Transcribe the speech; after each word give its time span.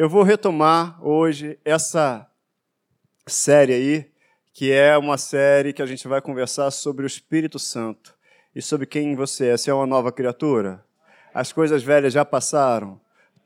Eu 0.00 0.08
vou 0.08 0.22
retomar 0.22 0.98
hoje 1.06 1.58
essa 1.62 2.26
série 3.26 3.74
aí, 3.74 4.10
que 4.50 4.72
é 4.72 4.96
uma 4.96 5.18
série 5.18 5.74
que 5.74 5.82
a 5.82 5.86
gente 5.86 6.08
vai 6.08 6.22
conversar 6.22 6.70
sobre 6.70 7.04
o 7.04 7.06
Espírito 7.06 7.58
Santo 7.58 8.14
e 8.56 8.62
sobre 8.62 8.86
quem 8.86 9.14
você 9.14 9.48
é. 9.48 9.58
Você 9.58 9.70
é 9.70 9.74
uma 9.74 9.86
nova 9.86 10.10
criatura? 10.10 10.82
As 11.34 11.52
coisas 11.52 11.82
velhas 11.82 12.14
já 12.14 12.24
passaram? 12.24 12.98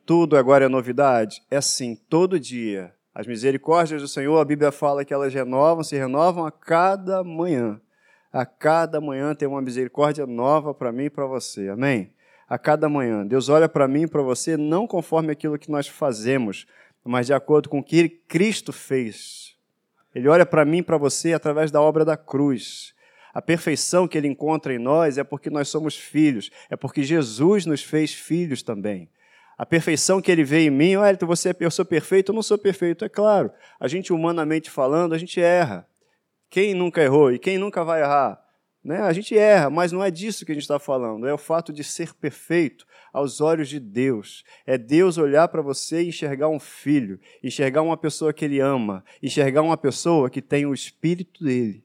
Tudo 0.06 0.36
agora 0.36 0.66
é 0.66 0.68
novidade? 0.68 1.42
É 1.50 1.56
assim, 1.56 1.96
todo 2.08 2.38
dia. 2.38 2.94
As 3.12 3.26
misericórdias 3.26 4.00
do 4.00 4.06
Senhor, 4.06 4.38
a 4.38 4.44
Bíblia 4.44 4.70
fala 4.70 5.04
que 5.04 5.12
elas 5.12 5.34
renovam, 5.34 5.82
se 5.82 5.96
renovam 5.96 6.46
a 6.46 6.52
cada 6.52 7.24
manhã. 7.24 7.80
A 8.32 8.46
cada 8.46 9.00
manhã 9.00 9.34
tem 9.34 9.48
uma 9.48 9.60
misericórdia 9.60 10.24
nova 10.24 10.72
para 10.72 10.92
mim 10.92 11.06
e 11.06 11.10
para 11.10 11.26
você. 11.26 11.68
Amém? 11.68 12.13
A 12.48 12.58
cada 12.58 12.88
manhã. 12.88 13.26
Deus 13.26 13.48
olha 13.48 13.68
para 13.68 13.88
mim 13.88 14.02
e 14.02 14.08
para 14.08 14.22
você 14.22 14.56
não 14.56 14.86
conforme 14.86 15.32
aquilo 15.32 15.58
que 15.58 15.70
nós 15.70 15.88
fazemos, 15.88 16.66
mas 17.04 17.26
de 17.26 17.34
acordo 17.34 17.68
com 17.68 17.78
o 17.78 17.84
que 17.84 18.08
Cristo 18.08 18.72
fez. 18.72 19.56
Ele 20.14 20.28
olha 20.28 20.46
para 20.46 20.64
mim 20.64 20.78
e 20.78 20.82
para 20.82 20.96
você 20.96 21.32
através 21.32 21.70
da 21.70 21.80
obra 21.80 22.04
da 22.04 22.16
cruz. 22.16 22.94
A 23.32 23.42
perfeição 23.42 24.06
que 24.06 24.16
ele 24.16 24.28
encontra 24.28 24.72
em 24.72 24.78
nós 24.78 25.18
é 25.18 25.24
porque 25.24 25.50
nós 25.50 25.68
somos 25.68 25.96
filhos, 25.96 26.50
é 26.70 26.76
porque 26.76 27.02
Jesus 27.02 27.66
nos 27.66 27.82
fez 27.82 28.14
filhos 28.14 28.62
também. 28.62 29.10
A 29.58 29.66
perfeição 29.66 30.20
que 30.20 30.30
ele 30.30 30.44
vê 30.44 30.66
em 30.66 30.70
mim, 30.70 30.96
olha, 30.96 31.16
você, 31.22 31.50
é, 31.50 31.56
eu 31.60 31.70
sou 31.70 31.84
perfeito, 31.84 32.30
eu 32.30 32.34
não 32.34 32.42
sou 32.42 32.58
perfeito, 32.58 33.04
é 33.04 33.08
claro. 33.08 33.50
A 33.78 33.88
gente, 33.88 34.12
humanamente 34.12 34.70
falando, 34.70 35.14
a 35.14 35.18
gente 35.18 35.40
erra. 35.40 35.86
Quem 36.50 36.74
nunca 36.74 37.02
errou 37.02 37.32
e 37.32 37.38
quem 37.38 37.58
nunca 37.58 37.84
vai 37.84 38.02
errar? 38.02 38.43
Né? 38.84 39.00
A 39.00 39.12
gente 39.14 39.36
erra, 39.36 39.70
mas 39.70 39.92
não 39.92 40.04
é 40.04 40.10
disso 40.10 40.44
que 40.44 40.52
a 40.52 40.54
gente 40.54 40.64
está 40.64 40.78
falando. 40.78 41.26
É 41.26 41.32
o 41.32 41.38
fato 41.38 41.72
de 41.72 41.82
ser 41.82 42.12
perfeito 42.12 42.86
aos 43.12 43.40
olhos 43.40 43.68
de 43.68 43.80
Deus. 43.80 44.44
É 44.66 44.76
Deus 44.76 45.16
olhar 45.16 45.48
para 45.48 45.62
você 45.62 46.02
e 46.02 46.08
enxergar 46.08 46.48
um 46.48 46.60
filho, 46.60 47.18
enxergar 47.42 47.80
uma 47.80 47.96
pessoa 47.96 48.32
que 48.32 48.44
ele 48.44 48.60
ama, 48.60 49.02
enxergar 49.22 49.62
uma 49.62 49.76
pessoa 49.76 50.28
que 50.28 50.42
tem 50.42 50.66
o 50.66 50.74
espírito 50.74 51.42
dele. 51.42 51.82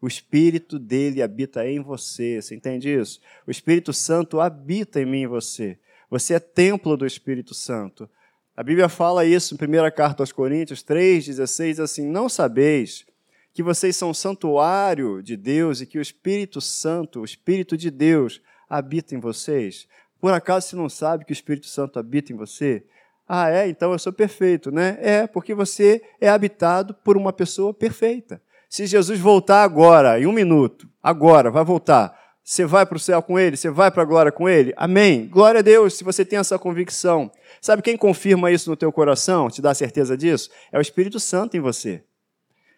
O 0.00 0.06
espírito 0.06 0.78
dele 0.78 1.22
habita 1.22 1.66
em 1.66 1.80
você. 1.80 2.40
Você 2.40 2.54
entende 2.54 2.88
isso? 2.92 3.20
O 3.46 3.50
Espírito 3.50 3.92
Santo 3.92 4.40
habita 4.40 5.00
em 5.00 5.06
mim 5.06 5.22
e 5.22 5.26
você. 5.28 5.78
Você 6.10 6.34
é 6.34 6.40
templo 6.40 6.96
do 6.96 7.06
Espírito 7.06 7.54
Santo. 7.54 8.10
A 8.56 8.62
Bíblia 8.62 8.88
fala 8.88 9.24
isso 9.24 9.54
em 9.54 9.56
1 9.56 9.90
carta 9.94 10.22
aos 10.22 10.32
Coríntios 10.32 10.84
3,16, 10.84 11.82
assim: 11.82 12.04
Não 12.04 12.28
sabeis 12.28 13.06
que 13.52 13.62
vocês 13.62 13.96
são 13.96 14.14
santuário 14.14 15.22
de 15.22 15.36
Deus 15.36 15.80
e 15.80 15.86
que 15.86 15.98
o 15.98 16.02
Espírito 16.02 16.60
Santo, 16.60 17.20
o 17.20 17.24
Espírito 17.24 17.76
de 17.76 17.90
Deus, 17.90 18.40
habita 18.68 19.14
em 19.14 19.20
vocês? 19.20 19.86
Por 20.20 20.32
acaso 20.32 20.68
você 20.68 20.76
não 20.76 20.88
sabe 20.88 21.24
que 21.24 21.32
o 21.32 21.34
Espírito 21.34 21.66
Santo 21.66 21.98
habita 21.98 22.32
em 22.32 22.36
você? 22.36 22.84
Ah, 23.28 23.50
é? 23.50 23.68
Então 23.68 23.92
eu 23.92 23.98
sou 23.98 24.12
perfeito, 24.12 24.70
né? 24.70 24.98
É, 25.00 25.26
porque 25.26 25.54
você 25.54 26.02
é 26.20 26.28
habitado 26.28 26.94
por 26.94 27.16
uma 27.16 27.32
pessoa 27.32 27.72
perfeita. 27.74 28.42
Se 28.68 28.86
Jesus 28.86 29.18
voltar 29.18 29.62
agora, 29.62 30.18
em 30.18 30.26
um 30.26 30.32
minuto, 30.32 30.88
agora, 31.02 31.50
vai 31.50 31.64
voltar, 31.64 32.18
você 32.42 32.64
vai 32.64 32.84
para 32.84 32.96
o 32.96 33.00
céu 33.00 33.22
com 33.22 33.38
ele? 33.38 33.56
Você 33.56 33.70
vai 33.70 33.90
para 33.90 34.02
a 34.02 34.06
glória 34.06 34.32
com 34.32 34.48
ele? 34.48 34.72
Amém. 34.76 35.28
Glória 35.28 35.60
a 35.60 35.62
Deus 35.62 35.94
se 35.94 36.02
você 36.02 36.24
tem 36.24 36.38
essa 36.38 36.58
convicção. 36.58 37.30
Sabe 37.60 37.82
quem 37.82 37.96
confirma 37.96 38.50
isso 38.50 38.68
no 38.68 38.76
teu 38.76 38.90
coração, 38.90 39.48
te 39.48 39.62
dá 39.62 39.72
certeza 39.74 40.16
disso? 40.16 40.50
É 40.72 40.78
o 40.78 40.80
Espírito 40.80 41.20
Santo 41.20 41.56
em 41.56 41.60
você. 41.60 42.02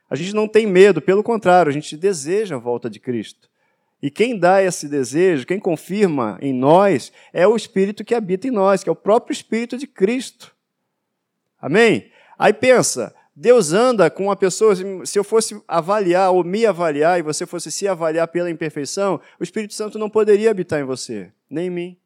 A 0.08 0.16
gente 0.16 0.34
não 0.34 0.46
tem 0.46 0.66
medo, 0.66 1.00
pelo 1.00 1.22
contrário, 1.22 1.70
a 1.70 1.72
gente 1.72 1.96
deseja 1.96 2.56
a 2.56 2.58
volta 2.58 2.90
de 2.90 3.00
Cristo. 3.00 3.48
E 4.02 4.10
quem 4.10 4.38
dá 4.38 4.62
esse 4.62 4.86
desejo, 4.86 5.46
quem 5.46 5.58
confirma 5.58 6.38
em 6.42 6.52
nós, 6.52 7.10
é 7.32 7.46
o 7.46 7.56
Espírito 7.56 8.04
que 8.04 8.14
habita 8.14 8.46
em 8.46 8.50
nós, 8.50 8.84
que 8.84 8.88
é 8.90 8.92
o 8.92 8.96
próprio 8.96 9.32
Espírito 9.32 9.78
de 9.78 9.86
Cristo. 9.86 10.54
Amém? 11.58 12.10
Aí 12.38 12.52
pensa, 12.52 13.14
Deus 13.34 13.72
anda 13.72 14.10
com 14.10 14.24
uma 14.24 14.36
pessoa, 14.36 14.74
se 15.06 15.18
eu 15.18 15.24
fosse 15.24 15.58
avaliar 15.66 16.32
ou 16.32 16.44
me 16.44 16.66
avaliar 16.66 17.18
e 17.18 17.22
você 17.22 17.46
fosse 17.46 17.72
se 17.72 17.88
avaliar 17.88 18.28
pela 18.28 18.50
imperfeição, 18.50 19.18
o 19.40 19.42
Espírito 19.42 19.72
Santo 19.72 19.98
não 19.98 20.10
poderia 20.10 20.50
habitar 20.50 20.80
em 20.80 20.84
você, 20.84 21.32
nem 21.48 21.68
em 21.68 21.70
mim. 21.70 21.96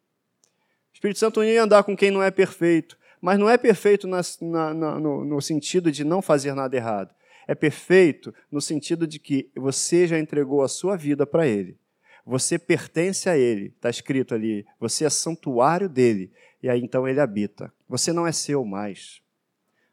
O 0.92 0.94
Espírito 0.94 1.18
Santo 1.18 1.40
não 1.40 1.46
ia 1.46 1.64
andar 1.64 1.82
com 1.82 1.96
quem 1.96 2.12
não 2.12 2.22
é 2.22 2.30
perfeito, 2.30 2.96
mas 3.20 3.40
não 3.40 3.50
é 3.50 3.58
perfeito 3.58 4.06
na, 4.06 4.20
na, 4.40 4.72
no, 4.72 5.24
no 5.24 5.42
sentido 5.42 5.90
de 5.90 6.04
não 6.04 6.22
fazer 6.22 6.54
nada 6.54 6.76
errado 6.76 7.17
é 7.48 7.54
perfeito 7.54 8.32
no 8.52 8.60
sentido 8.60 9.06
de 9.06 9.18
que 9.18 9.50
você 9.56 10.06
já 10.06 10.18
entregou 10.18 10.62
a 10.62 10.68
sua 10.68 10.96
vida 10.96 11.26
para 11.26 11.46
Ele. 11.46 11.78
Você 12.26 12.58
pertence 12.58 13.26
a 13.26 13.38
Ele, 13.38 13.72
está 13.74 13.88
escrito 13.88 14.34
ali. 14.34 14.66
Você 14.78 15.06
é 15.06 15.10
santuário 15.10 15.88
dele. 15.88 16.30
E 16.62 16.68
aí 16.68 16.80
então 16.82 17.08
Ele 17.08 17.18
habita. 17.18 17.72
Você 17.88 18.12
não 18.12 18.26
é 18.26 18.32
seu 18.32 18.66
mais. 18.66 19.22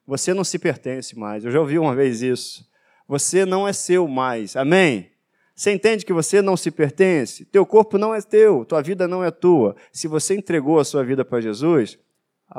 Você 0.06 0.34
não 0.34 0.44
se 0.44 0.60
pertence 0.60 1.18
mais. 1.18 1.46
Eu 1.46 1.52
já 1.52 1.62
ouvi 1.62 1.80
uma 1.80 1.96
vez 1.96 2.22
isso. 2.22 2.70
Você 3.08 3.46
não 3.46 3.66
é 3.66 3.72
seu 3.72 4.06
mais. 4.06 4.58
Amém? 4.58 5.10
Você 5.56 5.72
entende 5.72 6.06
que 6.06 6.12
você 6.12 6.42
não 6.42 6.58
se 6.58 6.70
pertence? 6.70 7.46
Teu 7.46 7.66
corpo 7.66 7.98
não 7.98 8.14
é 8.14 8.22
teu, 8.22 8.66
tua 8.66 8.82
vida 8.82 9.08
não 9.08 9.24
é 9.24 9.32
tua. 9.32 9.74
Se 9.94 10.06
você 10.06 10.36
entregou 10.36 10.80
a 10.80 10.84
sua 10.84 11.02
vida 11.06 11.24
para 11.24 11.40
Jesus, 11.40 11.98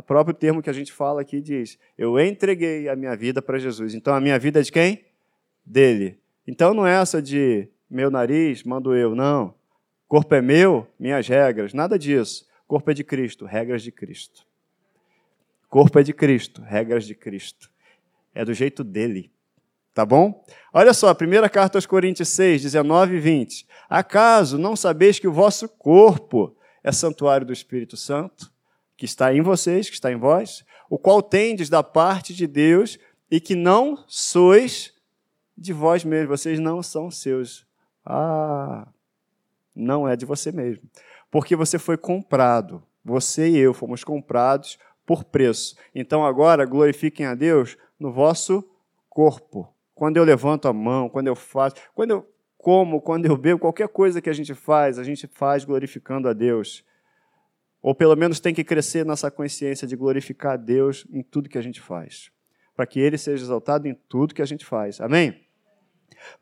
o 0.00 0.02
próprio 0.02 0.34
termo 0.34 0.62
que 0.62 0.68
a 0.68 0.72
gente 0.72 0.92
fala 0.92 1.22
aqui 1.22 1.40
diz: 1.40 1.78
Eu 1.96 2.20
entreguei 2.20 2.88
a 2.88 2.94
minha 2.94 3.16
vida 3.16 3.40
para 3.40 3.58
Jesus. 3.58 3.94
Então 3.94 4.14
a 4.14 4.20
minha 4.20 4.38
vida 4.38 4.60
é 4.60 4.62
de 4.62 4.70
quem? 4.70 5.04
Dele. 5.64 6.18
Então 6.46 6.74
não 6.74 6.86
é 6.86 6.94
essa 6.94 7.22
de 7.22 7.68
meu 7.88 8.10
nariz, 8.10 8.62
mando 8.62 8.94
eu, 8.94 9.14
não. 9.14 9.54
Corpo 10.06 10.34
é 10.34 10.42
meu, 10.42 10.86
minhas 10.98 11.26
regras, 11.26 11.72
nada 11.72 11.98
disso. 11.98 12.46
Corpo 12.66 12.90
é 12.90 12.94
de 12.94 13.02
Cristo, 13.02 13.44
regras 13.46 13.82
de 13.82 13.90
Cristo. 13.90 14.46
Corpo 15.68 15.98
é 15.98 16.02
de 16.02 16.12
Cristo, 16.12 16.62
regras 16.62 17.04
de 17.04 17.14
Cristo. 17.14 17.70
É 18.34 18.44
do 18.44 18.52
jeito 18.52 18.84
dele. 18.84 19.30
Tá 19.94 20.04
bom? 20.04 20.44
Olha 20.74 20.92
só, 20.92 21.12
primeira 21.14 21.48
carta 21.48 21.78
aos 21.78 21.86
Coríntios 21.86 22.28
6, 22.28 22.62
19 22.62 23.16
e 23.16 23.18
20. 23.18 23.66
Acaso 23.88 24.58
não 24.58 24.76
sabeis 24.76 25.18
que 25.18 25.26
o 25.26 25.32
vosso 25.32 25.68
corpo 25.68 26.54
é 26.84 26.92
santuário 26.92 27.46
do 27.46 27.52
Espírito 27.52 27.96
Santo? 27.96 28.52
Que 28.96 29.04
está 29.04 29.34
em 29.34 29.42
vocês, 29.42 29.88
que 29.88 29.94
está 29.94 30.10
em 30.10 30.16
vós, 30.16 30.64
o 30.88 30.98
qual 30.98 31.22
tendes 31.22 31.68
da 31.68 31.82
parte 31.82 32.34
de 32.34 32.46
Deus 32.46 32.98
e 33.30 33.40
que 33.40 33.54
não 33.54 34.02
sois 34.06 34.94
de 35.56 35.72
vós 35.72 36.04
mesmos, 36.04 36.40
vocês 36.40 36.58
não 36.58 36.82
são 36.82 37.10
seus. 37.10 37.66
Ah, 38.04 38.86
não 39.74 40.08
é 40.08 40.16
de 40.16 40.24
você 40.24 40.52
mesmo. 40.52 40.82
Porque 41.30 41.56
você 41.56 41.78
foi 41.78 41.96
comprado. 41.96 42.82
Você 43.04 43.48
e 43.48 43.58
eu 43.58 43.72
fomos 43.72 44.02
comprados 44.02 44.78
por 45.04 45.24
preço. 45.24 45.76
Então 45.94 46.24
agora 46.24 46.64
glorifiquem 46.64 47.26
a 47.26 47.34
Deus 47.34 47.76
no 47.98 48.12
vosso 48.12 48.64
corpo. 49.08 49.72
Quando 49.94 50.16
eu 50.16 50.24
levanto 50.24 50.68
a 50.68 50.72
mão, 50.72 51.08
quando 51.08 51.28
eu 51.28 51.36
faço, 51.36 51.76
quando 51.94 52.10
eu 52.10 52.26
como, 52.58 53.00
quando 53.00 53.26
eu 53.26 53.36
bebo, 53.36 53.60
qualquer 53.60 53.86
coisa 53.86 54.20
que 54.20 54.28
a 54.28 54.32
gente 54.32 54.52
faz, 54.52 54.98
a 54.98 55.04
gente 55.04 55.28
faz 55.28 55.64
glorificando 55.64 56.28
a 56.28 56.32
Deus. 56.32 56.84
Ou 57.86 57.94
pelo 57.94 58.16
menos 58.16 58.40
tem 58.40 58.52
que 58.52 58.64
crescer 58.64 59.06
nessa 59.06 59.30
consciência 59.30 59.86
de 59.86 59.94
glorificar 59.94 60.54
a 60.54 60.56
Deus 60.56 61.06
em 61.08 61.22
tudo 61.22 61.48
que 61.48 61.56
a 61.56 61.62
gente 61.62 61.80
faz. 61.80 62.32
Para 62.74 62.84
que 62.84 62.98
Ele 62.98 63.16
seja 63.16 63.44
exaltado 63.44 63.86
em 63.86 63.94
tudo 64.08 64.34
que 64.34 64.42
a 64.42 64.44
gente 64.44 64.66
faz. 64.66 65.00
Amém? 65.00 65.40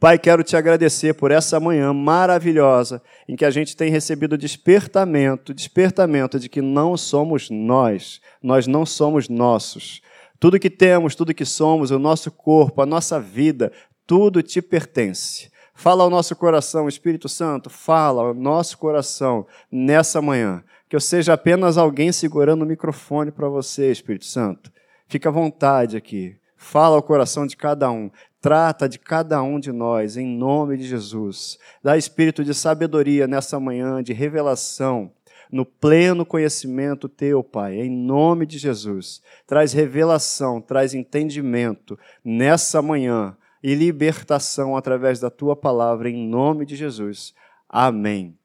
Pai, 0.00 0.18
quero 0.18 0.42
te 0.42 0.56
agradecer 0.56 1.12
por 1.12 1.30
essa 1.30 1.60
manhã 1.60 1.92
maravilhosa 1.92 3.02
em 3.28 3.36
que 3.36 3.44
a 3.44 3.50
gente 3.50 3.76
tem 3.76 3.90
recebido 3.90 4.38
despertamento, 4.38 5.52
despertamento 5.52 6.40
de 6.40 6.48
que 6.48 6.62
não 6.62 6.96
somos 6.96 7.50
nós, 7.50 8.22
nós 8.42 8.66
não 8.66 8.86
somos 8.86 9.28
nossos. 9.28 10.00
Tudo 10.40 10.58
que 10.58 10.70
temos, 10.70 11.14
tudo 11.14 11.34
que 11.34 11.44
somos, 11.44 11.90
o 11.90 11.98
nosso 11.98 12.30
corpo, 12.30 12.80
a 12.80 12.86
nossa 12.86 13.20
vida, 13.20 13.70
tudo 14.06 14.42
te 14.42 14.62
pertence. 14.62 15.50
Fala 15.74 16.04
ao 16.04 16.10
nosso 16.10 16.36
coração, 16.36 16.88
Espírito 16.88 17.28
Santo, 17.28 17.68
fala 17.68 18.22
ao 18.22 18.34
nosso 18.34 18.78
coração 18.78 19.46
nessa 19.70 20.22
manhã 20.22 20.62
que 20.88 20.96
eu 20.96 21.00
seja 21.00 21.32
apenas 21.32 21.76
alguém 21.76 22.12
segurando 22.12 22.62
o 22.62 22.66
microfone 22.66 23.32
para 23.32 23.48
você, 23.48 23.90
Espírito 23.90 24.26
Santo. 24.26 24.70
Fica 25.08 25.28
à 25.28 25.32
vontade 25.32 25.96
aqui. 25.96 26.36
Fala 26.56 26.94
ao 26.94 27.02
coração 27.02 27.46
de 27.46 27.56
cada 27.56 27.90
um. 27.90 28.10
Trata 28.40 28.88
de 28.88 28.98
cada 28.98 29.42
um 29.42 29.58
de 29.58 29.72
nós, 29.72 30.16
em 30.16 30.24
nome 30.24 30.76
de 30.76 30.84
Jesus. 30.86 31.58
Dá 31.82 31.96
espírito 31.96 32.44
de 32.44 32.54
sabedoria 32.54 33.26
nessa 33.26 33.58
manhã, 33.58 34.02
de 34.02 34.12
revelação, 34.12 35.10
no 35.50 35.66
pleno 35.66 36.24
conhecimento 36.24 37.08
teu, 37.08 37.42
Pai, 37.42 37.74
em 37.74 37.90
nome 37.90 38.46
de 38.46 38.56
Jesus. 38.56 39.20
Traz 39.46 39.72
revelação, 39.72 40.60
traz 40.60 40.94
entendimento 40.94 41.98
nessa 42.24 42.80
manhã 42.80 43.36
e 43.64 43.74
libertação 43.74 44.76
através 44.76 45.18
da 45.18 45.30
tua 45.30 45.56
palavra, 45.56 46.10
em 46.10 46.28
nome 46.28 46.66
de 46.66 46.76
Jesus. 46.76 47.32
Amém. 47.66 48.36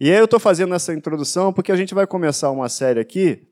E 0.00 0.10
aí 0.10 0.18
eu 0.18 0.24
estou 0.24 0.40
fazendo 0.40 0.74
essa 0.74 0.92
introdução 0.92 1.52
porque 1.52 1.70
a 1.70 1.76
gente 1.76 1.94
vai 1.94 2.08
começar 2.08 2.50
uma 2.50 2.68
série 2.68 2.98
aqui 2.98 3.46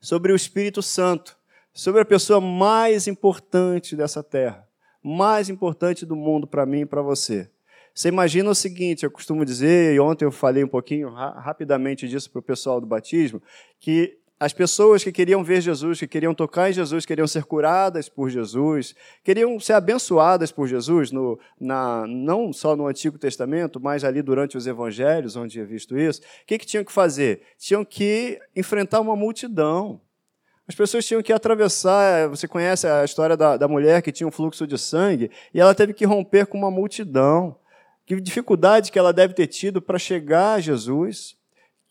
sobre 0.00 0.32
o 0.32 0.36
Espírito 0.36 0.80
Santo, 0.80 1.36
sobre 1.72 2.00
a 2.00 2.04
pessoa 2.04 2.40
mais 2.40 3.08
importante 3.08 3.96
dessa 3.96 4.22
terra, 4.22 4.64
mais 5.02 5.48
importante 5.48 6.06
do 6.06 6.14
mundo 6.14 6.46
para 6.46 6.64
mim 6.64 6.82
e 6.82 6.86
para 6.86 7.02
você. 7.02 7.50
Você 7.92 8.06
imagina 8.06 8.48
o 8.48 8.54
seguinte, 8.54 9.02
eu 9.02 9.10
costumo 9.10 9.44
dizer, 9.44 9.96
e 9.96 9.98
ontem 9.98 10.24
eu 10.24 10.30
falei 10.30 10.62
um 10.62 10.68
pouquinho 10.68 11.12
rapidamente 11.12 12.06
disso 12.06 12.30
para 12.30 12.38
o 12.38 12.42
pessoal 12.42 12.80
do 12.80 12.86
batismo, 12.86 13.42
que 13.80 14.16
as 14.44 14.52
pessoas 14.52 15.02
que 15.02 15.10
queriam 15.10 15.42
ver 15.42 15.62
Jesus, 15.62 16.00
que 16.00 16.06
queriam 16.06 16.34
tocar 16.34 16.68
em 16.68 16.72
Jesus, 16.74 17.06
queriam 17.06 17.26
ser 17.26 17.44
curadas 17.44 18.10
por 18.10 18.28
Jesus, 18.28 18.94
queriam 19.22 19.58
ser 19.58 19.72
abençoadas 19.72 20.52
por 20.52 20.68
Jesus, 20.68 21.10
no, 21.10 21.40
na, 21.58 22.06
não 22.06 22.52
só 22.52 22.76
no 22.76 22.86
Antigo 22.86 23.16
Testamento, 23.16 23.80
mas 23.80 24.04
ali 24.04 24.20
durante 24.20 24.58
os 24.58 24.66
Evangelhos, 24.66 25.34
onde 25.34 25.58
é 25.58 25.64
visto 25.64 25.96
isso, 25.96 26.20
o 26.20 26.46
que, 26.46 26.58
que 26.58 26.66
tinham 26.66 26.84
que 26.84 26.92
fazer? 26.92 27.40
Tinham 27.58 27.86
que 27.86 28.38
enfrentar 28.54 29.00
uma 29.00 29.16
multidão. 29.16 29.98
As 30.68 30.74
pessoas 30.74 31.06
tinham 31.06 31.22
que 31.22 31.32
atravessar. 31.32 32.28
Você 32.28 32.46
conhece 32.46 32.86
a 32.86 33.02
história 33.02 33.38
da, 33.38 33.56
da 33.56 33.66
mulher 33.66 34.02
que 34.02 34.12
tinha 34.12 34.28
um 34.28 34.30
fluxo 34.30 34.66
de 34.66 34.76
sangue 34.76 35.30
e 35.54 35.60
ela 35.60 35.74
teve 35.74 35.94
que 35.94 36.04
romper 36.04 36.46
com 36.46 36.58
uma 36.58 36.70
multidão. 36.70 37.56
Que 38.04 38.20
dificuldade 38.20 38.92
que 38.92 38.98
ela 38.98 39.10
deve 39.10 39.32
ter 39.32 39.46
tido 39.46 39.80
para 39.80 39.98
chegar 39.98 40.56
a 40.56 40.60
Jesus 40.60 41.34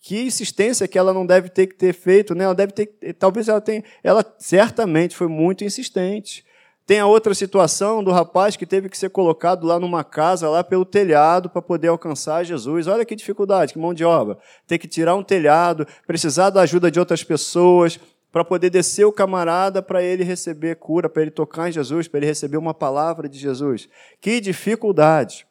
que 0.05 0.21
insistência 0.21 0.85
que 0.85 0.97
ela 0.97 1.13
não 1.13 1.25
deve 1.25 1.47
ter 1.47 1.65
que 1.65 1.75
ter 1.75 1.93
feito, 1.93 2.35
né? 2.35 2.43
Ela 2.43 2.53
deve 2.53 2.73
ter, 2.73 2.87
talvez 3.17 3.47
ela 3.47 3.61
tenha, 3.61 3.81
ela 4.03 4.23
certamente 4.37 5.15
foi 5.15 5.27
muito 5.27 5.63
insistente. 5.63 6.43
Tem 6.85 6.99
a 6.99 7.07
outra 7.07 7.33
situação 7.33 8.03
do 8.03 8.11
rapaz 8.11 8.57
que 8.57 8.65
teve 8.65 8.89
que 8.89 8.97
ser 8.97 9.09
colocado 9.09 9.65
lá 9.65 9.79
numa 9.79 10.03
casa, 10.03 10.49
lá 10.49 10.61
pelo 10.61 10.83
telhado, 10.83 11.49
para 11.49 11.61
poder 11.61 11.87
alcançar 11.87 12.43
Jesus. 12.43 12.85
Olha 12.85 13.05
que 13.05 13.15
dificuldade, 13.15 13.71
que 13.71 13.79
mão 13.79 13.93
de 13.93 14.03
obra. 14.03 14.37
Ter 14.67 14.77
que 14.77 14.89
tirar 14.89 15.15
um 15.15 15.23
telhado, 15.23 15.87
precisar 16.05 16.49
da 16.49 16.59
ajuda 16.59 16.91
de 16.91 16.99
outras 16.99 17.23
pessoas, 17.23 17.97
para 18.29 18.43
poder 18.43 18.69
descer 18.69 19.05
o 19.05 19.11
camarada 19.13 19.81
para 19.81 20.03
ele 20.03 20.25
receber 20.25 20.75
cura, 20.75 21.07
para 21.07 21.21
ele 21.21 21.31
tocar 21.31 21.69
em 21.69 21.71
Jesus, 21.71 22.09
para 22.09 22.19
ele 22.19 22.27
receber 22.27 22.57
uma 22.57 22.73
palavra 22.73 23.29
de 23.29 23.39
Jesus. 23.39 23.87
Que 24.19 24.41
dificuldade. 24.41 25.47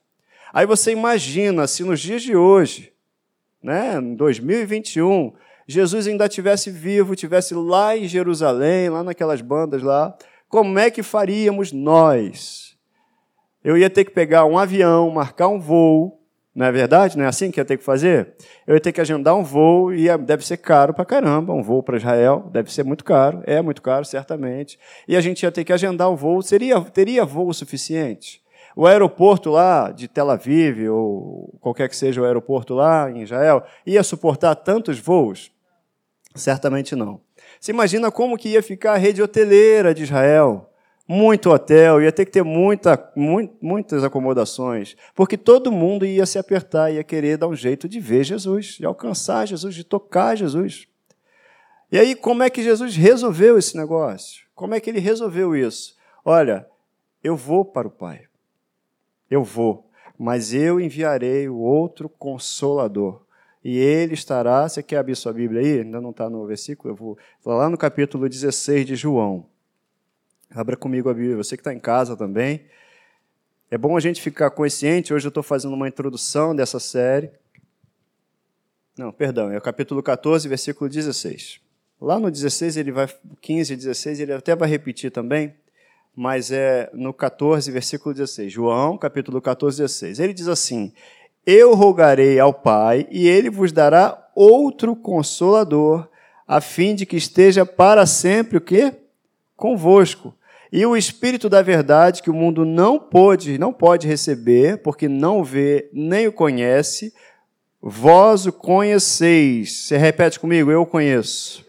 Aí 0.52 0.66
você 0.66 0.92
imagina 0.92 1.66
se 1.66 1.82
nos 1.82 1.98
dias 1.98 2.20
de 2.20 2.36
hoje 2.36 2.91
né, 3.62 3.96
em 3.96 4.14
2021, 4.14 5.32
Jesus 5.66 6.06
ainda 6.06 6.28
tivesse 6.28 6.70
vivo, 6.70 7.14
tivesse 7.14 7.54
lá 7.54 7.96
em 7.96 8.08
Jerusalém, 8.08 8.88
lá 8.88 9.02
naquelas 9.02 9.40
bandas 9.40 9.82
lá, 9.82 10.16
como 10.48 10.78
é 10.78 10.90
que 10.90 11.02
faríamos 11.02 11.72
nós? 11.72 12.76
Eu 13.64 13.78
ia 13.78 13.88
ter 13.88 14.04
que 14.04 14.10
pegar 14.10 14.44
um 14.44 14.58
avião, 14.58 15.08
marcar 15.10 15.48
um 15.48 15.60
voo, 15.60 16.20
não 16.54 16.66
é 16.66 16.72
verdade? 16.72 17.16
Não 17.16 17.24
é 17.24 17.28
assim 17.28 17.50
que 17.50 17.58
ia 17.58 17.64
ter 17.64 17.78
que 17.78 17.84
fazer? 17.84 18.34
Eu 18.66 18.74
ia 18.74 18.80
ter 18.80 18.92
que 18.92 19.00
agendar 19.00 19.34
um 19.34 19.42
voo 19.42 19.94
e 19.94 20.14
deve 20.18 20.44
ser 20.44 20.58
caro 20.58 20.92
para 20.92 21.04
caramba, 21.04 21.54
um 21.54 21.62
voo 21.62 21.82
para 21.82 21.96
Israel, 21.96 22.50
deve 22.52 22.72
ser 22.72 22.84
muito 22.84 23.04
caro, 23.04 23.42
é 23.46 23.62
muito 23.62 23.80
caro, 23.80 24.04
certamente. 24.04 24.78
E 25.08 25.16
a 25.16 25.20
gente 25.20 25.42
ia 25.44 25.50
ter 25.50 25.64
que 25.64 25.72
agendar 25.72 26.10
um 26.10 26.16
voo, 26.16 26.42
seria, 26.42 26.78
teria 26.80 27.24
voo 27.24 27.52
suficiente? 27.54 28.42
O 28.74 28.86
aeroporto 28.86 29.50
lá 29.50 29.90
de 29.90 30.08
Tel 30.08 30.30
Aviv, 30.30 30.88
ou 30.88 31.54
qualquer 31.60 31.88
que 31.88 31.96
seja 31.96 32.20
o 32.20 32.24
aeroporto 32.24 32.74
lá 32.74 33.10
em 33.10 33.22
Israel, 33.22 33.62
ia 33.86 34.02
suportar 34.02 34.54
tantos 34.54 34.98
voos? 34.98 35.52
Certamente 36.34 36.96
não. 36.96 37.20
Você 37.60 37.70
imagina 37.70 38.10
como 38.10 38.38
que 38.38 38.48
ia 38.48 38.62
ficar 38.62 38.94
a 38.94 38.96
rede 38.96 39.22
hoteleira 39.22 39.94
de 39.94 40.04
Israel? 40.04 40.70
Muito 41.06 41.50
hotel, 41.50 42.00
ia 42.00 42.12
ter 42.12 42.24
que 42.24 42.30
ter 42.30 42.42
muita, 42.42 43.12
muitas 43.60 44.02
acomodações, 44.02 44.96
porque 45.14 45.36
todo 45.36 45.70
mundo 45.70 46.06
ia 46.06 46.24
se 46.24 46.38
apertar, 46.38 46.90
ia 46.90 47.04
querer 47.04 47.36
dar 47.36 47.48
um 47.48 47.56
jeito 47.56 47.88
de 47.88 48.00
ver 48.00 48.24
Jesus, 48.24 48.76
de 48.78 48.86
alcançar 48.86 49.46
Jesus, 49.46 49.74
de 49.74 49.84
tocar 49.84 50.36
Jesus. 50.36 50.86
E 51.90 51.98
aí, 51.98 52.14
como 52.14 52.42
é 52.42 52.48
que 52.48 52.62
Jesus 52.62 52.96
resolveu 52.96 53.58
esse 53.58 53.76
negócio? 53.76 54.46
Como 54.54 54.74
é 54.74 54.80
que 54.80 54.88
ele 54.88 55.00
resolveu 55.00 55.54
isso? 55.54 55.94
Olha, 56.24 56.66
eu 57.22 57.36
vou 57.36 57.64
para 57.64 57.88
o 57.88 57.90
Pai 57.90 58.22
eu 59.34 59.42
vou, 59.42 59.90
mas 60.18 60.52
eu 60.52 60.78
enviarei 60.78 61.48
o 61.48 61.56
outro 61.56 62.06
consolador. 62.06 63.22
E 63.64 63.78
ele 63.78 64.12
estará, 64.12 64.68
você 64.68 64.82
quer 64.82 64.98
abrir 64.98 65.16
sua 65.16 65.32
Bíblia 65.32 65.62
aí? 65.62 65.80
Ainda 65.80 66.00
não 66.00 66.10
está 66.10 66.28
no 66.28 66.46
versículo, 66.46 66.92
eu 66.92 66.96
vou 66.96 67.16
lá 67.44 67.70
no 67.70 67.78
capítulo 67.78 68.28
16 68.28 68.84
de 68.84 68.94
João. 68.94 69.46
Abra 70.50 70.76
comigo 70.76 71.08
a 71.08 71.14
Bíblia, 71.14 71.36
você 71.36 71.56
que 71.56 71.62
está 71.62 71.72
em 71.72 71.78
casa 71.78 72.14
também. 72.14 72.66
É 73.70 73.78
bom 73.78 73.96
a 73.96 74.00
gente 74.00 74.20
ficar 74.20 74.50
consciente, 74.50 75.14
hoje 75.14 75.26
eu 75.26 75.30
estou 75.30 75.42
fazendo 75.42 75.72
uma 75.72 75.88
introdução 75.88 76.54
dessa 76.54 76.78
série. 76.78 77.30
Não, 78.98 79.10
perdão, 79.10 79.50
é 79.50 79.56
o 79.56 79.62
capítulo 79.62 80.02
14, 80.02 80.46
versículo 80.46 80.90
16. 80.90 81.58
Lá 81.98 82.18
no 82.18 82.30
16, 82.30 82.76
ele 82.76 82.92
vai, 82.92 83.08
15 83.40 83.72
e 83.72 83.76
16, 83.76 84.20
ele 84.20 84.32
até 84.34 84.54
vai 84.54 84.68
repetir 84.68 85.10
também, 85.10 85.54
mas 86.14 86.50
é 86.50 86.90
no 86.92 87.12
14, 87.12 87.70
versículo 87.70 88.14
16. 88.14 88.52
João, 88.52 88.98
capítulo 88.98 89.40
14, 89.40 89.78
16. 89.78 90.18
Ele 90.20 90.34
diz 90.34 90.48
assim: 90.48 90.92
Eu 91.46 91.74
rogarei 91.74 92.38
ao 92.38 92.52
Pai, 92.52 93.06
e 93.10 93.26
ele 93.26 93.48
vos 93.48 93.72
dará 93.72 94.30
outro 94.34 94.94
consolador, 94.94 96.08
a 96.46 96.60
fim 96.60 96.94
de 96.94 97.06
que 97.06 97.16
esteja 97.16 97.64
para 97.64 98.04
sempre 98.06 98.58
o 98.58 98.60
quê? 98.60 98.92
Convosco. 99.56 100.34
E 100.70 100.84
o 100.86 100.96
Espírito 100.96 101.48
da 101.48 101.60
verdade, 101.60 102.22
que 102.22 102.30
o 102.30 102.34
mundo 102.34 102.64
não 102.64 102.98
pode, 102.98 103.58
não 103.58 103.72
pode 103.72 104.06
receber, 104.06 104.78
porque 104.78 105.06
não 105.06 105.44
vê 105.44 105.90
nem 105.92 106.26
o 106.26 106.32
conhece, 106.32 107.12
vós 107.80 108.46
o 108.46 108.52
conheceis. 108.52 109.72
Você 109.72 109.98
repete 109.98 110.40
comigo, 110.40 110.70
eu 110.70 110.82
o 110.82 110.86
conheço. 110.86 111.64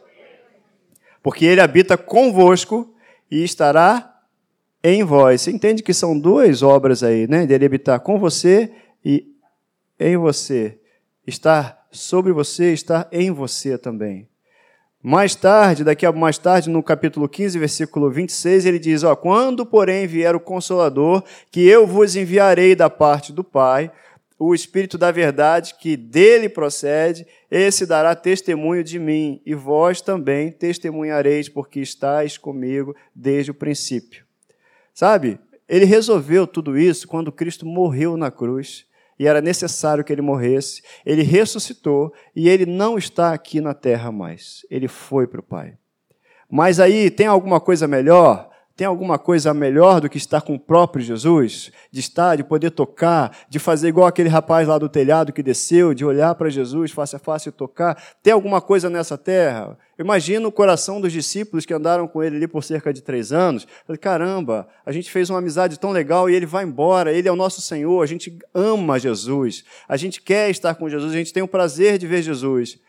Porque 1.21 1.45
ele 1.45 1.59
habita 1.59 1.97
convosco 1.97 2.93
e 3.29 3.43
estará 3.43 4.12
em 4.83 5.03
vós. 5.03 5.41
Você 5.41 5.51
entende 5.51 5.81
que 5.81 5.93
são 5.93 6.19
duas 6.19 6.61
obras 6.61 7.03
aí, 7.03 7.27
né? 7.27 7.45
De 7.45 7.53
ele 7.53 7.65
habitar 7.65 7.99
com 8.01 8.19
você 8.19 8.71
e 9.03 9.25
em 9.99 10.17
você. 10.17 10.77
Estar 11.25 11.87
sobre 11.91 12.33
você, 12.33 12.73
estar 12.73 13.07
em 13.11 13.31
você 13.31 13.77
também. 13.77 14.27
Mais 15.01 15.35
tarde, 15.35 15.83
daqui 15.83 16.05
a 16.05 16.11
mais 16.11 16.37
tarde, 16.37 16.69
no 16.69 16.81
capítulo 16.81 17.27
15, 17.27 17.59
versículo 17.59 18.09
26, 18.09 18.65
ele 18.65 18.79
diz: 18.79 19.03
ó, 19.03 19.15
Quando, 19.15 19.65
porém, 19.65 20.07
vier 20.07 20.35
o 20.35 20.39
Consolador, 20.39 21.23
que 21.51 21.67
eu 21.67 21.85
vos 21.85 22.15
enviarei 22.15 22.73
da 22.73 22.89
parte 22.89 23.33
do 23.33 23.43
Pai, 23.43 23.91
o 24.39 24.55
Espírito 24.55 24.97
da 24.97 25.11
verdade 25.11 25.75
que 25.79 25.95
dele 25.97 26.47
procede, 26.47 27.27
esse 27.51 27.85
dará 27.85 28.15
testemunho 28.15 28.83
de 28.83 28.97
mim, 28.97 29.41
e 29.45 29.53
vós 29.53 30.01
também 30.01 30.51
testemunhareis, 30.51 31.49
porque 31.49 31.81
estáis 31.81 32.37
comigo 32.37 32.95
desde 33.13 33.51
o 33.51 33.53
princípio. 33.53 34.25
Sabe? 34.93 35.39
Ele 35.67 35.85
resolveu 35.85 36.45
tudo 36.45 36.77
isso 36.77 37.07
quando 37.07 37.31
Cristo 37.31 37.65
morreu 37.65 38.15
na 38.15 38.29
cruz 38.29 38.85
e 39.17 39.27
era 39.27 39.41
necessário 39.41 40.03
que 40.03 40.11
ele 40.11 40.21
morresse. 40.21 40.83
Ele 41.05 41.23
ressuscitou 41.23 42.13
e 42.35 42.49
ele 42.49 42.65
não 42.65 42.97
está 42.97 43.33
aqui 43.33 43.59
na 43.59 43.73
terra 43.73 44.11
mais. 44.11 44.65
Ele 44.69 44.87
foi 44.87 45.25
para 45.25 45.39
o 45.39 45.43
Pai. 45.43 45.77
Mas 46.49 46.79
aí 46.79 47.09
tem 47.09 47.25
alguma 47.25 47.59
coisa 47.59 47.87
melhor? 47.87 48.52
Tem 48.75 48.87
alguma 48.87 49.19
coisa 49.19 49.53
melhor 49.53 50.01
do 50.01 50.09
que 50.09 50.17
estar 50.17 50.41
com 50.41 50.55
o 50.55 50.59
próprio 50.59 51.05
Jesus? 51.05 51.71
De 51.91 51.99
estar, 51.99 52.35
de 52.35 52.43
poder 52.43 52.71
tocar, 52.71 53.45
de 53.47 53.59
fazer 53.59 53.87
igual 53.87 54.07
aquele 54.07 54.29
rapaz 54.29 54.67
lá 54.67 54.79
do 54.79 54.89
telhado 54.89 55.31
que 55.31 55.43
desceu, 55.43 55.93
de 55.93 56.03
olhar 56.03 56.33
para 56.33 56.49
Jesus 56.49 56.91
face 56.91 57.15
a 57.15 57.19
face 57.19 57.49
e 57.49 57.51
tocar? 57.51 58.01
Tem 58.23 58.33
alguma 58.33 58.59
coisa 58.59 58.89
nessa 58.89 59.15
terra? 59.15 59.77
Imagina 59.99 60.47
o 60.47 60.51
coração 60.51 60.99
dos 60.99 61.13
discípulos 61.13 61.67
que 61.67 61.73
andaram 61.73 62.07
com 62.07 62.23
ele 62.23 62.37
ali 62.37 62.47
por 62.47 62.63
cerca 62.63 62.91
de 62.91 63.03
três 63.03 63.31
anos. 63.31 63.67
Caramba, 64.01 64.67
a 64.83 64.91
gente 64.91 65.11
fez 65.11 65.29
uma 65.29 65.37
amizade 65.37 65.79
tão 65.79 65.91
legal 65.91 66.27
e 66.27 66.33
ele 66.33 66.47
vai 66.47 66.63
embora, 66.63 67.13
ele 67.13 67.27
é 67.27 67.31
o 67.31 67.35
nosso 67.35 67.61
Senhor, 67.61 68.01
a 68.01 68.07
gente 68.07 68.35
ama 68.55 68.99
Jesus, 68.99 69.63
a 69.87 69.95
gente 69.95 70.19
quer 70.19 70.49
estar 70.49 70.73
com 70.73 70.89
Jesus, 70.89 71.13
a 71.13 71.17
gente 71.17 71.31
tem 71.31 71.43
o 71.43 71.47
prazer 71.47 71.99
de 71.99 72.07
ver 72.07 72.23
Jesus. 72.23 72.79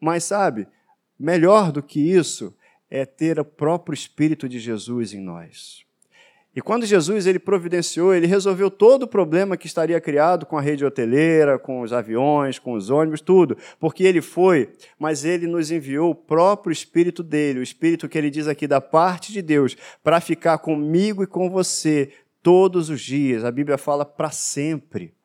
Mas 0.00 0.22
sabe, 0.22 0.68
melhor 1.18 1.72
do 1.72 1.82
que 1.82 1.98
isso 1.98 2.54
é 2.90 3.04
ter 3.04 3.38
o 3.38 3.44
próprio 3.44 3.94
Espírito 3.94 4.48
de 4.48 4.58
Jesus 4.58 5.12
em 5.12 5.20
nós. 5.20 5.86
E 6.56 6.62
quando 6.62 6.86
Jesus 6.86 7.26
ele 7.26 7.38
providenciou, 7.38 8.14
ele 8.14 8.26
resolveu 8.26 8.70
todo 8.70 9.02
o 9.02 9.06
problema 9.06 9.58
que 9.58 9.66
estaria 9.66 10.00
criado 10.00 10.46
com 10.46 10.56
a 10.56 10.60
rede 10.62 10.86
hoteleira, 10.86 11.58
com 11.58 11.82
os 11.82 11.92
aviões, 11.92 12.58
com 12.58 12.72
os 12.72 12.88
ônibus, 12.88 13.20
tudo, 13.20 13.58
porque 13.78 14.04
ele 14.04 14.22
foi, 14.22 14.70
mas 14.98 15.22
ele 15.22 15.46
nos 15.46 15.70
enviou 15.70 16.12
o 16.12 16.14
próprio 16.14 16.72
Espírito 16.72 17.22
dele, 17.22 17.60
o 17.60 17.62
Espírito 17.62 18.08
que 18.08 18.16
ele 18.16 18.30
diz 18.30 18.48
aqui 18.48 18.66
da 18.66 18.80
parte 18.80 19.34
de 19.34 19.42
Deus, 19.42 19.76
para 20.02 20.18
ficar 20.18 20.56
comigo 20.56 21.22
e 21.22 21.26
com 21.26 21.50
você 21.50 22.10
todos 22.42 22.88
os 22.88 23.02
dias. 23.02 23.44
A 23.44 23.50
Bíblia 23.50 23.76
fala 23.76 24.06
para 24.06 24.30
sempre. 24.30 25.15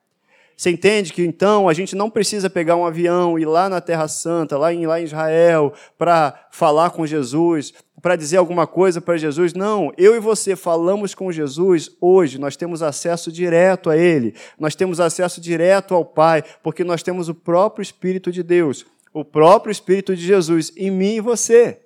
Você 0.56 0.70
entende 0.70 1.12
que 1.12 1.24
então 1.24 1.68
a 1.68 1.74
gente 1.74 1.96
não 1.96 2.10
precisa 2.10 2.50
pegar 2.50 2.76
um 2.76 2.86
avião 2.86 3.38
e 3.38 3.42
ir 3.42 3.46
lá 3.46 3.68
na 3.68 3.82
Terra 3.82 4.08
Santa, 4.08 4.58
lá 4.58 4.74
em, 4.74 4.86
lá 4.86 5.02
em 5.02 5.06
Israel, 5.06 5.74
para 5.98 6.48
falar 6.52 6.92
com 6.92 7.06
Jesus, 7.06 7.74
para 8.02 8.16
dizer 8.16 8.38
alguma 8.38 8.68
coisa 8.68 9.00
para 9.00 9.18
Jesus. 9.18 9.54
Não, 9.54 9.92
eu 9.98 10.16
e 10.16 10.20
você 10.20 10.56
falamos 10.56 11.16
com 11.16 11.32
Jesus 11.32 11.90
hoje, 12.00 12.38
nós 12.38 12.56
temos 12.56 12.82
acesso 12.82 13.32
direto 13.32 13.90
a 13.90 13.98
Ele, 13.98 14.36
nós 14.60 14.76
temos 14.76 15.00
acesso 15.00 15.40
direto 15.40 15.94
ao 15.96 16.04
Pai, 16.04 16.44
porque 16.64 16.84
nós 16.84 17.04
temos 17.04 17.30
o 17.30 17.36
próprio 17.36 17.84
Espírito 17.84 18.32
de 18.32 18.44
Deus, 18.44 18.86
o 19.14 19.26
próprio 19.26 19.72
Espírito 19.72 20.16
de 20.16 20.26
Jesus 20.26 20.72
em 20.76 20.92
mim 20.92 21.16
e 21.16 21.22
você. 21.22 21.80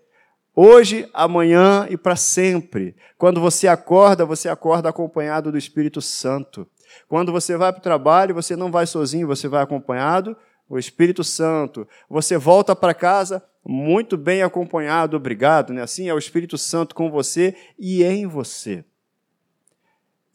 Hoje, 0.57 1.05
amanhã 1.13 1.85
e 1.89 1.97
para 1.97 2.15
sempre. 2.15 2.95
Quando 3.17 3.41
você 3.41 3.67
acorda, 3.67 4.25
você 4.25 4.47
acorda 4.47 4.87
acompanhado 4.87 5.51
do 5.51 5.57
Espírito 5.57 6.01
Santo. 6.01 6.65
Quando 7.07 7.31
você 7.31 7.57
vai 7.57 7.71
para 7.71 7.79
o 7.79 7.83
trabalho, 7.83 8.35
você 8.35 8.55
não 8.55 8.71
vai 8.71 8.85
sozinho, 8.85 9.27
você 9.27 9.47
vai 9.47 9.61
acompanhado 9.61 10.35
o 10.69 10.77
Espírito 10.77 11.23
Santo. 11.23 11.87
Você 12.09 12.37
volta 12.37 12.75
para 12.75 12.93
casa, 12.93 13.43
muito 13.63 14.17
bem 14.17 14.41
acompanhado, 14.41 15.15
obrigado, 15.17 15.73
né? 15.73 15.81
Assim 15.81 16.09
é 16.09 16.13
o 16.13 16.17
Espírito 16.17 16.57
Santo 16.57 16.95
com 16.95 17.09
você 17.09 17.55
e 17.77 18.03
em 18.03 18.27
você. 18.27 18.83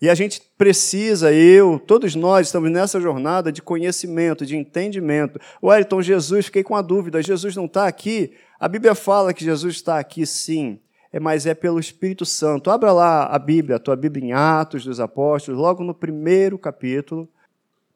E 0.01 0.09
a 0.09 0.15
gente 0.15 0.41
precisa, 0.57 1.31
eu, 1.31 1.79
todos 1.79 2.15
nós 2.15 2.47
estamos 2.47 2.71
nessa 2.71 2.99
jornada 2.99 3.53
de 3.53 3.61
conhecimento, 3.61 4.47
de 4.47 4.57
entendimento. 4.57 5.39
Ayrton, 5.63 6.01
Jesus, 6.01 6.47
fiquei 6.47 6.63
com 6.63 6.75
a 6.75 6.81
dúvida, 6.81 7.23
Jesus 7.23 7.55
não 7.55 7.67
está 7.67 7.87
aqui? 7.87 8.33
A 8.59 8.67
Bíblia 8.67 8.95
fala 8.95 9.35
que 9.35 9.45
Jesus 9.45 9.75
está 9.75 9.99
aqui 9.99 10.25
sim, 10.25 10.81
mas 11.19 11.47
é 11.47 11.55
pelo 11.55 11.81
Espírito 11.81 12.25
Santo. 12.25 12.71
Abra 12.71 12.93
lá 12.93 13.25
a 13.25 13.39
Bíblia, 13.39 13.77
a 13.77 13.81
tua 13.81 13.97
Bíblia 13.97 14.25
em 14.27 14.33
Atos 14.33 14.85
dos 14.85 15.01
Apóstolos, 15.01 15.61
logo 15.61 15.83
no 15.83 15.95
primeiro 15.95 16.59
capítulo. 16.59 17.29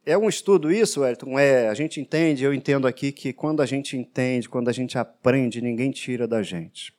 É 0.04 0.18
um 0.18 0.28
estudo 0.28 0.73
isso, 0.73 1.04
Ayrton? 1.04 1.38
É, 1.38 1.68
a 1.68 1.75
gente 1.75 2.00
entende, 2.00 2.44
eu 2.44 2.52
entendo 2.52 2.87
aqui 2.87 3.12
que 3.12 3.33
quando 3.33 3.62
a 3.62 3.66
gente 3.66 3.97
entende, 3.97 4.49
quando 4.49 4.68
a 4.68 4.73
gente 4.73 4.99
aprende, 4.99 5.62
ninguém 5.62 5.90
tira 5.90 6.26
da 6.26 6.42
gente. 6.42 6.92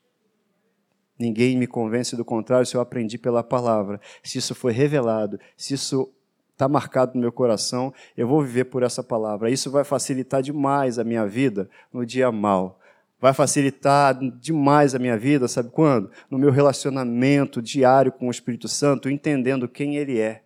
Ninguém 1.17 1.57
me 1.57 1.67
convence 1.67 2.15
do 2.15 2.25
contrário 2.25 2.65
se 2.65 2.75
eu 2.75 2.81
aprendi 2.81 3.17
pela 3.17 3.43
palavra. 3.43 3.99
Se 4.23 4.37
isso 4.37 4.55
foi 4.55 4.73
revelado, 4.73 5.39
se 5.55 5.73
isso 5.73 6.11
está 6.51 6.67
marcado 6.67 7.13
no 7.15 7.21
meu 7.21 7.31
coração, 7.31 7.93
eu 8.17 8.27
vou 8.27 8.41
viver 8.41 8.65
por 8.65 8.81
essa 8.81 9.03
palavra. 9.03 9.49
Isso 9.49 9.69
vai 9.69 9.83
facilitar 9.83 10.41
demais 10.41 10.97
a 10.97 11.03
minha 11.03 11.27
vida 11.27 11.69
no 11.93 12.05
dia 12.05 12.31
mal. 12.31 12.79
Vai 13.25 13.33
facilitar 13.33 14.15
demais 14.39 14.93
a 14.93 14.99
minha 14.99 15.17
vida, 15.17 15.47
sabe 15.47 15.71
quando? 15.71 16.11
No 16.29 16.37
meu 16.37 16.51
relacionamento 16.51 17.59
diário 17.59 18.11
com 18.11 18.27
o 18.27 18.31
Espírito 18.31 18.67
Santo, 18.67 19.09
entendendo 19.09 19.67
quem 19.67 19.95
Ele 19.95 20.19
é. 20.19 20.43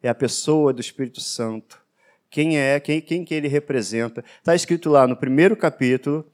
É 0.00 0.08
a 0.08 0.14
pessoa 0.14 0.72
do 0.72 0.80
Espírito 0.80 1.20
Santo. 1.20 1.82
Quem 2.30 2.56
é, 2.56 2.78
quem, 2.78 3.00
quem 3.00 3.24
que 3.24 3.34
ele 3.34 3.48
representa. 3.48 4.24
Está 4.38 4.54
escrito 4.54 4.88
lá 4.88 5.08
no 5.08 5.16
primeiro 5.16 5.56
capítulo, 5.56 6.24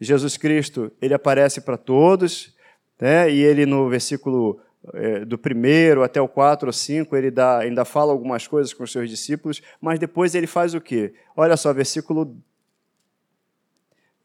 Jesus 0.00 0.36
Cristo, 0.36 0.90
ele 1.00 1.14
aparece 1.14 1.60
para 1.60 1.76
todos, 1.76 2.52
né? 3.00 3.30
E 3.30 3.40
ele, 3.40 3.66
no 3.66 3.88
versículo 3.88 4.60
é, 4.94 5.24
do 5.24 5.38
primeiro 5.38 6.02
até 6.02 6.20
o 6.20 6.26
4 6.26 6.66
ou 6.66 6.72
5, 6.72 7.14
ele 7.14 7.30
dá, 7.30 7.58
ainda 7.60 7.84
fala 7.84 8.10
algumas 8.10 8.48
coisas 8.48 8.74
com 8.74 8.82
os 8.82 8.90
seus 8.90 9.08
discípulos, 9.08 9.62
mas 9.80 10.00
depois 10.00 10.34
ele 10.34 10.48
faz 10.48 10.74
o 10.74 10.80
quê? 10.80 11.14
Olha 11.36 11.56
só, 11.56 11.72
versículo, 11.72 12.36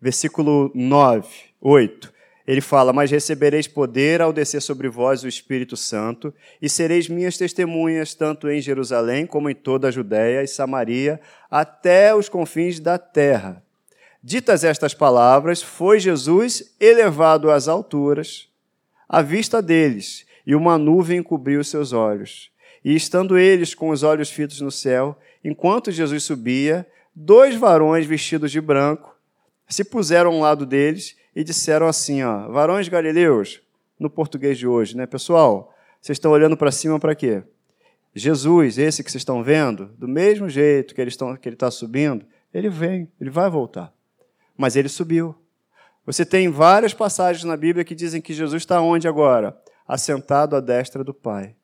versículo 0.02 0.72
9, 0.74 1.28
8. 1.62 2.12
Ele 2.48 2.60
fala: 2.60 2.92
Mas 2.92 3.12
recebereis 3.12 3.68
poder 3.68 4.22
ao 4.22 4.34
descer 4.34 4.62
sobre 4.62 4.90
vós 4.90 5.24
o 5.24 5.28
Espírito 5.28 5.78
Santo, 5.78 6.34
e 6.62 6.68
sereis 6.68 7.08
minhas 7.08 7.38
testemunhas, 7.38 8.16
tanto 8.16 8.50
em 8.50 8.60
Jerusalém 8.60 9.26
como 9.26 9.50
em 9.50 9.56
toda 9.56 9.88
a 9.88 9.92
Judéia 9.92 10.44
e 10.44 10.48
Samaria, 10.48 11.22
até 11.50 12.16
os 12.16 12.28
confins 12.28 12.80
da 12.80 12.98
terra. 12.98 13.64
Ditas 14.24 14.64
estas 14.64 14.94
palavras, 14.94 15.62
foi 15.62 16.00
Jesus 16.00 16.76
elevado 16.80 17.50
às 17.50 17.68
alturas 17.68 18.50
à 19.08 19.22
vista 19.22 19.62
deles, 19.62 20.26
e 20.48 20.56
uma 20.56 20.78
nuvem 20.78 21.22
cobriu 21.22 21.64
seus 21.64 21.92
olhos. 21.92 22.50
E 22.84 22.96
estando 22.96 23.38
eles 23.38 23.76
com 23.76 23.90
os 23.90 24.04
olhos 24.04 24.32
fitos 24.32 24.62
no 24.62 24.72
céu, 24.72 25.18
enquanto 25.44 25.92
Jesus 25.92 26.24
subia, 26.24 26.88
dois 27.14 27.56
varões 27.56 28.06
vestidos 28.06 28.52
de 28.52 28.62
branco 28.62 29.11
se 29.74 29.84
puseram 29.84 30.32
ao 30.34 30.40
lado 30.40 30.66
deles 30.66 31.16
e 31.36 31.44
disseram 31.44 31.88
assim: 31.88 32.24
ó, 32.24 32.48
varões 32.50 32.88
galileus, 32.88 33.62
no 34.00 34.10
português 34.10 34.58
de 34.58 34.68
hoje, 34.68 34.98
né, 34.98 35.06
pessoal? 35.06 35.74
Vocês 36.02 36.18
estão 36.18 36.32
olhando 36.32 36.58
para 36.58 36.72
cima 36.72 37.00
para 37.00 37.14
quê? 37.16 37.44
Jesus, 38.14 38.78
esse 38.78 39.04
que 39.04 39.12
vocês 39.12 39.22
estão 39.22 39.44
vendo, 39.44 39.86
do 39.98 40.08
mesmo 40.08 40.50
jeito 40.50 40.94
que 40.94 41.02
ele 41.02 41.10
está 41.10 41.72
subindo, 41.72 42.26
ele 42.54 42.70
vem, 42.70 43.10
ele 43.20 43.30
vai 43.30 43.50
voltar. 43.50 43.94
Mas 44.58 44.76
ele 44.76 44.90
subiu. 44.90 45.36
Você 46.06 46.26
tem 46.26 46.50
várias 46.50 46.94
passagens 46.94 47.44
na 47.44 47.56
Bíblia 47.56 47.86
que 47.86 47.96
dizem 47.96 48.22
que 48.22 48.34
Jesus 48.34 48.64
está 48.64 48.82
onde 48.82 49.08
agora? 49.08 49.58
Assentado 49.88 50.56
à 50.56 50.60
destra 50.60 51.04
do 51.04 51.14
Pai. 51.14 51.56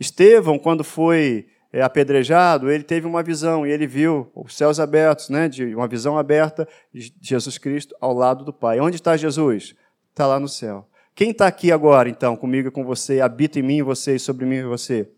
Estevão, 0.00 0.58
quando 0.58 0.82
foi 0.82 1.46
é, 1.74 1.82
apedrejado, 1.82 2.70
ele 2.70 2.84
teve 2.84 3.04
uma 3.04 3.20
visão 3.20 3.66
e 3.66 3.70
ele 3.72 3.84
viu 3.84 4.30
os 4.32 4.56
céus 4.56 4.78
abertos, 4.78 5.28
né, 5.28 5.48
de 5.48 5.74
uma 5.74 5.88
visão 5.88 6.16
aberta 6.16 6.68
de 6.92 7.12
Jesus 7.20 7.58
Cristo 7.58 7.96
ao 8.00 8.14
lado 8.14 8.44
do 8.44 8.52
Pai. 8.52 8.78
Onde 8.78 8.94
está 8.94 9.16
Jesus? 9.16 9.74
Está 10.10 10.24
lá 10.24 10.38
no 10.38 10.48
céu. 10.48 10.86
Quem 11.16 11.30
está 11.30 11.48
aqui 11.48 11.72
agora, 11.72 12.08
então, 12.08 12.36
comigo 12.36 12.68
e 12.68 12.70
com 12.70 12.84
você, 12.84 13.20
habita 13.20 13.58
em 13.58 13.62
mim 13.62 13.78
e 13.78 13.82
você 13.82 14.14
e 14.14 14.20
sobre 14.20 14.46
mim 14.46 14.58
e 14.58 14.62
você? 14.62 15.10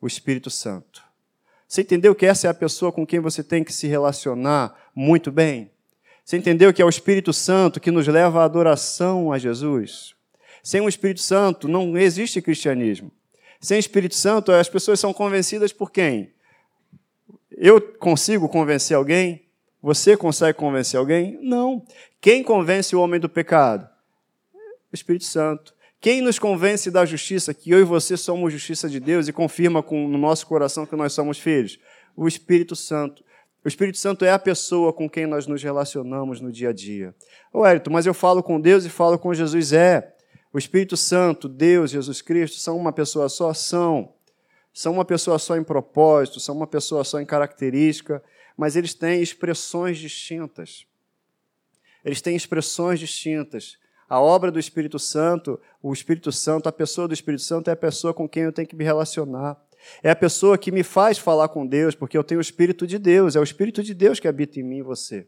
O 0.00 0.06
Espírito 0.08 0.50
Santo. 0.50 1.00
Você 1.68 1.82
entendeu 1.82 2.12
que 2.12 2.26
essa 2.26 2.48
é 2.48 2.50
a 2.50 2.54
pessoa 2.54 2.90
com 2.90 3.06
quem 3.06 3.20
você 3.20 3.44
tem 3.44 3.62
que 3.62 3.72
se 3.72 3.86
relacionar 3.86 4.90
muito 4.92 5.30
bem? 5.30 5.70
Você 6.24 6.36
entendeu 6.36 6.74
que 6.74 6.82
é 6.82 6.84
o 6.84 6.88
Espírito 6.88 7.32
Santo 7.32 7.78
que 7.78 7.92
nos 7.92 8.08
leva 8.08 8.40
à 8.40 8.44
adoração 8.44 9.32
a 9.32 9.38
Jesus? 9.38 10.16
Sem 10.60 10.80
o 10.80 10.88
Espírito 10.88 11.20
Santo 11.20 11.68
não 11.68 11.96
existe 11.96 12.42
cristianismo. 12.42 13.12
Sem 13.60 13.78
Espírito 13.78 14.14
Santo, 14.14 14.50
as 14.52 14.68
pessoas 14.68 14.98
são 14.98 15.12
convencidas 15.12 15.72
por 15.72 15.90
quem? 15.90 16.32
Eu 17.50 17.80
consigo 17.80 18.48
convencer 18.48 18.96
alguém? 18.96 19.44
Você 19.82 20.16
consegue 20.16 20.56
convencer 20.56 20.98
alguém? 20.98 21.38
Não. 21.42 21.84
Quem 22.20 22.42
convence 22.42 22.96
o 22.96 23.00
homem 23.00 23.20
do 23.20 23.28
pecado? 23.28 23.88
O 24.90 24.94
Espírito 24.94 25.24
Santo. 25.24 25.74
Quem 26.00 26.22
nos 26.22 26.38
convence 26.38 26.90
da 26.90 27.04
justiça, 27.04 27.52
que 27.52 27.70
eu 27.70 27.78
e 27.78 27.84
você 27.84 28.16
somos 28.16 28.50
justiça 28.50 28.88
de 28.88 28.98
Deus 28.98 29.28
e 29.28 29.32
confirma 29.32 29.82
com, 29.82 30.08
no 30.08 30.16
nosso 30.16 30.46
coração 30.46 30.86
que 30.86 30.96
nós 30.96 31.12
somos 31.12 31.38
filhos? 31.38 31.78
O 32.16 32.26
Espírito 32.26 32.74
Santo. 32.74 33.22
O 33.62 33.68
Espírito 33.68 33.98
Santo 33.98 34.24
é 34.24 34.32
a 34.32 34.38
pessoa 34.38 34.90
com 34.90 35.08
quem 35.08 35.26
nós 35.26 35.46
nos 35.46 35.62
relacionamos 35.62 36.40
no 36.40 36.50
dia 36.50 36.70
a 36.70 36.72
dia. 36.72 37.14
Ô, 37.52 37.66
Hérito, 37.66 37.90
mas 37.90 38.06
eu 38.06 38.14
falo 38.14 38.42
com 38.42 38.58
Deus 38.58 38.86
e 38.86 38.88
falo 38.88 39.18
com 39.18 39.34
Jesus. 39.34 39.74
É. 39.74 40.14
O 40.52 40.58
Espírito 40.58 40.96
Santo, 40.96 41.48
Deus, 41.48 41.90
Jesus 41.90 42.20
Cristo, 42.20 42.58
são 42.58 42.76
uma 42.76 42.92
pessoa 42.92 43.28
só? 43.28 43.54
São. 43.54 44.14
São 44.72 44.92
uma 44.92 45.04
pessoa 45.04 45.38
só 45.38 45.56
em 45.56 45.64
propósito, 45.64 46.40
são 46.40 46.56
uma 46.56 46.66
pessoa 46.66 47.04
só 47.04 47.20
em 47.20 47.26
característica, 47.26 48.22
mas 48.56 48.76
eles 48.76 48.94
têm 48.94 49.22
expressões 49.22 49.98
distintas. 49.98 50.86
Eles 52.04 52.20
têm 52.20 52.34
expressões 52.34 52.98
distintas. 52.98 53.78
A 54.08 54.20
obra 54.20 54.50
do 54.50 54.58
Espírito 54.58 54.98
Santo, 54.98 55.60
o 55.82 55.92
Espírito 55.92 56.32
Santo, 56.32 56.68
a 56.68 56.72
pessoa 56.72 57.06
do 57.06 57.14
Espírito 57.14 57.42
Santo 57.42 57.68
é 57.68 57.72
a 57.72 57.76
pessoa 57.76 58.12
com 58.12 58.28
quem 58.28 58.44
eu 58.44 58.52
tenho 58.52 58.66
que 58.66 58.76
me 58.76 58.84
relacionar. 58.84 59.56
É 60.02 60.10
a 60.10 60.16
pessoa 60.16 60.58
que 60.58 60.72
me 60.72 60.82
faz 60.82 61.16
falar 61.16 61.48
com 61.48 61.66
Deus, 61.66 61.94
porque 61.94 62.18
eu 62.18 62.24
tenho 62.24 62.38
o 62.38 62.42
Espírito 62.42 62.86
de 62.86 62.98
Deus. 62.98 63.36
É 63.36 63.40
o 63.40 63.44
Espírito 63.44 63.82
de 63.82 63.94
Deus 63.94 64.18
que 64.18 64.28
habita 64.28 64.58
em 64.58 64.62
mim 64.62 64.78
e 64.78 64.82
você. 64.82 65.26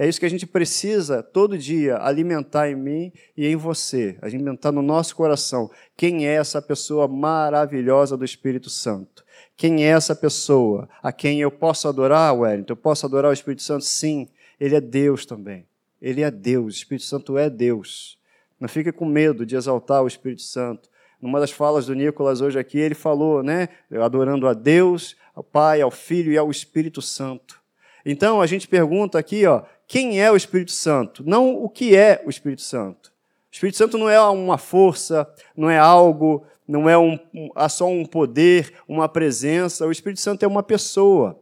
É 0.00 0.08
isso 0.08 0.20
que 0.20 0.26
a 0.26 0.30
gente 0.30 0.46
precisa 0.46 1.24
todo 1.24 1.58
dia 1.58 1.98
alimentar 1.98 2.70
em 2.70 2.76
mim 2.76 3.12
e 3.36 3.48
em 3.48 3.56
você, 3.56 4.16
alimentar 4.22 4.70
no 4.70 4.80
nosso 4.80 5.16
coração. 5.16 5.68
Quem 5.96 6.24
é 6.24 6.34
essa 6.34 6.62
pessoa 6.62 7.08
maravilhosa 7.08 8.16
do 8.16 8.24
Espírito 8.24 8.70
Santo? 8.70 9.24
Quem 9.56 9.84
é 9.84 9.88
essa 9.88 10.14
pessoa 10.14 10.88
a 11.02 11.10
quem 11.10 11.40
eu 11.40 11.50
posso 11.50 11.88
adorar, 11.88 12.32
Wellington? 12.32 12.74
Eu 12.74 12.76
posso 12.76 13.06
adorar 13.06 13.32
o 13.32 13.34
Espírito 13.34 13.64
Santo? 13.64 13.84
Sim, 13.84 14.28
ele 14.60 14.76
é 14.76 14.80
Deus 14.80 15.26
também. 15.26 15.66
Ele 16.00 16.22
é 16.22 16.30
Deus, 16.30 16.76
o 16.76 16.78
Espírito 16.78 17.04
Santo 17.04 17.36
é 17.36 17.50
Deus. 17.50 18.16
Não 18.60 18.68
fique 18.68 18.92
com 18.92 19.04
medo 19.04 19.44
de 19.44 19.56
exaltar 19.56 20.04
o 20.04 20.06
Espírito 20.06 20.42
Santo. 20.42 20.88
Numa 21.20 21.40
das 21.40 21.50
falas 21.50 21.86
do 21.86 21.94
Nicolas 21.96 22.40
hoje 22.40 22.56
aqui, 22.56 22.78
ele 22.78 22.94
falou, 22.94 23.42
né, 23.42 23.68
adorando 24.00 24.46
a 24.46 24.54
Deus, 24.54 25.16
ao 25.34 25.42
Pai, 25.42 25.80
ao 25.80 25.90
Filho 25.90 26.30
e 26.30 26.38
ao 26.38 26.52
Espírito 26.52 27.02
Santo. 27.02 27.60
Então 28.06 28.40
a 28.40 28.46
gente 28.46 28.68
pergunta 28.68 29.18
aqui, 29.18 29.44
ó, 29.44 29.64
quem 29.88 30.20
é 30.20 30.30
o 30.30 30.36
Espírito 30.36 30.70
Santo? 30.70 31.24
Não 31.26 31.50
o 31.50 31.68
que 31.68 31.96
é 31.96 32.22
o 32.24 32.30
Espírito 32.30 32.62
Santo. 32.62 33.10
O 33.50 33.54
Espírito 33.54 33.78
Santo 33.78 33.96
não 33.96 34.08
é 34.08 34.20
uma 34.20 34.58
força, 34.58 35.26
não 35.56 35.68
é 35.68 35.78
algo, 35.78 36.46
não 36.66 36.88
é 36.88 36.96
um, 36.96 37.18
um, 37.34 37.48
só 37.68 37.88
um 37.88 38.04
poder, 38.04 38.74
uma 38.86 39.08
presença. 39.08 39.86
O 39.86 39.90
Espírito 39.90 40.20
Santo 40.20 40.44
é 40.44 40.46
uma 40.46 40.62
pessoa. 40.62 41.40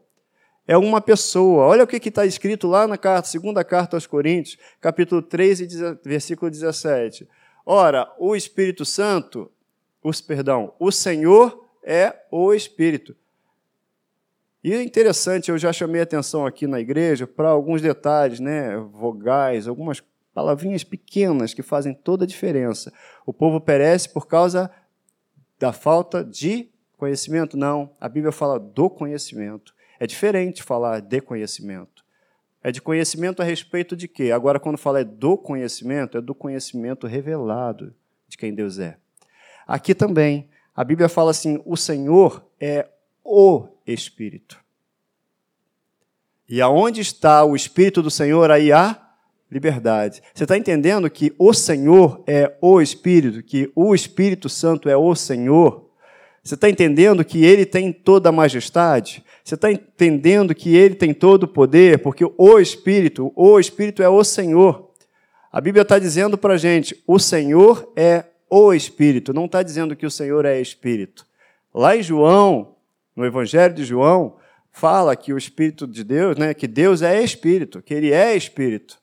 É 0.66 0.78
uma 0.78 1.00
pessoa. 1.00 1.64
Olha 1.64 1.84
o 1.84 1.86
que 1.86 1.96
está 2.08 2.24
escrito 2.24 2.68
lá 2.68 2.86
na 2.86 2.96
carta, 2.96 3.28
segunda 3.28 3.64
carta 3.64 3.96
aos 3.96 4.06
Coríntios, 4.06 4.56
capítulo 4.80 5.20
3, 5.20 5.60
versículo 6.04 6.50
17. 6.50 7.28
Ora, 7.64 8.10
o 8.18 8.36
Espírito 8.36 8.84
Santo 8.84 9.50
os, 10.08 10.20
perdão, 10.20 10.72
o 10.78 10.92
Senhor 10.92 11.68
é 11.82 12.14
o 12.30 12.54
Espírito. 12.54 13.16
E 14.66 14.75
é 14.75 14.82
interessante, 14.82 15.49
eu 15.49 15.56
já 15.56 15.73
chamei 15.73 16.00
atenção 16.00 16.44
aqui 16.44 16.66
na 16.66 16.80
igreja 16.80 17.25
para 17.25 17.50
alguns 17.50 17.80
detalhes, 17.80 18.40
né, 18.40 18.76
vogais, 18.76 19.68
algumas 19.68 20.02
palavrinhas 20.35 20.82
pequenas 20.82 21.54
que 21.54 21.62
fazem 21.62 21.94
toda 21.94 22.25
a 22.25 22.26
diferença. 22.26 22.92
O 23.25 23.32
povo 23.32 23.61
perece 23.61 24.08
por 24.08 24.26
causa 24.26 24.68
da 25.56 25.73
falta 25.73 26.25
de 26.25 26.68
conhecimento? 26.99 27.56
Não, 27.56 27.92
a 28.00 28.08
Bíblia 28.08 28.32
fala 28.32 28.58
do 28.58 28.90
conhecimento. 28.90 29.73
É 30.00 30.04
diferente 30.04 30.64
falar 30.64 30.99
de 30.99 31.20
conhecimento. 31.20 32.04
É 32.61 32.73
de 32.73 32.82
conhecimento 32.82 33.40
a 33.40 33.44
respeito 33.44 33.94
de 33.94 34.08
quê? 34.08 34.32
Agora, 34.32 34.58
quando 34.58 34.78
fala 34.78 34.99
é 34.99 35.04
do 35.04 35.38
conhecimento, 35.38 36.18
é 36.18 36.20
do 36.20 36.35
conhecimento 36.35 37.06
revelado 37.06 37.94
de 38.26 38.37
quem 38.37 38.52
Deus 38.52 38.80
é. 38.80 38.96
Aqui 39.64 39.94
também, 39.94 40.50
a 40.75 40.82
Bíblia 40.82 41.08
fala 41.08 41.30
assim: 41.30 41.62
o 41.64 41.76
Senhor 41.76 42.44
é 42.61 42.88
o 43.23 43.75
Espírito. 43.86 44.58
E 46.48 46.60
aonde 46.60 47.00
está 47.00 47.44
o 47.44 47.56
Espírito 47.56 48.02
do 48.02 48.10
Senhor, 48.10 48.50
aí 48.50 48.72
há 48.72 49.00
liberdade. 49.50 50.22
Você 50.34 50.44
está 50.44 50.56
entendendo 50.56 51.08
que 51.10 51.34
o 51.38 51.52
Senhor 51.52 52.22
é 52.26 52.56
o 52.60 52.80
Espírito, 52.80 53.42
que 53.42 53.70
o 53.74 53.94
Espírito 53.94 54.48
Santo 54.48 54.88
é 54.88 54.96
o 54.96 55.14
Senhor? 55.14 55.86
Você 56.42 56.54
está 56.54 56.70
entendendo 56.70 57.24
que 57.24 57.44
Ele 57.44 57.66
tem 57.66 57.92
toda 57.92 58.28
a 58.28 58.32
majestade? 58.32 59.24
Você 59.42 59.56
está 59.56 59.70
entendendo 59.70 60.54
que 60.54 60.76
Ele 60.76 60.94
tem 60.94 61.12
todo 61.12 61.42
o 61.44 61.48
poder? 61.48 61.98
Porque 61.98 62.24
o 62.24 62.58
Espírito, 62.60 63.32
o 63.34 63.58
Espírito 63.58 64.02
é 64.02 64.08
o 64.08 64.22
Senhor. 64.22 64.90
A 65.50 65.60
Bíblia 65.60 65.82
está 65.82 65.98
dizendo 65.98 66.38
para 66.38 66.54
a 66.54 66.58
gente: 66.58 67.02
o 67.06 67.18
Senhor 67.18 67.92
é 67.96 68.26
o 68.48 68.72
Espírito, 68.72 69.34
não 69.34 69.46
está 69.46 69.62
dizendo 69.62 69.96
que 69.96 70.06
o 70.06 70.10
Senhor 70.10 70.44
é 70.44 70.60
Espírito. 70.60 71.26
Lá 71.74 71.96
em 71.96 72.02
João, 72.02 72.75
no 73.16 73.25
Evangelho 73.25 73.75
de 73.75 73.85
João, 73.85 74.37
fala 74.70 75.16
que 75.16 75.32
o 75.32 75.38
Espírito 75.38 75.87
de 75.87 76.04
Deus, 76.04 76.37
né, 76.37 76.52
que 76.52 76.68
Deus 76.68 77.00
é 77.00 77.23
Espírito, 77.23 77.82
que 77.82 77.94
Ele 77.94 78.12
é 78.12 78.37
Espírito. 78.37 79.00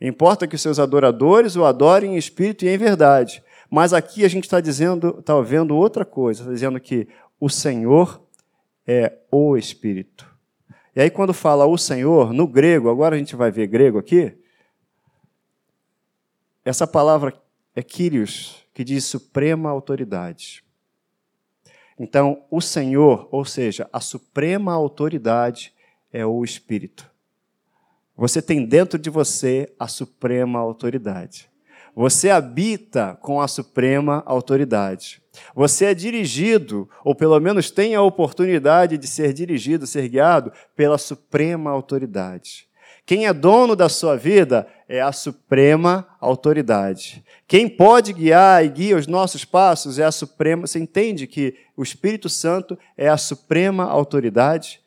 Importa 0.00 0.48
que 0.48 0.56
os 0.56 0.60
seus 0.60 0.80
adoradores 0.80 1.54
o 1.54 1.64
adorem 1.64 2.14
em 2.14 2.16
espírito 2.16 2.64
e 2.64 2.68
em 2.68 2.76
verdade. 2.76 3.40
Mas 3.70 3.92
aqui 3.92 4.24
a 4.24 4.28
gente 4.28 4.44
está 4.44 4.60
dizendo, 4.60 5.20
está 5.20 5.40
vendo 5.40 5.76
outra 5.76 6.04
coisa, 6.04 6.40
está 6.40 6.52
dizendo 6.52 6.80
que 6.80 7.06
o 7.38 7.48
Senhor 7.48 8.20
é 8.84 9.16
o 9.30 9.56
Espírito. 9.56 10.26
E 10.94 11.00
aí, 11.00 11.08
quando 11.08 11.32
fala 11.32 11.64
o 11.66 11.78
Senhor, 11.78 12.32
no 12.32 12.46
grego, 12.48 12.90
agora 12.90 13.14
a 13.14 13.18
gente 13.18 13.36
vai 13.36 13.50
ver 13.50 13.68
grego 13.68 13.98
aqui, 13.98 14.36
essa 16.64 16.86
palavra 16.86 17.32
é 17.74 17.82
Kyrios, 17.82 18.66
que 18.74 18.84
diz 18.84 19.04
suprema 19.04 19.70
autoridade. 19.70 20.64
Então, 21.98 22.42
o 22.50 22.60
Senhor, 22.60 23.28
ou 23.30 23.44
seja, 23.44 23.88
a 23.92 24.00
suprema 24.00 24.72
autoridade, 24.72 25.72
é 26.12 26.24
o 26.24 26.44
Espírito. 26.44 27.10
Você 28.16 28.42
tem 28.42 28.64
dentro 28.64 28.98
de 28.98 29.10
você 29.10 29.72
a 29.78 29.88
suprema 29.88 30.58
autoridade. 30.58 31.50
Você 31.94 32.30
habita 32.30 33.18
com 33.20 33.40
a 33.40 33.48
suprema 33.48 34.22
autoridade. 34.24 35.22
Você 35.54 35.86
é 35.86 35.94
dirigido, 35.94 36.88
ou 37.04 37.14
pelo 37.14 37.38
menos 37.40 37.70
tem 37.70 37.94
a 37.94 38.02
oportunidade 38.02 38.96
de 38.96 39.06
ser 39.06 39.32
dirigido, 39.32 39.86
ser 39.86 40.08
guiado 40.08 40.52
pela 40.74 40.98
suprema 40.98 41.70
autoridade. 41.70 42.66
Quem 43.04 43.26
é 43.26 43.32
dono 43.32 43.74
da 43.74 43.88
sua 43.88 44.16
vida 44.16 44.66
é 44.88 45.00
a 45.00 45.12
suprema 45.12 46.06
autoridade. 46.20 47.24
Quem 47.48 47.68
pode 47.68 48.12
guiar 48.12 48.64
e 48.64 48.68
guia 48.68 48.96
os 48.96 49.06
nossos 49.06 49.44
passos 49.44 49.98
é 49.98 50.04
a 50.04 50.12
suprema. 50.12 50.66
Você 50.66 50.78
entende 50.78 51.26
que 51.26 51.54
o 51.76 51.82
Espírito 51.82 52.28
Santo 52.28 52.78
é 52.96 53.08
a 53.08 53.16
suprema 53.16 53.84
autoridade? 53.84 54.80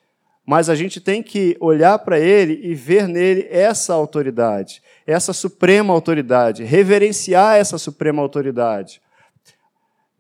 Mas 0.46 0.70
a 0.70 0.76
gente 0.76 1.02
tem 1.02 1.24
que 1.24 1.58
olhar 1.60 1.98
para 2.00 2.20
ele 2.20 2.60
e 2.64 2.76
ver 2.76 3.08
nele 3.08 3.48
essa 3.50 3.94
autoridade, 3.94 4.82
essa 5.06 5.34
suprema 5.34 5.92
autoridade, 5.92 6.64
reverenciar 6.64 7.58
essa 7.58 7.80
suprema 7.80 8.22
autoridade. 8.22 9.02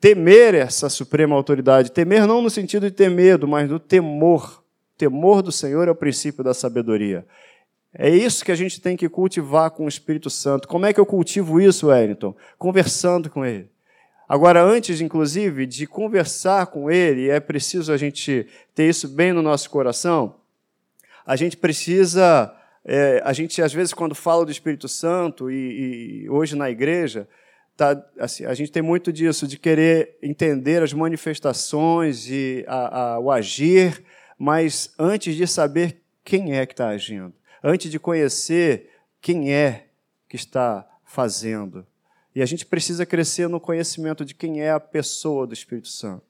Temer 0.01 0.55
essa 0.55 0.89
suprema 0.89 1.35
autoridade. 1.35 1.91
Temer 1.91 2.27
não 2.27 2.41
no 2.41 2.49
sentido 2.49 2.89
de 2.89 2.95
ter 2.95 3.09
medo, 3.09 3.47
mas 3.47 3.69
do 3.69 3.79
temor. 3.79 4.63
O 4.93 4.97
temor 4.97 5.41
do 5.41 5.51
Senhor 5.51 5.87
é 5.87 5.91
o 5.91 5.95
princípio 5.95 6.43
da 6.43 6.53
sabedoria. 6.53 7.25
É 7.97 8.09
isso 8.09 8.43
que 8.43 8.51
a 8.51 8.55
gente 8.55 8.81
tem 8.81 8.97
que 8.97 9.07
cultivar 9.07 9.71
com 9.71 9.85
o 9.85 9.87
Espírito 9.87 10.29
Santo. 10.29 10.67
Como 10.67 10.85
é 10.85 10.91
que 10.91 10.99
eu 10.99 11.05
cultivo 11.05 11.61
isso, 11.61 11.87
Wellington? 11.87 12.35
Conversando 12.57 13.29
com 13.29 13.45
ele. 13.45 13.69
Agora, 14.27 14.61
antes, 14.61 14.99
inclusive, 14.99 15.65
de 15.65 15.87
conversar 15.87 16.67
com 16.67 16.91
ele, 16.91 17.29
é 17.29 17.39
preciso 17.39 17.93
a 17.93 17.97
gente 17.97 18.47
ter 18.73 18.89
isso 18.89 19.07
bem 19.07 19.31
no 19.31 19.41
nosso 19.41 19.69
coração. 19.69 20.35
A 21.25 21.37
gente 21.37 21.55
precisa, 21.55 22.53
é, 22.83 23.21
a 23.23 23.31
gente 23.31 23.61
às 23.61 23.71
vezes 23.71 23.93
quando 23.93 24.13
fala 24.13 24.43
do 24.43 24.51
Espírito 24.51 24.89
Santo 24.89 25.49
e, 25.49 26.23
e 26.23 26.29
hoje 26.29 26.55
na 26.55 26.69
igreja, 26.69 27.29
tá, 27.77 28.03
assim, 28.19 28.45
a 28.45 28.53
gente 28.53 28.71
tem 28.71 28.81
muito 28.81 29.13
disso 29.13 29.47
de 29.47 29.57
querer 29.57 30.17
entender 30.21 30.83
as 30.83 30.91
manifestações 30.91 32.27
e 32.29 32.65
a, 32.67 32.99
a, 32.99 33.19
o 33.19 33.31
agir, 33.31 34.03
mas 34.37 34.93
antes 34.99 35.35
de 35.35 35.47
saber 35.47 36.01
quem 36.25 36.57
é 36.57 36.65
que 36.65 36.73
está 36.73 36.89
agindo 36.89 37.33
antes 37.65 37.89
de 37.89 37.99
conhecer 37.99 38.91
quem 39.19 39.51
é 39.51 39.87
que 40.29 40.35
está 40.35 40.87
fazendo. 41.03 41.83
E 42.35 42.41
a 42.43 42.45
gente 42.45 42.63
precisa 42.63 43.07
crescer 43.07 43.49
no 43.49 43.59
conhecimento 43.59 44.23
de 44.23 44.35
quem 44.35 44.61
é 44.61 44.69
a 44.69 44.79
pessoa 44.79 45.47
do 45.47 45.53
Espírito 45.53 45.87
Santo. 45.87 46.21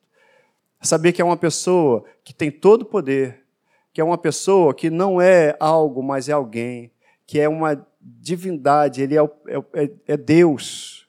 Saber 0.82 1.12
que 1.12 1.22
é 1.22 1.26
uma 1.26 1.36
pessoa 1.36 2.06
que 2.24 2.34
tem 2.34 2.50
todo 2.50 2.84
o 2.84 2.86
poder, 2.86 3.44
que 3.92 4.00
é 4.00 4.04
uma 4.04 4.18
pessoa 4.18 4.74
que 4.74 4.90
não 4.90 5.20
é 5.20 5.58
algo, 5.60 6.02
mas 6.02 6.30
é 6.30 6.32
alguém, 6.32 6.90
que 7.28 7.38
é 7.38 7.50
uma 7.50 7.86
divindade, 8.00 9.02
ele 9.02 9.18
é, 9.18 9.24
é, 9.24 9.84
é, 9.84 9.92
é 10.08 10.18
Deus. 10.18 11.06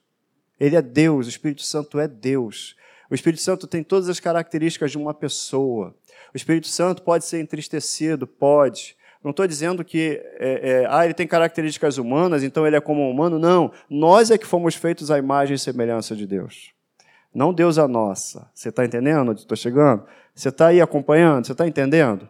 Ele 0.59 0.75
é 0.75 0.83
Deus, 0.83 1.27
o 1.27 1.29
Espírito 1.29 1.63
Santo 1.63 2.01
é 2.01 2.09
Deus. 2.09 2.75
O 3.09 3.15
Espírito 3.15 3.43
Santo 3.43 3.67
tem 3.69 3.85
todas 3.85 4.09
as 4.09 4.19
características 4.19 4.91
de 4.91 4.99
uma 4.99 5.15
pessoa. 5.15 5.95
O 6.35 6.37
Espírito 6.37 6.67
Santo 6.67 7.03
pode 7.03 7.25
ser 7.27 7.39
entristecido, 7.39 8.27
pode. 8.27 8.96
Não 9.27 9.33
estou 9.33 9.45
dizendo 9.45 9.85
que 9.85 10.23
é, 10.39 10.85
é, 10.85 10.87
ah, 10.89 11.05
ele 11.05 11.13
tem 11.13 11.27
características 11.27 11.99
humanas, 11.99 12.45
então 12.45 12.65
ele 12.65 12.77
é 12.77 12.81
como 12.81 13.03
um 13.03 13.11
humano. 13.11 13.41
Não. 13.41 13.73
Nós 13.91 14.31
é 14.31 14.39
que 14.39 14.47
fomos 14.47 14.77
feitos 14.77 15.11
à 15.11 15.19
imagem 15.19 15.57
e 15.57 15.59
semelhança 15.59 16.15
de 16.15 16.25
Deus. 16.29 16.71
Não 17.35 17.53
Deus 17.53 17.77
a 17.77 17.89
nossa. 17.89 18.49
Você 18.55 18.69
está 18.69 18.85
entendendo 18.85 19.33
onde 19.33 19.41
estou 19.41 19.57
chegando? 19.57 20.05
Você 20.33 20.49
está 20.49 20.69
aí 20.69 20.81
acompanhando? 20.81 21.45
Você 21.45 21.51
está 21.51 21.67
entendendo? 21.67 22.23
O 22.23 22.29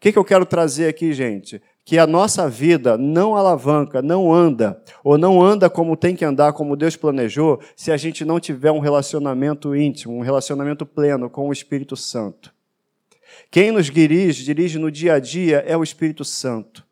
que, 0.00 0.10
que 0.10 0.18
eu 0.18 0.24
quero 0.24 0.44
trazer 0.44 0.88
aqui, 0.88 1.12
gente? 1.12 1.62
Que 1.84 1.96
a 1.96 2.08
nossa 2.08 2.48
vida 2.48 2.98
não 2.98 3.36
alavanca, 3.36 4.02
não 4.02 4.34
anda, 4.34 4.82
ou 5.04 5.16
não 5.16 5.40
anda 5.40 5.70
como 5.70 5.96
tem 5.96 6.16
que 6.16 6.24
andar, 6.24 6.54
como 6.54 6.74
Deus 6.74 6.96
planejou, 6.96 7.60
se 7.76 7.92
a 7.92 7.96
gente 7.96 8.24
não 8.24 8.40
tiver 8.40 8.72
um 8.72 8.80
relacionamento 8.80 9.76
íntimo, 9.76 10.16
um 10.16 10.22
relacionamento 10.22 10.84
pleno 10.84 11.30
com 11.30 11.48
o 11.48 11.52
Espírito 11.52 11.94
Santo. 11.94 12.52
Quem 13.50 13.70
nos 13.70 13.90
dirige, 13.90 14.44
dirige 14.44 14.78
no 14.78 14.90
dia 14.90 15.14
a 15.14 15.18
dia 15.18 15.64
é 15.66 15.76
o 15.76 15.82
Espírito 15.82 16.24
Santo. 16.24 16.84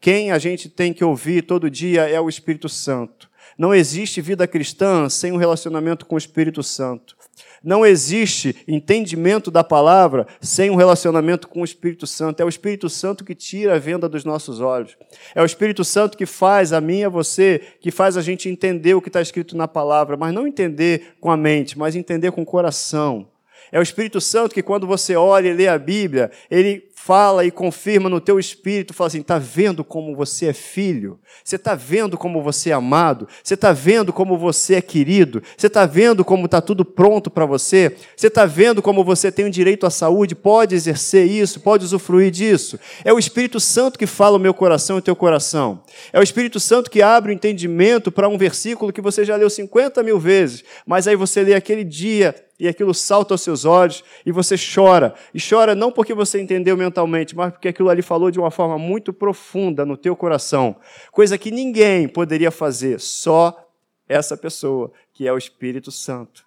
Quem 0.00 0.30
a 0.30 0.38
gente 0.38 0.68
tem 0.68 0.92
que 0.92 1.04
ouvir 1.04 1.42
todo 1.42 1.70
dia 1.70 2.02
é 2.08 2.20
o 2.20 2.28
Espírito 2.28 2.68
Santo. 2.68 3.28
Não 3.58 3.74
existe 3.74 4.20
vida 4.20 4.46
cristã 4.46 5.08
sem 5.08 5.32
um 5.32 5.36
relacionamento 5.36 6.04
com 6.04 6.14
o 6.14 6.18
Espírito 6.18 6.62
Santo. 6.62 7.16
Não 7.62 7.84
existe 7.84 8.54
entendimento 8.68 9.50
da 9.50 9.64
palavra 9.64 10.26
sem 10.40 10.70
um 10.70 10.76
relacionamento 10.76 11.48
com 11.48 11.62
o 11.62 11.64
Espírito 11.64 12.06
Santo. 12.06 12.40
É 12.40 12.44
o 12.44 12.48
Espírito 12.48 12.88
Santo 12.88 13.24
que 13.24 13.34
tira 13.34 13.74
a 13.74 13.78
venda 13.78 14.08
dos 14.08 14.24
nossos 14.24 14.60
olhos. 14.60 14.96
É 15.34 15.42
o 15.42 15.46
Espírito 15.46 15.82
Santo 15.82 16.18
que 16.18 16.26
faz 16.26 16.72
a 16.72 16.80
mim 16.80 16.98
e 16.98 17.04
a 17.04 17.08
você, 17.08 17.60
que 17.80 17.90
faz 17.90 18.16
a 18.16 18.22
gente 18.22 18.48
entender 18.48 18.94
o 18.94 19.00
que 19.00 19.08
está 19.08 19.20
escrito 19.20 19.56
na 19.56 19.66
palavra, 19.66 20.16
mas 20.16 20.34
não 20.34 20.46
entender 20.46 21.16
com 21.20 21.30
a 21.30 21.36
mente, 21.36 21.78
mas 21.78 21.96
entender 21.96 22.30
com 22.30 22.42
o 22.42 22.46
coração. 22.46 23.26
É 23.70 23.78
o 23.78 23.82
Espírito 23.82 24.20
Santo 24.20 24.54
que, 24.54 24.62
quando 24.62 24.86
você 24.86 25.16
olha 25.16 25.48
e 25.48 25.52
lê 25.54 25.68
a 25.68 25.78
Bíblia, 25.78 26.30
ele 26.50 26.88
fala 27.06 27.44
e 27.44 27.52
confirma 27.52 28.10
no 28.10 28.20
teu 28.20 28.36
espírito, 28.36 28.92
fala 28.92 29.06
assim: 29.06 29.20
está 29.20 29.38
vendo 29.38 29.84
como 29.84 30.16
você 30.16 30.46
é 30.46 30.52
filho? 30.52 31.20
Você 31.44 31.54
está 31.54 31.76
vendo 31.76 32.18
como 32.18 32.42
você 32.42 32.70
é 32.70 32.72
amado? 32.72 33.28
Você 33.44 33.54
está 33.54 33.72
vendo 33.72 34.12
como 34.12 34.36
você 34.36 34.74
é 34.74 34.82
querido? 34.82 35.40
Você 35.56 35.68
está 35.68 35.86
vendo 35.86 36.24
como 36.24 36.46
está 36.46 36.60
tudo 36.60 36.84
pronto 36.84 37.30
para 37.30 37.46
você? 37.46 37.96
Você 38.16 38.26
está 38.26 38.44
vendo 38.44 38.82
como 38.82 39.04
você 39.04 39.30
tem 39.30 39.44
o 39.44 39.50
direito 39.50 39.86
à 39.86 39.90
saúde? 39.90 40.34
Pode 40.34 40.74
exercer 40.74 41.30
isso? 41.30 41.60
Pode 41.60 41.84
usufruir 41.84 42.32
disso? 42.32 42.76
É 43.04 43.12
o 43.12 43.20
Espírito 43.20 43.60
Santo 43.60 43.96
que 43.96 44.06
fala 44.06 44.36
o 44.36 44.40
meu 44.40 44.52
coração 44.52 44.96
e 44.96 44.98
o 44.98 45.02
teu 45.02 45.14
coração. 45.14 45.84
É 46.12 46.18
o 46.18 46.24
Espírito 46.24 46.58
Santo 46.58 46.90
que 46.90 47.02
abre 47.02 47.30
o 47.30 47.34
entendimento 47.34 48.10
para 48.10 48.28
um 48.28 48.36
versículo 48.36 48.92
que 48.92 49.00
você 49.00 49.24
já 49.24 49.36
leu 49.36 49.48
50 49.48 50.02
mil 50.02 50.18
vezes, 50.18 50.64
mas 50.84 51.06
aí 51.06 51.14
você 51.14 51.42
lê 51.44 51.54
aquele 51.54 51.84
dia 51.84 52.34
e 52.58 52.66
aquilo 52.66 52.94
salta 52.94 53.34
aos 53.34 53.42
seus 53.42 53.64
olhos 53.64 54.02
e 54.24 54.32
você 54.32 54.56
chora. 54.56 55.14
E 55.34 55.38
chora 55.40 55.74
não 55.74 55.92
porque 55.92 56.14
você 56.14 56.40
entendeu 56.40 56.76
mentalmente, 56.76 56.95
mas 57.36 57.52
porque 57.52 57.68
aquilo 57.68 57.90
ali 57.90 58.02
falou 58.02 58.30
de 58.30 58.38
uma 58.38 58.50
forma 58.50 58.78
muito 58.78 59.12
profunda 59.12 59.84
no 59.84 59.96
teu 59.96 60.14
coração. 60.14 60.76
Coisa 61.10 61.36
que 61.36 61.50
ninguém 61.50 62.08
poderia 62.08 62.50
fazer, 62.50 63.00
só 63.00 63.68
essa 64.08 64.36
pessoa, 64.36 64.92
que 65.12 65.26
é 65.26 65.32
o 65.32 65.38
Espírito 65.38 65.90
Santo. 65.90 66.46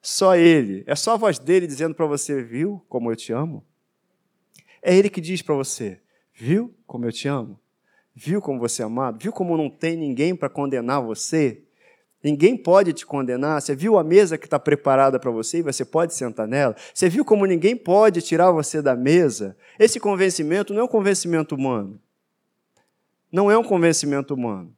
Só 0.00 0.34
ele. 0.34 0.82
É 0.86 0.94
só 0.94 1.12
a 1.12 1.16
voz 1.16 1.38
dele 1.38 1.66
dizendo 1.66 1.94
para 1.94 2.06
você: 2.06 2.42
Viu 2.42 2.84
como 2.88 3.10
eu 3.10 3.16
te 3.16 3.32
amo? 3.32 3.64
É 4.82 4.94
ele 4.94 5.08
que 5.08 5.20
diz 5.20 5.42
para 5.42 5.54
você: 5.54 6.00
Viu 6.34 6.74
como 6.86 7.04
eu 7.06 7.12
te 7.12 7.28
amo? 7.28 7.58
Viu 8.14 8.40
como 8.40 8.60
você 8.60 8.82
é 8.82 8.84
amado? 8.84 9.18
Viu 9.20 9.32
como 9.32 9.56
não 9.56 9.68
tem 9.68 9.96
ninguém 9.96 10.36
para 10.36 10.48
condenar 10.48 11.02
você? 11.02 11.64
Ninguém 12.24 12.56
pode 12.56 12.94
te 12.94 13.04
condenar. 13.04 13.60
Você 13.60 13.76
viu 13.76 13.98
a 13.98 14.02
mesa 14.02 14.38
que 14.38 14.46
está 14.46 14.58
preparada 14.58 15.20
para 15.20 15.30
você 15.30 15.58
e 15.58 15.62
você 15.62 15.84
pode 15.84 16.14
sentar 16.14 16.48
nela? 16.48 16.74
Você 16.94 17.06
viu 17.10 17.22
como 17.22 17.44
ninguém 17.44 17.76
pode 17.76 18.22
tirar 18.22 18.50
você 18.50 18.80
da 18.80 18.96
mesa? 18.96 19.54
Esse 19.78 20.00
convencimento 20.00 20.72
não 20.72 20.80
é 20.80 20.84
um 20.84 20.88
convencimento 20.88 21.54
humano. 21.54 22.00
Não 23.30 23.50
é 23.50 23.58
um 23.58 23.62
convencimento 23.62 24.32
humano. 24.32 24.74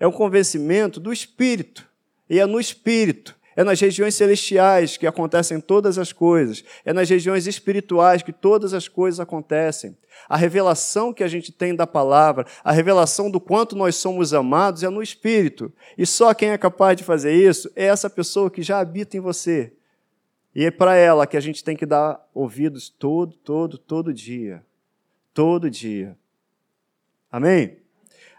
É 0.00 0.06
um 0.06 0.12
convencimento 0.12 0.98
do 0.98 1.12
Espírito. 1.12 1.86
E 2.30 2.40
é 2.40 2.46
no 2.46 2.58
Espírito. 2.58 3.37
É 3.58 3.64
nas 3.64 3.80
regiões 3.80 4.14
celestiais 4.14 4.96
que 4.96 5.04
acontecem 5.04 5.60
todas 5.60 5.98
as 5.98 6.12
coisas. 6.12 6.62
É 6.84 6.92
nas 6.92 7.10
regiões 7.10 7.44
espirituais 7.48 8.22
que 8.22 8.32
todas 8.32 8.72
as 8.72 8.86
coisas 8.86 9.18
acontecem. 9.18 9.98
A 10.28 10.36
revelação 10.36 11.12
que 11.12 11.24
a 11.24 11.28
gente 11.28 11.50
tem 11.50 11.74
da 11.74 11.84
palavra, 11.84 12.46
a 12.62 12.70
revelação 12.70 13.28
do 13.28 13.40
quanto 13.40 13.74
nós 13.74 13.96
somos 13.96 14.32
amados 14.32 14.84
é 14.84 14.88
no 14.88 15.02
espírito. 15.02 15.72
E 15.98 16.06
só 16.06 16.32
quem 16.32 16.50
é 16.50 16.56
capaz 16.56 16.96
de 16.96 17.02
fazer 17.02 17.32
isso 17.32 17.68
é 17.74 17.86
essa 17.86 18.08
pessoa 18.08 18.48
que 18.48 18.62
já 18.62 18.78
habita 18.78 19.16
em 19.16 19.20
você. 19.20 19.72
E 20.54 20.64
é 20.64 20.70
para 20.70 20.94
ela 20.94 21.26
que 21.26 21.36
a 21.36 21.40
gente 21.40 21.64
tem 21.64 21.76
que 21.76 21.84
dar 21.84 22.24
ouvidos 22.32 22.88
todo, 22.88 23.34
todo, 23.38 23.76
todo 23.76 24.14
dia. 24.14 24.64
Todo 25.34 25.68
dia. 25.68 26.16
Amém? 27.28 27.78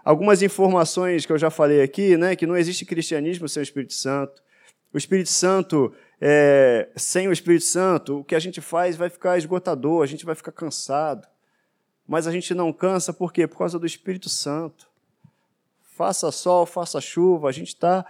Algumas 0.01 0.41
informações 0.41 1.25
que 1.25 1.33
eu 1.33 1.37
já 1.37 1.49
falei 1.49 1.81
aqui, 1.81 2.15
né, 2.15 2.37
que 2.37 2.47
não 2.47 2.55
existe 2.55 2.85
cristianismo 2.85 3.49
sem 3.49 3.59
o 3.59 3.63
Espírito 3.63 3.93
Santo. 3.93 4.41
O 4.93 4.97
Espírito 4.97 5.29
Santo, 5.29 5.93
é, 6.19 6.89
sem 6.95 7.27
o 7.27 7.31
Espírito 7.31 7.65
Santo, 7.65 8.19
o 8.19 8.23
que 8.23 8.35
a 8.35 8.39
gente 8.39 8.59
faz 8.59 8.95
vai 8.95 9.09
ficar 9.09 9.37
esgotador, 9.37 10.03
a 10.03 10.07
gente 10.07 10.25
vai 10.25 10.35
ficar 10.35 10.51
cansado. 10.51 11.27
Mas 12.07 12.25
a 12.25 12.31
gente 12.31 12.53
não 12.55 12.73
cansa 12.73 13.13
por 13.13 13.31
quê? 13.31 13.45
Por 13.45 13.57
causa 13.57 13.77
do 13.77 13.85
Espírito 13.85 14.29
Santo. 14.29 14.89
Faça 15.95 16.31
sol, 16.31 16.65
faça 16.65 16.99
chuva, 16.99 17.49
a 17.49 17.51
gente 17.51 17.67
está 17.67 18.05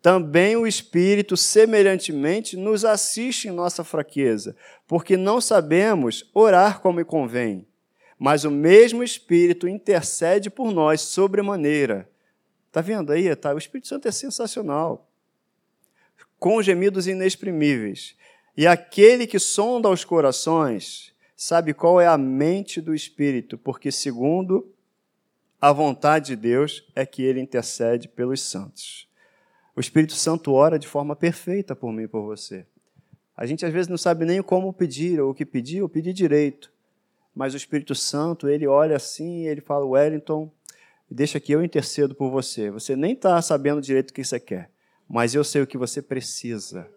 Também 0.00 0.56
o 0.56 0.66
Espírito, 0.66 1.36
semelhantemente, 1.36 2.56
nos 2.56 2.86
assiste 2.86 3.48
em 3.48 3.50
nossa 3.50 3.84
fraqueza, 3.84 4.56
porque 4.86 5.18
não 5.18 5.38
sabemos 5.38 6.30
orar 6.32 6.80
como 6.80 7.04
convém. 7.04 7.68
Mas 8.18 8.44
o 8.44 8.50
mesmo 8.50 9.02
Espírito 9.02 9.68
intercede 9.68 10.48
por 10.50 10.72
nós 10.72 11.00
sobremaneira. 11.00 12.08
Está 12.68 12.80
vendo 12.80 13.12
aí? 13.12 13.34
Tá? 13.36 13.54
O 13.54 13.58
Espírito 13.58 13.88
Santo 13.88 14.08
é 14.08 14.12
sensacional. 14.12 15.10
Com 16.38 16.62
gemidos 16.62 17.06
inexprimíveis. 17.06 18.16
E 18.56 18.66
aquele 18.66 19.26
que 19.26 19.38
sonda 19.38 19.88
os 19.88 20.04
corações 20.04 21.12
sabe 21.36 21.74
qual 21.74 22.00
é 22.00 22.06
a 22.06 22.16
mente 22.16 22.80
do 22.80 22.94
Espírito, 22.94 23.58
porque, 23.58 23.90
segundo 23.90 24.72
a 25.60 25.72
vontade 25.72 26.26
de 26.26 26.36
Deus, 26.36 26.86
é 26.94 27.04
que 27.04 27.22
ele 27.22 27.40
intercede 27.40 28.08
pelos 28.08 28.40
santos. 28.40 29.08
O 29.74 29.80
Espírito 29.80 30.12
Santo 30.12 30.52
ora 30.52 30.78
de 30.78 30.86
forma 30.86 31.16
perfeita 31.16 31.74
por 31.74 31.92
mim 31.92 32.02
e 32.04 32.08
por 32.08 32.22
você. 32.22 32.66
A 33.36 33.46
gente 33.46 33.66
às 33.66 33.72
vezes 33.72 33.88
não 33.88 33.98
sabe 33.98 34.24
nem 34.24 34.40
como 34.42 34.72
pedir, 34.72 35.20
ou 35.20 35.30
o 35.30 35.34
que 35.34 35.44
pedir, 35.44 35.82
ou 35.82 35.88
pedir 35.88 36.12
direito. 36.12 36.72
Mas 37.34 37.54
o 37.54 37.56
Espírito 37.56 37.94
Santo, 37.94 38.48
ele 38.48 38.66
olha 38.66 38.96
assim 38.96 39.42
e 39.42 39.48
ele 39.48 39.60
fala: 39.60 39.84
Wellington, 39.84 40.50
deixa 41.10 41.40
que 41.40 41.52
eu 41.52 41.64
intercedo 41.64 42.14
por 42.14 42.30
você. 42.30 42.70
Você 42.70 42.94
nem 42.94 43.12
está 43.12 43.40
sabendo 43.42 43.80
direito 43.80 44.10
o 44.10 44.14
que 44.14 44.24
você 44.24 44.38
quer, 44.38 44.70
mas 45.08 45.34
eu 45.34 45.42
sei 45.42 45.62
o 45.62 45.66
que 45.66 45.76
você 45.76 46.00
precisa. 46.00 46.88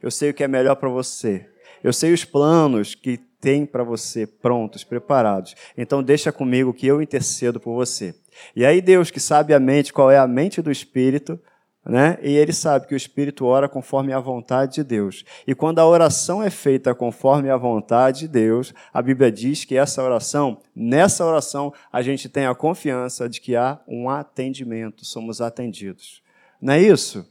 Eu 0.00 0.10
sei 0.10 0.30
o 0.30 0.34
que 0.34 0.42
é 0.42 0.48
melhor 0.48 0.76
para 0.76 0.88
você. 0.88 1.46
Eu 1.82 1.92
sei 1.92 2.12
os 2.12 2.24
planos 2.24 2.94
que 2.94 3.18
tem 3.40 3.66
para 3.66 3.82
você 3.82 4.26
prontos, 4.26 4.84
preparados. 4.84 5.54
Então 5.76 6.02
deixa 6.02 6.30
comigo 6.30 6.72
que 6.72 6.86
eu 6.86 7.02
intercedo 7.02 7.58
por 7.58 7.74
você. 7.74 8.14
E 8.54 8.64
aí 8.64 8.80
Deus, 8.80 9.10
que 9.10 9.18
sabe 9.18 9.52
a 9.52 9.60
mente, 9.60 9.92
qual 9.92 10.10
é 10.10 10.16
a 10.16 10.26
mente 10.26 10.62
do 10.62 10.70
Espírito, 10.70 11.38
né? 11.84 12.16
E 12.22 12.36
ele 12.36 12.52
sabe 12.52 12.86
que 12.86 12.94
o 12.94 12.96
Espírito 12.96 13.44
ora 13.44 13.68
conforme 13.68 14.12
a 14.12 14.20
vontade 14.20 14.74
de 14.74 14.84
Deus. 14.84 15.24
E 15.46 15.54
quando 15.54 15.80
a 15.80 15.86
oração 15.86 16.42
é 16.42 16.48
feita 16.48 16.94
conforme 16.94 17.50
a 17.50 17.56
vontade 17.56 18.20
de 18.20 18.28
Deus, 18.28 18.72
a 18.92 19.02
Bíblia 19.02 19.32
diz 19.32 19.64
que 19.64 19.76
essa 19.76 20.02
oração, 20.02 20.58
nessa 20.74 21.24
oração, 21.24 21.72
a 21.92 22.00
gente 22.00 22.28
tem 22.28 22.46
a 22.46 22.54
confiança 22.54 23.28
de 23.28 23.40
que 23.40 23.56
há 23.56 23.80
um 23.88 24.08
atendimento, 24.08 25.04
somos 25.04 25.40
atendidos. 25.40 26.22
Não 26.60 26.74
é 26.74 26.80
isso? 26.80 27.26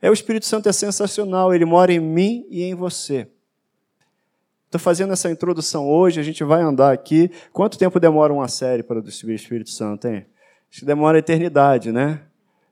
É 0.00 0.08
o 0.08 0.12
Espírito 0.12 0.46
Santo 0.46 0.68
é 0.68 0.72
sensacional, 0.72 1.52
ele 1.52 1.64
mora 1.64 1.92
em 1.92 1.98
mim 1.98 2.46
e 2.48 2.62
em 2.62 2.74
você. 2.74 3.28
Estou 4.66 4.80
fazendo 4.80 5.12
essa 5.12 5.30
introdução 5.30 5.88
hoje, 5.88 6.20
a 6.20 6.22
gente 6.22 6.44
vai 6.44 6.60
andar 6.60 6.92
aqui. 6.92 7.30
Quanto 7.52 7.78
tempo 7.78 7.98
demora 7.98 8.32
uma 8.32 8.46
série 8.46 8.82
para 8.82 9.00
o 9.00 9.08
Espírito 9.08 9.70
Santo, 9.70 10.06
hein? 10.06 10.26
Acho 10.70 10.80
que 10.80 10.86
demora 10.86 11.16
a 11.16 11.20
eternidade, 11.20 11.90
né? 11.90 12.20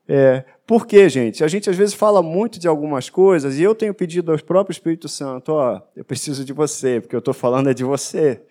É, 0.07 0.45
por 0.65 0.87
quê, 0.87 1.07
gente? 1.07 1.43
A 1.43 1.47
gente 1.47 1.69
às 1.69 1.77
vezes 1.77 1.93
fala 1.93 2.23
muito 2.23 2.59
de 2.59 2.67
algumas 2.67 3.09
coisas 3.09 3.59
e 3.59 3.63
eu 3.63 3.75
tenho 3.75 3.93
pedido 3.93 4.31
ao 4.31 4.39
próprio 4.39 4.73
Espírito 4.73 5.07
Santo, 5.07 5.53
ó, 5.53 5.81
eu 5.95 6.03
preciso 6.03 6.43
de 6.43 6.53
você, 6.53 6.99
porque 6.99 7.15
eu 7.15 7.19
estou 7.19 7.33
falando 7.33 7.69
é 7.69 7.73
de 7.73 7.83
você. 7.83 8.41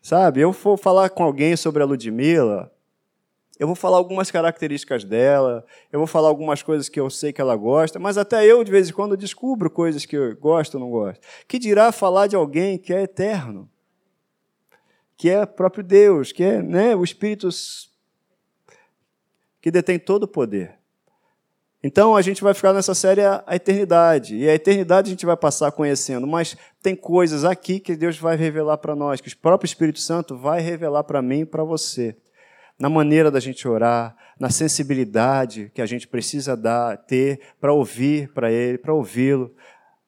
Sabe? 0.00 0.40
Eu 0.40 0.52
vou 0.52 0.76
falar 0.76 1.10
com 1.10 1.24
alguém 1.24 1.56
sobre 1.56 1.82
a 1.82 1.86
Ludmilla, 1.86 2.70
eu 3.58 3.66
vou 3.66 3.74
falar 3.74 3.96
algumas 3.96 4.30
características 4.30 5.02
dela, 5.02 5.64
eu 5.92 5.98
vou 5.98 6.06
falar 6.06 6.28
algumas 6.28 6.62
coisas 6.62 6.88
que 6.88 7.00
eu 7.00 7.08
sei 7.08 7.32
que 7.32 7.40
ela 7.40 7.56
gosta, 7.56 7.98
mas 7.98 8.18
até 8.18 8.44
eu, 8.44 8.62
de 8.62 8.70
vez 8.70 8.88
em 8.88 8.92
quando, 8.92 9.16
descubro 9.16 9.70
coisas 9.70 10.04
que 10.04 10.16
eu 10.16 10.36
gosto 10.36 10.74
ou 10.74 10.80
não 10.80 10.90
gosto. 10.90 11.20
Que 11.48 11.58
dirá 11.58 11.90
falar 11.90 12.26
de 12.26 12.36
alguém 12.36 12.76
que 12.78 12.92
é 12.92 13.02
eterno, 13.02 13.68
que 15.16 15.30
é 15.30 15.46
próprio 15.46 15.82
Deus, 15.82 16.32
que 16.32 16.44
é 16.44 16.62
né, 16.62 16.94
o 16.94 17.02
Espírito 17.02 17.48
que 19.60 19.70
detém 19.70 19.98
todo 19.98 20.24
o 20.24 20.28
poder. 20.28 20.83
Então 21.86 22.16
a 22.16 22.22
gente 22.22 22.42
vai 22.42 22.54
ficar 22.54 22.72
nessa 22.72 22.94
série 22.94 23.20
a, 23.20 23.44
eternidade. 23.50 24.36
E 24.36 24.48
a 24.48 24.54
eternidade 24.54 25.08
a 25.08 25.10
gente 25.10 25.26
vai 25.26 25.36
passar 25.36 25.70
conhecendo, 25.70 26.26
mas 26.26 26.56
tem 26.82 26.96
coisas 26.96 27.44
aqui 27.44 27.78
que 27.78 27.94
Deus 27.94 28.18
vai 28.18 28.36
revelar 28.36 28.78
para 28.78 28.96
nós, 28.96 29.20
que 29.20 29.28
o 29.28 29.36
próprio 29.36 29.66
Espírito 29.66 30.00
Santo 30.00 30.34
vai 30.34 30.62
revelar 30.62 31.04
para 31.04 31.20
mim 31.20 31.40
e 31.40 31.44
para 31.44 31.62
você. 31.62 32.16
Na 32.78 32.88
maneira 32.88 33.30
da 33.30 33.38
gente 33.38 33.68
orar, 33.68 34.16
na 34.40 34.48
sensibilidade 34.48 35.70
que 35.74 35.82
a 35.82 35.86
gente 35.86 36.08
precisa 36.08 36.56
dar, 36.56 36.96
ter 36.96 37.38
para 37.60 37.74
ouvir 37.74 38.32
para 38.32 38.50
Ele, 38.50 38.78
para 38.78 38.94
ouvi-lo. 38.94 39.54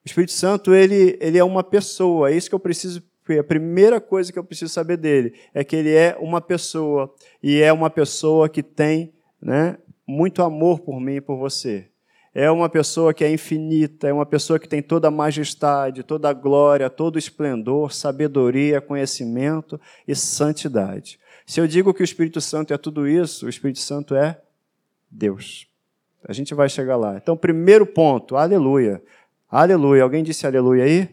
O 0.03 0.07
Espírito 0.07 0.33
Santo, 0.33 0.75
ele, 0.75 1.19
ele 1.21 1.37
é 1.37 1.45
uma 1.45 1.63
pessoa, 1.63 2.31
é 2.31 2.37
isso 2.37 2.49
que 2.49 2.55
eu 2.55 2.61
preciso 2.61 3.03
a 3.39 3.43
primeira 3.43 4.01
coisa 4.01 4.33
que 4.33 4.39
eu 4.39 4.45
preciso 4.45 4.73
saber 4.73 4.97
dele 4.97 5.35
é 5.53 5.65
que 5.65 5.75
ele 5.75 5.93
é 5.93 6.17
uma 6.21 6.41
pessoa 6.41 7.13
e 7.43 7.61
é 7.61 7.73
uma 7.73 7.91
pessoa 7.91 8.49
que 8.49 8.63
tem 8.63 9.13
né, 9.43 9.77
muito 10.07 10.43
amor 10.43 10.81
por 10.81 11.01
mim 11.01 11.17
e 11.17 11.21
por 11.21 11.37
você. 11.37 11.89
É 12.33 12.51
uma 12.51 12.69
pessoa 12.69 13.15
que 13.15 13.25
é 13.25 13.33
infinita, 13.33 14.07
é 14.07 14.13
uma 14.13 14.27
pessoa 14.27 14.59
que 14.59 14.69
tem 14.69 14.83
toda 14.83 15.09
a 15.09 15.11
majestade, 15.11 16.03
toda 16.03 16.29
a 16.29 16.35
glória, 16.35 16.91
todo 16.91 17.17
o 17.17 17.19
esplendor, 17.19 17.93
sabedoria, 17.95 18.81
conhecimento 18.81 19.81
e 20.07 20.15
santidade. 20.15 21.19
Se 21.47 21.61
eu 21.61 21.67
digo 21.67 21.95
que 21.95 22.03
o 22.03 22.05
Espírito 22.05 22.41
Santo 22.41 22.75
é 22.75 22.77
tudo 22.77 23.09
isso, 23.09 23.47
o 23.47 23.49
Espírito 23.49 23.79
Santo 23.79 24.15
é 24.15 24.39
Deus. 25.11 25.67
A 26.29 26.33
gente 26.35 26.55
vai 26.55 26.69
chegar 26.69 26.97
lá. 26.97 27.17
Então, 27.17 27.37
primeiro 27.37 27.87
ponto, 27.87 28.37
aleluia. 28.37 29.03
Aleluia. 29.51 30.03
Alguém 30.03 30.23
disse 30.23 30.47
aleluia 30.47 30.85
aí? 30.85 31.09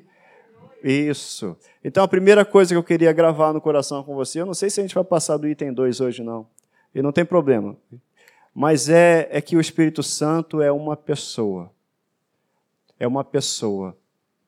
Isso. 0.84 1.56
Então, 1.84 2.04
a 2.04 2.08
primeira 2.08 2.44
coisa 2.44 2.74
que 2.74 2.78
eu 2.78 2.84
queria 2.84 3.14
gravar 3.14 3.54
no 3.54 3.62
coração 3.62 4.04
com 4.04 4.14
você, 4.14 4.42
eu 4.42 4.46
não 4.46 4.54
sei 4.54 4.70
se 4.70 4.82
a 4.82 4.84
gente 4.84 4.96
vai 4.96 5.06
passar 5.06 5.38
do 5.38 5.48
item 5.48 5.72
2 5.72 6.02
hoje, 6.02 6.22
não. 6.22 6.46
E 6.94 7.02
não 7.02 7.14
tem 7.14 7.24
problema 7.24 7.78
mas 8.54 8.88
é, 8.88 9.28
é 9.32 9.42
que 9.42 9.56
o 9.56 9.62
Espírito 9.62 10.04
Santo 10.04 10.62
é 10.62 10.72
uma 10.72 10.96
pessoa. 10.96 11.72
É 13.00 13.08
uma 13.08 13.24
pessoa. 13.24 13.98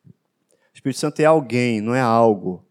O 0.06 0.74
Espírito 0.74 1.00
Santo 1.00 1.20
é 1.20 1.26
alguém, 1.26 1.82
não 1.82 1.96
é 1.96 2.02
algo. 2.02 2.64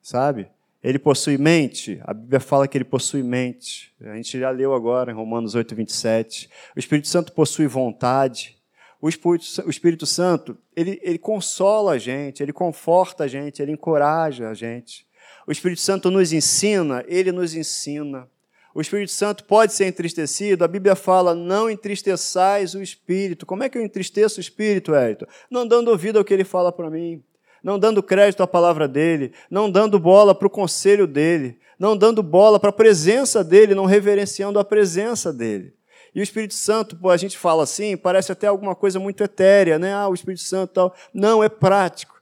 Sabe? 0.00 0.48
Ele 0.82 0.98
possui 0.98 1.38
mente, 1.38 1.98
a 2.04 2.12
Bíblia 2.12 2.38
fala 2.38 2.68
que 2.68 2.76
ele 2.76 2.84
possui 2.84 3.22
mente. 3.22 3.92
A 4.02 4.14
gente 4.16 4.38
já 4.38 4.50
leu 4.50 4.74
agora 4.74 5.10
em 5.10 5.14
Romanos 5.14 5.54
8, 5.54 5.74
27. 5.74 6.50
O 6.76 6.78
Espírito 6.78 7.08
Santo 7.08 7.32
possui 7.32 7.66
vontade. 7.66 8.58
O 9.00 9.08
Espírito, 9.08 9.66
o 9.66 9.70
Espírito 9.70 10.06
Santo, 10.06 10.56
ele, 10.76 11.00
ele 11.02 11.18
consola 11.18 11.92
a 11.92 11.98
gente, 11.98 12.42
ele 12.42 12.52
conforta 12.52 13.24
a 13.24 13.26
gente, 13.26 13.62
ele 13.62 13.72
encoraja 13.72 14.50
a 14.50 14.54
gente. 14.54 15.06
O 15.46 15.52
Espírito 15.52 15.80
Santo 15.80 16.10
nos 16.10 16.32
ensina, 16.34 17.02
ele 17.08 17.32
nos 17.32 17.54
ensina. 17.54 18.28
O 18.74 18.80
Espírito 18.80 19.12
Santo 19.12 19.44
pode 19.44 19.72
ser 19.72 19.86
entristecido. 19.86 20.64
A 20.64 20.68
Bíblia 20.68 20.96
fala: 20.96 21.34
não 21.34 21.70
entristeçais 21.70 22.74
o 22.74 22.82
Espírito. 22.82 23.46
Como 23.46 23.62
é 23.62 23.68
que 23.68 23.78
eu 23.78 23.82
entristeço 23.82 24.38
o 24.38 24.40
Espírito, 24.40 24.94
Hérito? 24.94 25.28
Não 25.48 25.66
dando 25.66 25.88
ouvido 25.88 26.18
ao 26.18 26.24
que 26.24 26.34
ele 26.34 26.44
fala 26.44 26.72
para 26.72 26.90
mim, 26.90 27.22
não 27.62 27.78
dando 27.78 28.02
crédito 28.02 28.42
à 28.42 28.46
palavra 28.46 28.88
dele, 28.88 29.32
não 29.48 29.70
dando 29.70 29.98
bola 29.98 30.34
para 30.34 30.48
o 30.48 30.50
conselho 30.50 31.06
dele, 31.06 31.56
não 31.78 31.96
dando 31.96 32.22
bola 32.22 32.58
para 32.58 32.70
a 32.70 32.72
presença 32.72 33.44
dele, 33.44 33.74
não 33.74 33.84
reverenciando 33.84 34.58
a 34.58 34.64
presença 34.64 35.32
dele. 35.32 35.72
E 36.12 36.20
o 36.20 36.22
Espírito 36.22 36.54
Santo, 36.54 36.96
a 37.10 37.16
gente 37.16 37.36
fala 37.36 37.64
assim, 37.64 37.96
parece 37.96 38.30
até 38.30 38.46
alguma 38.46 38.74
coisa 38.74 39.00
muito 39.00 39.22
etérea, 39.24 39.78
né? 39.78 39.92
Ah, 39.92 40.08
o 40.08 40.14
Espírito 40.14 40.42
Santo 40.42 40.72
tal. 40.72 40.94
Não, 41.12 41.42
é 41.42 41.48
prático. 41.48 42.13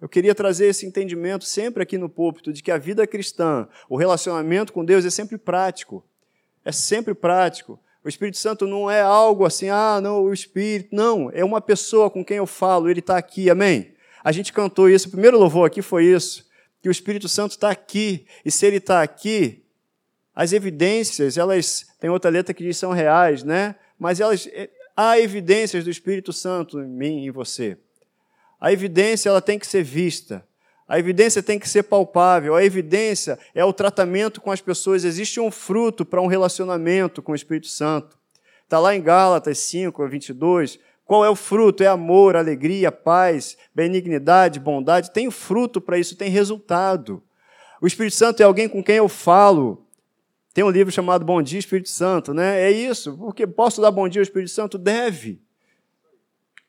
Eu 0.00 0.08
queria 0.08 0.34
trazer 0.34 0.66
esse 0.66 0.84
entendimento 0.84 1.44
sempre 1.44 1.82
aqui 1.82 1.96
no 1.96 2.08
púlpito 2.08 2.52
de 2.52 2.62
que 2.62 2.70
a 2.70 2.78
vida 2.78 3.06
cristã, 3.06 3.68
o 3.88 3.96
relacionamento 3.96 4.72
com 4.72 4.84
Deus 4.84 5.04
é 5.04 5.10
sempre 5.10 5.38
prático. 5.38 6.04
É 6.64 6.72
sempre 6.72 7.14
prático. 7.14 7.78
O 8.04 8.08
Espírito 8.08 8.36
Santo 8.36 8.66
não 8.66 8.90
é 8.90 9.00
algo 9.00 9.46
assim, 9.46 9.70
ah, 9.70 9.98
não, 10.02 10.22
o 10.24 10.32
Espírito. 10.32 10.94
Não, 10.94 11.30
é 11.32 11.42
uma 11.42 11.60
pessoa 11.60 12.10
com 12.10 12.24
quem 12.24 12.36
eu 12.36 12.46
falo, 12.46 12.90
ele 12.90 13.00
está 13.00 13.16
aqui, 13.16 13.48
amém? 13.48 13.94
A 14.22 14.30
gente 14.30 14.52
cantou 14.52 14.90
isso, 14.90 15.08
o 15.08 15.10
primeiro 15.10 15.38
louvor 15.38 15.66
aqui 15.66 15.80
foi 15.80 16.04
isso, 16.06 16.46
que 16.82 16.88
o 16.88 16.92
Espírito 16.92 17.28
Santo 17.28 17.52
está 17.52 17.70
aqui, 17.70 18.26
e 18.44 18.50
se 18.50 18.66
ele 18.66 18.76
está 18.76 19.02
aqui, 19.02 19.64
as 20.34 20.52
evidências, 20.52 21.38
elas, 21.38 21.86
tem 21.98 22.10
outra 22.10 22.30
letra 22.30 22.52
que 22.52 22.64
diz 22.64 22.76
são 22.76 22.92
reais, 22.92 23.42
né? 23.42 23.76
Mas 23.98 24.20
elas, 24.20 24.48
eh, 24.52 24.68
há 24.96 25.18
evidências 25.18 25.84
do 25.84 25.90
Espírito 25.90 26.32
Santo 26.32 26.80
em 26.80 26.88
mim 26.88 27.22
e 27.22 27.28
em 27.28 27.30
você. 27.30 27.78
A 28.64 28.72
evidência 28.72 29.28
ela 29.28 29.42
tem 29.42 29.58
que 29.58 29.66
ser 29.66 29.82
vista. 29.82 30.42
A 30.88 30.98
evidência 30.98 31.42
tem 31.42 31.58
que 31.58 31.68
ser 31.68 31.82
palpável. 31.82 32.54
A 32.54 32.64
evidência 32.64 33.38
é 33.54 33.62
o 33.62 33.74
tratamento 33.74 34.40
com 34.40 34.50
as 34.50 34.62
pessoas. 34.62 35.04
Existe 35.04 35.38
um 35.38 35.50
fruto 35.50 36.02
para 36.02 36.22
um 36.22 36.26
relacionamento 36.26 37.20
com 37.20 37.32
o 37.32 37.34
Espírito 37.34 37.66
Santo. 37.66 38.16
Está 38.62 38.78
lá 38.78 38.96
em 38.96 39.02
Gálatas 39.02 39.58
5, 39.58 40.08
22. 40.08 40.78
Qual 41.04 41.22
é 41.22 41.28
o 41.28 41.36
fruto? 41.36 41.82
É 41.82 41.88
amor, 41.88 42.36
alegria, 42.36 42.90
paz, 42.90 43.54
benignidade, 43.74 44.58
bondade. 44.58 45.12
Tem 45.12 45.30
fruto 45.30 45.78
para 45.78 45.98
isso, 45.98 46.16
tem 46.16 46.30
resultado. 46.30 47.22
O 47.82 47.86
Espírito 47.86 48.16
Santo 48.16 48.40
é 48.40 48.46
alguém 48.46 48.66
com 48.66 48.82
quem 48.82 48.96
eu 48.96 49.10
falo. 49.10 49.86
Tem 50.54 50.64
um 50.64 50.70
livro 50.70 50.90
chamado 50.90 51.22
Bom 51.22 51.42
Dia 51.42 51.58
Espírito 51.58 51.90
Santo, 51.90 52.32
né? 52.32 52.62
É 52.62 52.70
isso. 52.70 53.14
Porque 53.18 53.46
posso 53.46 53.82
dar 53.82 53.90
bom 53.90 54.08
dia 54.08 54.20
ao 54.20 54.24
Espírito 54.24 54.52
Santo? 54.52 54.78
Deve. 54.78 55.38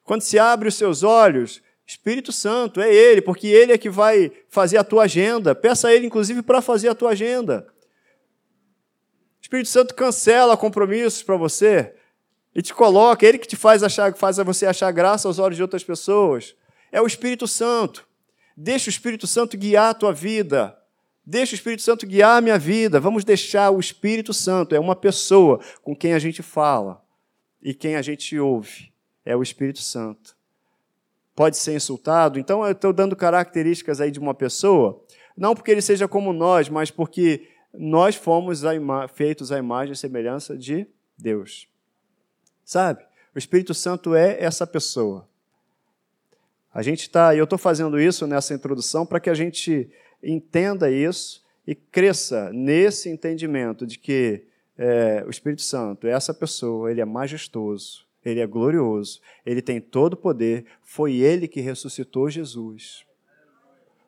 Quando 0.03 0.23
se 0.23 0.38
abre 0.38 0.67
os 0.67 0.75
seus 0.75 1.01
olhos, 1.01 1.63
Espírito 1.86 2.32
Santo, 2.32 2.82
é 2.82 2.91
Ele, 2.91 3.21
porque 3.21 3.48
Ele 3.48 3.71
é 3.71 3.78
que 3.78 3.89
vai 3.89 4.32
fazer 4.50 4.78
a 4.78 4.84
tua 4.84 5.04
agenda. 5.04 5.54
Peça 5.54 5.88
a 5.88 5.93
Ele, 5.93 6.08
inclusive, 6.08 6.41
para 6.41 6.62
fazer 6.62 6.89
a 6.89 6.95
tua 6.95 7.12
agenda. 7.12 7.67
Espírito 9.39 9.69
Santo 9.69 9.93
cancela 9.93 10.58
compromissos 10.58 11.21
para 11.21 11.38
você 11.38 11.93
e 12.56 12.62
te 12.62 12.74
coloca, 12.74 13.24
é 13.26 13.30
Ele 13.30 13.38
que 13.38 13.48
te 13.48 13.56
faz 13.56 13.84
achar, 13.84 14.15
faz 14.15 14.38
você 14.38 14.65
achar 14.65 14.91
graça 14.91 15.28
aos 15.28 15.38
olhos 15.38 15.58
de 15.58 15.62
outras 15.62 15.84
pessoas. 15.84 16.56
É 16.91 17.00
o 17.00 17.06
Espírito 17.06 17.48
Santo. 17.48 18.08
Deixa 18.58 18.88
o 18.88 18.89
Espírito 18.89 19.28
Santo 19.28 19.56
guiar 19.56 19.91
a 19.91 19.93
tua 19.93 20.12
vida. 20.12 20.76
Deixa 21.24 21.54
o 21.54 21.56
Espírito 21.56 21.84
Santo 21.84 22.08
guiar 22.08 22.38
a 22.38 22.41
minha 22.41 22.58
vida. 22.58 23.00
Vamos 23.00 23.24
deixar 23.24 23.69
o 23.69 23.80
Espírito 23.80 24.34
Santo. 24.34 24.74
É 24.74 24.80
uma 24.80 24.95
pessoa 24.95 25.60
com 25.84 25.95
quem 25.95 26.13
a 26.13 26.19
gente 26.19 26.41
fala 26.41 27.04
e 27.62 27.76
quem 27.76 27.95
a 27.95 28.02
gente 28.02 28.39
ouve. 28.39 28.91
É 29.24 29.36
o 29.36 29.43
Espírito 29.43 29.80
Santo 29.80 30.36
pode 31.36 31.58
ser 31.58 31.76
insultado. 31.76 32.39
Então 32.39 32.65
eu 32.65 32.71
estou 32.71 32.93
dando 32.93 33.15
características 33.15 34.00
aí 34.00 34.10
de 34.10 34.19
uma 34.19 34.34
pessoa, 34.34 35.04
não 35.36 35.54
porque 35.54 35.71
ele 35.71 35.82
seja 35.82 36.08
como 36.08 36.32
nós, 36.32 36.69
mas 36.69 36.89
porque 36.89 37.48
nós 37.74 38.15
fomos 38.15 38.63
a 38.63 39.08
feitos 39.08 39.52
à 39.52 39.58
imagem 39.58 39.93
e 39.93 39.98
semelhança 39.98 40.58
de 40.58 40.88
Deus. 41.17 41.67
Sabe? 42.63 43.04
O 43.36 43.38
Espírito 43.38 43.74
Santo 43.74 44.15
é 44.15 44.41
essa 44.41 44.65
pessoa. 44.65 45.28
A 46.74 46.82
gente 46.82 47.02
está, 47.02 47.36
eu 47.36 47.43
estou 47.43 47.60
fazendo 47.60 48.00
isso 48.00 48.26
nessa 48.26 48.54
introdução 48.54 49.06
para 49.06 49.19
que 49.19 49.30
a 49.30 49.34
gente 49.34 49.89
entenda 50.24 50.89
isso 50.89 51.43
e 51.67 51.76
cresça 51.76 52.52
nesse 52.54 53.10
entendimento 53.10 53.86
de 53.86 53.98
que 53.98 54.43
é, 54.78 55.24
o 55.26 55.30
Espírito 55.30 55.62
Santo 55.62 56.08
é 56.08 56.12
essa 56.12 56.34
pessoa, 56.34 56.91
ele 56.91 57.02
é 57.02 57.06
majestoso, 57.06 58.04
ele 58.25 58.39
é 58.39 58.47
glorioso, 58.47 59.21
ele 59.45 59.61
tem 59.61 59.79
todo 59.79 60.13
o 60.13 60.17
poder. 60.17 60.65
Foi 60.81 61.13
ele 61.13 61.47
que 61.47 61.61
ressuscitou 61.61 62.27
Jesus. 62.29 63.05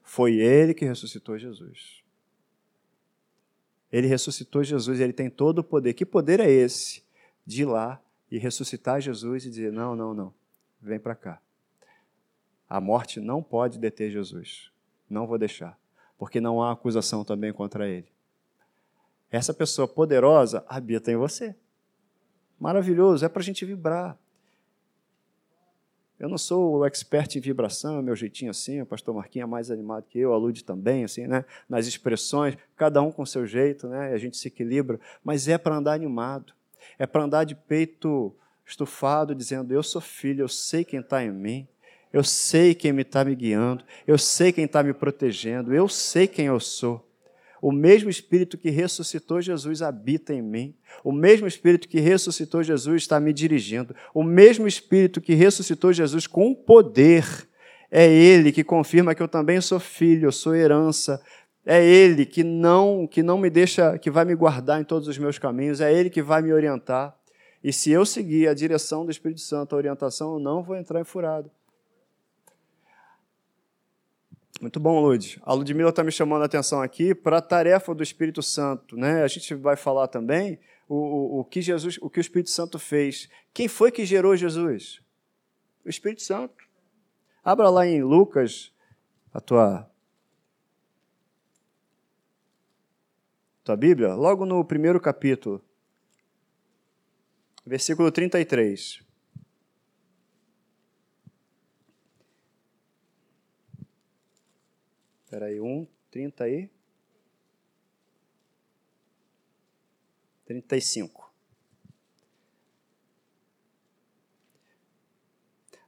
Foi 0.03 0.35
ele 0.37 0.73
que 0.73 0.83
ressuscitou 0.83 1.37
Jesus. 1.37 2.01
Ele 3.91 4.07
ressuscitou 4.07 4.63
Jesus, 4.63 4.99
ele 4.99 5.13
tem 5.13 5.29
todo 5.29 5.59
o 5.59 5.63
poder. 5.63 5.93
Que 5.93 6.05
poder 6.05 6.39
é 6.39 6.49
esse? 6.49 7.03
De 7.45 7.61
ir 7.61 7.65
lá 7.65 8.01
e 8.29 8.37
ressuscitar 8.37 8.99
Jesus 8.99 9.45
e 9.45 9.49
dizer: 9.49 9.71
não, 9.71 9.95
não, 9.95 10.13
não, 10.13 10.33
vem 10.81 10.99
para 10.99 11.15
cá. 11.15 11.41
A 12.67 12.81
morte 12.81 13.19
não 13.19 13.41
pode 13.41 13.79
deter 13.79 14.11
Jesus. 14.11 14.71
Não 15.09 15.25
vou 15.25 15.37
deixar, 15.37 15.79
porque 16.17 16.41
não 16.41 16.61
há 16.61 16.71
acusação 16.71 17.23
também 17.23 17.53
contra 17.53 17.87
ele. 17.87 18.07
Essa 19.31 19.53
pessoa 19.53 19.87
poderosa 19.87 20.65
habita 20.67 21.11
em 21.11 21.15
você. 21.15 21.55
Maravilhoso, 22.59 23.25
é 23.25 23.29
para 23.29 23.41
a 23.41 23.45
gente 23.45 23.63
vibrar. 23.65 24.17
Eu 26.19 26.27
não 26.27 26.37
sou 26.37 26.77
o 26.77 26.85
expert 26.85 27.35
em 27.35 27.39
vibração, 27.39 27.99
é 27.99 28.01
meu 28.01 28.15
jeitinho 28.15 28.49
assim, 28.49 28.81
o 28.81 28.85
pastor 28.87 29.13
Marquinhos 29.13 29.47
é 29.47 29.49
mais 29.49 29.69
animado 29.69 30.05
que 30.09 30.17
eu, 30.17 30.33
a 30.33 30.37
Lude 30.37 30.63
também, 30.63 31.03
assim, 31.03 31.27
né? 31.27 31.45
Nas 31.69 31.85
expressões, 31.85 32.57
cada 32.75 33.01
um 33.03 33.11
com 33.11 33.23
seu 33.23 33.45
jeito, 33.45 33.87
né? 33.87 34.11
A 34.11 34.17
gente 34.17 34.35
se 34.35 34.47
equilibra, 34.47 34.99
mas 35.23 35.47
é 35.47 35.59
para 35.59 35.75
andar 35.75 35.93
animado. 35.93 36.53
É 36.97 37.05
para 37.05 37.23
andar 37.23 37.43
de 37.43 37.53
peito 37.53 38.35
estufado, 38.65 39.35
dizendo: 39.35 39.71
Eu 39.71 39.83
sou 39.83 40.01
filho, 40.01 40.41
eu 40.41 40.47
sei 40.47 40.83
quem 40.83 41.01
está 41.01 41.23
em 41.23 41.31
mim, 41.31 41.67
eu 42.11 42.23
sei 42.23 42.73
quem 42.73 42.99
está 42.99 43.23
me 43.23 43.35
guiando, 43.35 43.83
eu 44.07 44.17
sei 44.17 44.51
quem 44.51 44.65
está 44.65 44.81
me 44.81 44.93
protegendo, 44.93 45.73
eu 45.73 45.87
sei 45.87 46.27
quem 46.27 46.47
eu 46.47 46.59
sou. 46.59 47.06
O 47.61 47.71
mesmo 47.71 48.09
Espírito 48.09 48.57
que 48.57 48.69
ressuscitou 48.69 49.41
Jesus 49.41 49.81
habita 49.81 50.33
em 50.33 50.41
mim. 50.41 50.75
O 51.03 51.11
mesmo 51.11 51.47
Espírito 51.47 51.87
que 51.87 51.99
ressuscitou 51.99 52.63
Jesus 52.63 53.03
está 53.03 53.19
me 53.19 53.33
dirigindo. 53.33 53.95
O 54.13 54.23
mesmo 54.23 54.67
Espírito 54.67 55.19
que 55.19 55.33
ressuscitou 55.33 55.91
Jesus 55.91 56.27
com 56.27 56.53
poder. 56.53 57.25
É 57.89 58.07
Ele 58.07 58.51
que 58.51 58.63
confirma 58.63 59.15
que 59.15 59.23
eu 59.23 59.27
também 59.27 59.61
sou 59.61 59.79
filho, 59.79 60.27
eu 60.27 60.31
sou 60.31 60.55
herança. 60.55 61.21
É 61.65 61.83
Ele 61.83 62.25
que 62.25 62.43
não, 62.43 63.07
que 63.07 63.23
não 63.23 63.37
me 63.37 63.49
deixa, 63.49 63.97
que 63.97 64.09
vai 64.09 64.23
me 64.23 64.35
guardar 64.35 64.79
em 64.79 64.83
todos 64.83 65.07
os 65.07 65.17
meus 65.17 65.39
caminhos. 65.39 65.81
É 65.81 65.91
Ele 65.91 66.09
que 66.09 66.21
vai 66.21 66.41
me 66.41 66.53
orientar. 66.53 67.17
E 67.63 67.73
se 67.73 67.91
eu 67.91 68.05
seguir 68.05 68.47
a 68.47 68.53
direção 68.53 69.03
do 69.03 69.11
Espírito 69.11 69.41
Santo, 69.41 69.73
a 69.73 69.77
orientação, 69.77 70.33
eu 70.33 70.39
não 70.39 70.63
vou 70.63 70.75
entrar 70.75 71.01
em 71.01 71.03
furado. 71.03 71.51
Muito 74.59 74.79
bom, 74.79 74.99
Lud. 74.99 75.39
A 75.43 75.53
Ludmilla 75.53 75.91
está 75.91 76.03
me 76.03 76.11
chamando 76.11 76.41
a 76.41 76.45
atenção 76.45 76.81
aqui 76.81 77.13
para 77.13 77.37
a 77.37 77.41
tarefa 77.41 77.93
do 77.93 78.01
Espírito 78.01 78.41
Santo. 78.41 78.97
Né? 78.97 79.23
A 79.23 79.27
gente 79.27 79.53
vai 79.53 79.75
falar 79.75 80.07
também 80.07 80.59
o, 80.89 80.95
o, 80.95 81.39
o, 81.39 81.45
que 81.45 81.61
Jesus, 81.61 81.97
o 82.01 82.09
que 82.09 82.19
o 82.19 82.21
Espírito 82.21 82.49
Santo 82.49 82.79
fez. 82.79 83.29
Quem 83.53 83.67
foi 83.67 83.91
que 83.91 84.05
gerou 84.05 84.35
Jesus? 84.35 84.99
O 85.85 85.89
Espírito 85.89 86.23
Santo. 86.23 86.65
Abra 87.43 87.69
lá 87.69 87.85
em 87.85 88.03
Lucas, 88.03 88.73
a 89.33 89.39
tua, 89.39 89.89
tua 93.63 93.77
Bíblia, 93.77 94.15
logo 94.15 94.45
no 94.45 94.65
primeiro 94.65 94.99
capítulo, 94.99 95.63
versículo 97.65 98.11
33. 98.11 99.06
Espera 105.27 105.47
aí, 105.47 105.59
1, 105.59 105.85
30 106.09 106.43
aí. 106.45 106.69
35. 110.45 111.29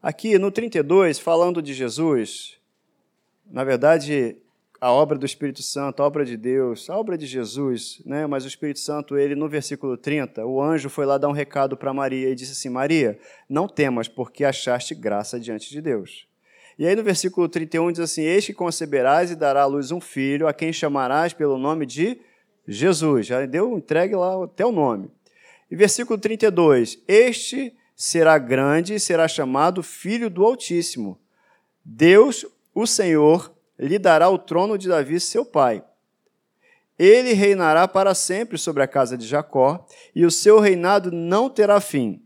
Aqui 0.02 0.38
no 0.38 0.52
32, 0.52 1.20
falando 1.20 1.62
de 1.62 1.74
Jesus, 1.74 2.60
na 3.46 3.64
verdade, 3.64 4.36
a 4.82 4.92
obra 4.92 5.18
do 5.18 5.26
Espírito 5.26 5.64
Santo, 5.64 6.04
a 6.04 6.06
obra 6.06 6.26
de 6.26 6.36
Deus, 6.36 6.90
a 6.90 6.98
obra 6.98 7.18
de 7.18 7.26
Jesus, 7.26 8.02
né? 8.06 8.28
mas 8.28 8.44
o 8.44 8.48
Espírito 8.50 8.80
Santo, 8.80 9.18
ele 9.18 9.36
no 9.36 9.48
versículo 9.48 9.96
30, 9.96 10.46
o 10.46 10.62
anjo 10.62 10.90
foi 10.90 11.06
lá 11.06 11.18
dar 11.18 11.30
um 11.30 11.32
recado 11.32 11.78
para 11.78 11.94
Maria 11.94 12.30
e 12.30 12.36
disse 12.36 12.52
assim: 12.52 12.68
Maria, 12.68 13.18
não 13.48 13.70
temas, 13.70 14.10
porque 14.10 14.44
achaste 14.44 14.94
graça 14.94 15.40
diante 15.40 15.70
de 15.70 15.82
Deus. 15.82 16.29
E 16.80 16.88
aí 16.88 16.96
no 16.96 17.04
versículo 17.04 17.50
31 17.50 17.92
diz 17.92 18.00
assim: 18.00 18.22
Eis 18.22 18.46
que 18.46 18.54
conceberás 18.54 19.30
e 19.30 19.36
dará 19.36 19.64
à 19.64 19.66
luz 19.66 19.92
um 19.92 20.00
filho, 20.00 20.48
a 20.48 20.54
quem 20.54 20.72
chamarás 20.72 21.34
pelo 21.34 21.58
nome 21.58 21.86
de 21.86 22.22
Jesus. 22.66 23.28
Já 23.28 23.46
deu 23.46 23.78
entregue 23.78 24.16
lá 24.16 24.46
até 24.46 24.66
o 24.66 24.72
nome. 24.72 25.12
E 25.70 25.76
versículo 25.76 26.18
32: 26.18 26.98
Este 27.06 27.76
será 27.98 28.38
grande 28.38 28.94
e 28.94 29.00
será 29.00 29.28
chamado 29.28 29.84
Filho 29.84 30.30
do 30.30 30.46
Altíssimo. 30.46 31.20
Deus, 31.84 32.46
o 32.74 32.88
Senhor, 32.88 33.54
lhe 33.78 34.00
dará 34.00 34.30
o 34.30 34.38
trono 34.38 34.78
de 34.78 34.88
Davi, 34.88 35.20
seu 35.20 35.44
pai. 35.44 35.84
Ele 36.98 37.34
reinará 37.34 37.90
para 37.90 38.16
sempre 38.16 38.58
sobre 38.58 38.84
a 38.84 38.88
casa 38.88 39.18
de 39.18 39.28
Jacó, 39.28 39.86
e 40.16 40.26
o 40.26 40.32
seu 40.32 40.60
reinado 40.62 41.12
não 41.12 41.50
terá 41.50 41.82
fim. 41.82 42.24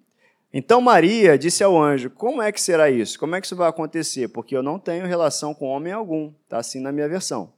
Então 0.53 0.79
Maria 0.79 1.35
disse 1.35 1.63
ao 1.63 1.81
anjo: 1.81 2.11
Como 2.11 2.41
é 2.41 2.51
que 2.51 2.61
será 2.61 2.89
isso? 2.89 3.17
Como 3.17 3.35
é 3.35 3.41
que 3.41 3.47
isso 3.47 3.55
vai 3.55 3.67
acontecer? 3.67 4.27
Porque 4.27 4.55
eu 4.55 4.61
não 4.61 4.77
tenho 4.77 5.07
relação 5.07 5.51
com 5.53 5.65
homem 5.65 5.91
algum. 5.91 6.31
Está 6.43 6.59
assim 6.59 6.79
na 6.79 6.91
minha 6.91 7.09
versão. 7.09 7.51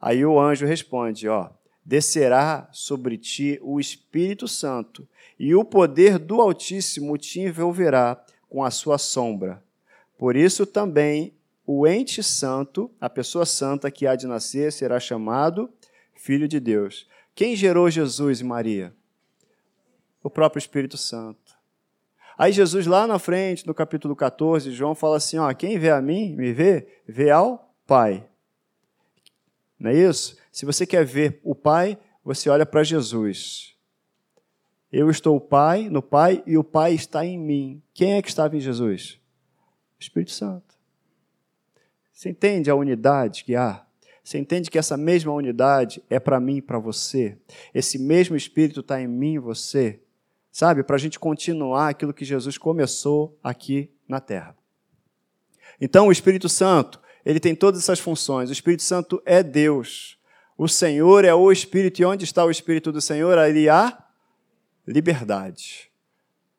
Aí 0.00 0.26
o 0.26 0.40
anjo 0.40 0.66
responde: 0.66 1.28
Ó, 1.28 1.48
descerá 1.84 2.68
sobre 2.72 3.16
ti 3.16 3.60
o 3.62 3.78
Espírito 3.78 4.48
Santo, 4.48 5.06
e 5.38 5.54
o 5.54 5.64
poder 5.64 6.18
do 6.18 6.40
Altíssimo 6.40 7.16
te 7.16 7.40
envolverá 7.40 8.20
com 8.50 8.64
a 8.64 8.70
sua 8.70 8.98
sombra. 8.98 9.62
Por 10.18 10.34
isso 10.34 10.66
também 10.66 11.32
o 11.64 11.86
ente 11.86 12.22
santo, 12.22 12.90
a 13.00 13.08
pessoa 13.08 13.46
santa 13.46 13.90
que 13.90 14.06
há 14.06 14.16
de 14.16 14.26
nascer, 14.26 14.72
será 14.72 14.98
chamado 14.98 15.70
Filho 16.14 16.48
de 16.48 16.58
Deus. 16.58 17.06
Quem 17.34 17.54
gerou 17.54 17.88
Jesus 17.88 18.40
e 18.40 18.44
Maria? 18.44 18.92
O 20.22 20.28
próprio 20.28 20.58
Espírito 20.58 20.96
Santo. 20.96 21.47
Aí 22.38 22.52
Jesus 22.52 22.86
lá 22.86 23.04
na 23.04 23.18
frente, 23.18 23.66
no 23.66 23.74
capítulo 23.74 24.14
14, 24.14 24.70
João 24.70 24.94
fala 24.94 25.16
assim, 25.16 25.38
ó, 25.38 25.52
quem 25.52 25.76
vê 25.76 25.90
a 25.90 26.00
mim, 26.00 26.36
me 26.36 26.52
vê, 26.52 26.86
vê 27.04 27.30
ao 27.30 27.74
Pai. 27.84 28.24
Não 29.76 29.90
é 29.90 29.94
isso? 29.94 30.36
Se 30.52 30.64
você 30.64 30.86
quer 30.86 31.04
ver 31.04 31.40
o 31.42 31.52
Pai, 31.52 31.98
você 32.22 32.48
olha 32.48 32.64
para 32.64 32.84
Jesus. 32.84 33.74
Eu 34.92 35.10
estou 35.10 35.36
o 35.36 35.40
Pai, 35.40 35.88
no 35.88 36.00
Pai 36.00 36.40
e 36.46 36.56
o 36.56 36.62
Pai 36.62 36.94
está 36.94 37.26
em 37.26 37.36
mim. 37.36 37.82
Quem 37.92 38.14
é 38.14 38.22
que 38.22 38.28
estava 38.28 38.56
em 38.56 38.60
Jesus? 38.60 39.18
O 39.98 40.00
Espírito 40.00 40.30
Santo. 40.30 40.76
Você 42.12 42.30
entende 42.30 42.70
a 42.70 42.74
unidade 42.76 43.42
que 43.42 43.56
há? 43.56 43.84
Você 44.22 44.38
entende 44.38 44.70
que 44.70 44.78
essa 44.78 44.96
mesma 44.96 45.32
unidade 45.32 46.00
é 46.08 46.20
para 46.20 46.38
mim 46.38 46.58
e 46.58 46.62
para 46.62 46.78
você? 46.78 47.36
Esse 47.74 47.98
mesmo 47.98 48.36
Espírito 48.36 48.78
está 48.80 49.00
em 49.00 49.08
mim 49.08 49.34
e 49.34 49.38
você? 49.38 50.00
Sabe? 50.50 50.82
Para 50.82 50.96
a 50.96 50.98
gente 50.98 51.18
continuar 51.18 51.88
aquilo 51.88 52.14
que 52.14 52.24
Jesus 52.24 52.58
começou 52.58 53.38
aqui 53.42 53.90
na 54.08 54.20
terra. 54.20 54.56
Então, 55.80 56.08
o 56.08 56.12
Espírito 56.12 56.48
Santo, 56.48 57.00
ele 57.24 57.38
tem 57.38 57.54
todas 57.54 57.80
essas 57.80 58.00
funções. 58.00 58.50
O 58.50 58.52
Espírito 58.52 58.82
Santo 58.82 59.22
é 59.24 59.42
Deus. 59.42 60.18
O 60.56 60.66
Senhor 60.66 61.24
é 61.24 61.32
o 61.32 61.52
Espírito, 61.52 62.00
e 62.00 62.04
onde 62.04 62.24
está 62.24 62.44
o 62.44 62.50
Espírito 62.50 62.90
do 62.90 63.00
Senhor? 63.00 63.38
Ali 63.38 63.68
há 63.68 63.96
liberdade. 64.86 65.87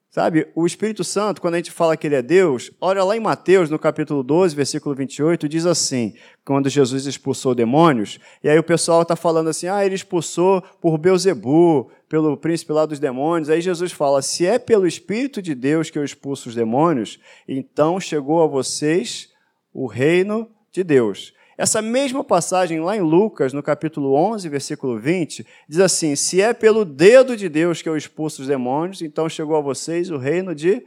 Sabe, 0.09 0.47
o 0.55 0.65
Espírito 0.65 1.03
Santo, 1.03 1.39
quando 1.39 1.53
a 1.53 1.57
gente 1.57 1.69
fala 1.69 1.95
que 1.95 2.07
ele 2.07 2.15
é 2.15 2.21
Deus, 2.23 2.71
olha 2.81 3.03
lá 3.03 3.15
em 3.15 3.19
Mateus, 3.19 3.69
no 3.69 3.77
capítulo 3.77 4.23
12, 4.23 4.55
versículo 4.55 4.95
28, 4.95 5.47
diz 5.47 5.67
assim: 5.67 6.15
quando 6.43 6.67
Jesus 6.67 7.05
expulsou 7.05 7.53
demônios, 7.53 8.17
e 8.43 8.49
aí 8.49 8.57
o 8.57 8.63
pessoal 8.63 9.03
está 9.03 9.15
falando 9.15 9.49
assim: 9.49 9.67
ah, 9.67 9.85
ele 9.85 9.93
expulsou 9.93 10.63
por 10.81 10.97
Beuzebu, 10.97 11.91
pelo 12.09 12.35
príncipe 12.35 12.73
lá 12.73 12.87
dos 12.87 12.97
demônios. 12.97 13.51
Aí 13.51 13.61
Jesus 13.61 13.91
fala: 13.91 14.23
se 14.23 14.47
é 14.47 14.57
pelo 14.57 14.87
Espírito 14.87 15.43
de 15.43 15.53
Deus 15.53 15.91
que 15.91 15.99
eu 15.99 16.03
expulso 16.03 16.49
os 16.49 16.55
demônios, 16.55 17.19
então 17.47 17.99
chegou 17.99 18.41
a 18.41 18.47
vocês 18.47 19.29
o 19.71 19.85
reino 19.85 20.49
de 20.71 20.83
Deus. 20.83 21.33
Essa 21.59 21.81
mesma 21.81 22.23
passagem 22.23 22.79
lá 22.79 22.95
em 22.95 23.01
Lucas, 23.01 23.51
no 23.51 23.61
capítulo 23.61 24.13
11, 24.13 24.47
versículo 24.47 24.97
20, 24.97 25.45
diz 25.67 25.79
assim: 25.81 26.15
Se 26.15 26.39
é 26.39 26.53
pelo 26.53 26.85
dedo 26.85 27.35
de 27.35 27.49
Deus 27.49 27.81
que 27.81 27.89
eu 27.89 27.97
expulso 27.97 28.41
os 28.41 28.47
demônios, 28.47 29.01
então 29.01 29.27
chegou 29.27 29.57
a 29.57 29.61
vocês 29.61 30.09
o 30.09 30.15
reino 30.15 30.55
de 30.55 30.81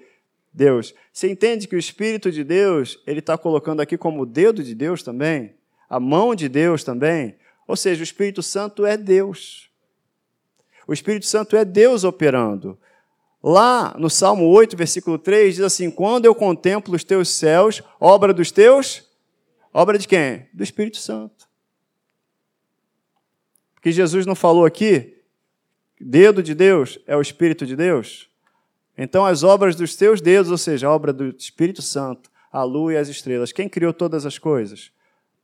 Deus. 0.50 0.94
Você 1.12 1.30
entende 1.30 1.68
que 1.68 1.76
o 1.76 1.78
Espírito 1.78 2.32
de 2.32 2.42
Deus, 2.42 2.98
ele 3.06 3.18
está 3.18 3.36
colocando 3.36 3.82
aqui 3.82 3.98
como 3.98 4.22
o 4.22 4.26
dedo 4.26 4.64
de 4.64 4.74
Deus 4.74 5.02
também? 5.02 5.52
A 5.90 6.00
mão 6.00 6.34
de 6.34 6.48
Deus 6.48 6.82
também? 6.82 7.36
Ou 7.68 7.76
seja, 7.76 8.00
o 8.00 8.02
Espírito 8.02 8.42
Santo 8.42 8.86
é 8.86 8.96
Deus. 8.96 9.68
O 10.88 10.94
Espírito 10.94 11.26
Santo 11.26 11.54
é 11.54 11.66
Deus 11.66 12.02
operando. 12.02 12.78
Lá 13.42 13.94
no 13.98 14.08
Salmo 14.08 14.46
8, 14.46 14.74
versículo 14.74 15.18
3, 15.18 15.56
diz 15.56 15.64
assim: 15.64 15.90
Quando 15.90 16.24
eu 16.24 16.34
contemplo 16.34 16.96
os 16.96 17.04
teus 17.04 17.28
céus, 17.28 17.82
obra 18.00 18.32
dos 18.32 18.50
teus 18.50 19.11
Obra 19.72 19.98
de 19.98 20.06
quem? 20.06 20.48
Do 20.52 20.62
Espírito 20.62 20.98
Santo. 20.98 21.48
Porque 23.74 23.90
Jesus 23.90 24.26
não 24.26 24.34
falou 24.34 24.64
aqui, 24.64 25.22
dedo 26.00 26.42
de 26.42 26.54
Deus 26.54 26.98
é 27.06 27.16
o 27.16 27.20
Espírito 27.20 27.66
de 27.66 27.74
Deus? 27.74 28.30
Então, 28.96 29.24
as 29.24 29.42
obras 29.42 29.74
dos 29.74 29.96
teus 29.96 30.20
dedos, 30.20 30.50
ou 30.50 30.58
seja, 30.58 30.86
a 30.86 30.94
obra 30.94 31.12
do 31.12 31.28
Espírito 31.30 31.80
Santo, 31.80 32.30
a 32.52 32.62
lua 32.62 32.92
e 32.92 32.96
as 32.96 33.08
estrelas, 33.08 33.50
quem 33.50 33.68
criou 33.68 33.92
todas 33.92 34.26
as 34.26 34.38
coisas? 34.38 34.92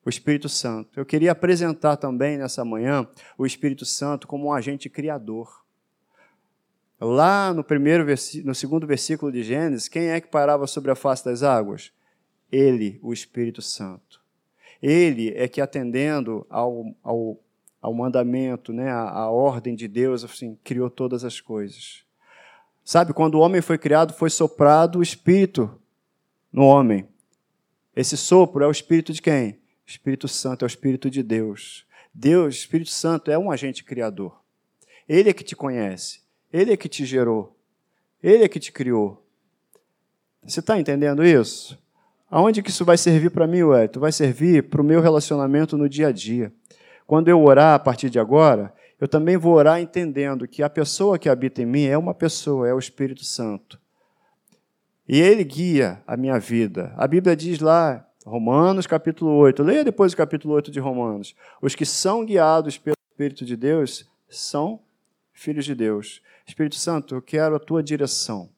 O 0.04 0.08
Espírito 0.08 0.48
Santo. 0.48 1.00
Eu 1.00 1.06
queria 1.06 1.32
apresentar 1.32 1.96
também 1.96 2.36
nessa 2.38 2.64
manhã 2.64 3.08
o 3.36 3.46
Espírito 3.46 3.84
Santo 3.84 4.28
como 4.28 4.48
um 4.48 4.52
agente 4.52 4.88
criador. 4.88 5.64
Lá 7.00 7.54
no 7.54 7.64
primeiro 7.64 8.04
no 8.44 8.54
segundo 8.54 8.86
versículo 8.86 9.32
de 9.32 9.42
Gênesis, 9.42 9.88
quem 9.88 10.10
é 10.10 10.20
que 10.20 10.28
parava 10.28 10.66
sobre 10.66 10.90
a 10.90 10.94
face 10.94 11.24
das 11.24 11.42
águas? 11.42 11.92
Ele, 12.50 12.98
o 13.02 13.12
Espírito 13.12 13.62
Santo. 13.62 14.17
Ele 14.82 15.32
é 15.34 15.48
que, 15.48 15.60
atendendo 15.60 16.46
ao, 16.48 16.94
ao, 17.02 17.40
ao 17.80 17.94
mandamento, 17.94 18.72
né, 18.72 18.90
à, 18.90 19.10
à 19.10 19.30
ordem 19.30 19.74
de 19.74 19.88
Deus, 19.88 20.24
assim, 20.24 20.56
criou 20.62 20.88
todas 20.88 21.24
as 21.24 21.40
coisas. 21.40 22.04
Sabe, 22.84 23.12
quando 23.12 23.34
o 23.34 23.40
homem 23.40 23.60
foi 23.60 23.76
criado, 23.76 24.14
foi 24.14 24.30
soprado 24.30 24.98
o 24.98 25.02
Espírito 25.02 25.78
no 26.52 26.64
homem. 26.64 27.06
Esse 27.94 28.16
sopro 28.16 28.64
é 28.64 28.66
o 28.66 28.70
Espírito 28.70 29.12
de 29.12 29.20
quem? 29.20 29.58
Espírito 29.84 30.28
Santo 30.28 30.64
é 30.64 30.66
o 30.66 30.68
Espírito 30.68 31.10
de 31.10 31.22
Deus. 31.22 31.86
Deus, 32.14 32.56
Espírito 32.56 32.90
Santo, 32.90 33.30
é 33.30 33.38
um 33.38 33.50
agente 33.50 33.84
criador. 33.84 34.40
Ele 35.08 35.30
é 35.30 35.32
que 35.32 35.44
te 35.44 35.56
conhece. 35.56 36.20
Ele 36.52 36.72
é 36.72 36.76
que 36.76 36.88
te 36.88 37.04
gerou. 37.04 37.56
Ele 38.22 38.44
é 38.44 38.48
que 38.48 38.60
te 38.60 38.72
criou. 38.72 39.24
Você 40.42 40.60
está 40.60 40.78
entendendo 40.78 41.24
isso? 41.24 41.78
Aonde 42.30 42.62
que 42.62 42.70
isso 42.70 42.84
vai 42.84 42.98
servir 42.98 43.30
para 43.30 43.46
mim, 43.46 43.62
Wellington? 43.62 44.00
Vai 44.00 44.12
servir 44.12 44.64
para 44.64 44.82
o 44.82 44.84
meu 44.84 45.00
relacionamento 45.00 45.78
no 45.78 45.88
dia 45.88 46.08
a 46.08 46.12
dia. 46.12 46.52
Quando 47.06 47.28
eu 47.28 47.42
orar 47.42 47.74
a 47.74 47.78
partir 47.78 48.10
de 48.10 48.18
agora, 48.18 48.72
eu 49.00 49.08
também 49.08 49.36
vou 49.36 49.54
orar 49.54 49.80
entendendo 49.80 50.46
que 50.46 50.62
a 50.62 50.68
pessoa 50.68 51.18
que 51.18 51.28
habita 51.28 51.62
em 51.62 51.66
mim 51.66 51.84
é 51.84 51.96
uma 51.96 52.12
pessoa, 52.12 52.68
é 52.68 52.74
o 52.74 52.78
Espírito 52.78 53.24
Santo. 53.24 53.80
E 55.08 55.18
ele 55.18 55.42
guia 55.42 56.02
a 56.06 56.18
minha 56.18 56.38
vida. 56.38 56.92
A 56.98 57.06
Bíblia 57.06 57.34
diz 57.34 57.60
lá, 57.60 58.06
Romanos 58.26 58.86
capítulo 58.86 59.30
8, 59.36 59.62
leia 59.62 59.82
depois 59.82 60.12
o 60.12 60.16
capítulo 60.16 60.52
8 60.52 60.70
de 60.70 60.80
Romanos. 60.80 61.34
Os 61.62 61.74
que 61.74 61.86
são 61.86 62.26
guiados 62.26 62.76
pelo 62.76 62.96
Espírito 63.10 63.46
de 63.46 63.56
Deus 63.56 64.06
são 64.28 64.80
filhos 65.32 65.64
de 65.64 65.74
Deus. 65.74 66.20
Espírito 66.46 66.76
Santo, 66.76 67.14
eu 67.14 67.22
quero 67.22 67.56
a 67.56 67.58
tua 67.58 67.82
direção. 67.82 68.50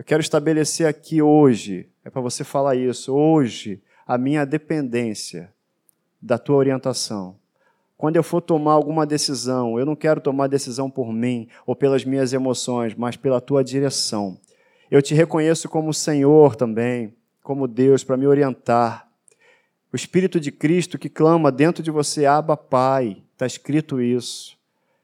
Eu 0.00 0.04
quero 0.04 0.22
estabelecer 0.22 0.86
aqui 0.86 1.20
hoje, 1.20 1.86
é 2.02 2.08
para 2.08 2.22
você 2.22 2.42
falar 2.42 2.74
isso, 2.74 3.12
hoje, 3.12 3.82
a 4.06 4.16
minha 4.16 4.46
dependência 4.46 5.52
da 6.22 6.38
tua 6.38 6.56
orientação. 6.56 7.36
Quando 7.98 8.16
eu 8.16 8.22
for 8.22 8.40
tomar 8.40 8.72
alguma 8.72 9.04
decisão, 9.04 9.78
eu 9.78 9.84
não 9.84 9.94
quero 9.94 10.18
tomar 10.22 10.46
decisão 10.46 10.90
por 10.90 11.12
mim 11.12 11.48
ou 11.66 11.76
pelas 11.76 12.02
minhas 12.02 12.32
emoções, 12.32 12.94
mas 12.94 13.14
pela 13.14 13.42
tua 13.42 13.62
direção. 13.62 14.38
Eu 14.90 15.02
te 15.02 15.14
reconheço 15.14 15.68
como 15.68 15.92
Senhor 15.92 16.56
também, 16.56 17.14
como 17.42 17.68
Deus, 17.68 18.02
para 18.02 18.16
me 18.16 18.26
orientar. 18.26 19.06
O 19.92 19.96
Espírito 19.96 20.40
de 20.40 20.50
Cristo 20.50 20.98
que 20.98 21.10
clama 21.10 21.52
dentro 21.52 21.82
de 21.82 21.90
você, 21.90 22.24
Abba 22.24 22.56
Pai, 22.56 23.22
está 23.34 23.44
escrito 23.44 24.00
isso. 24.00 24.58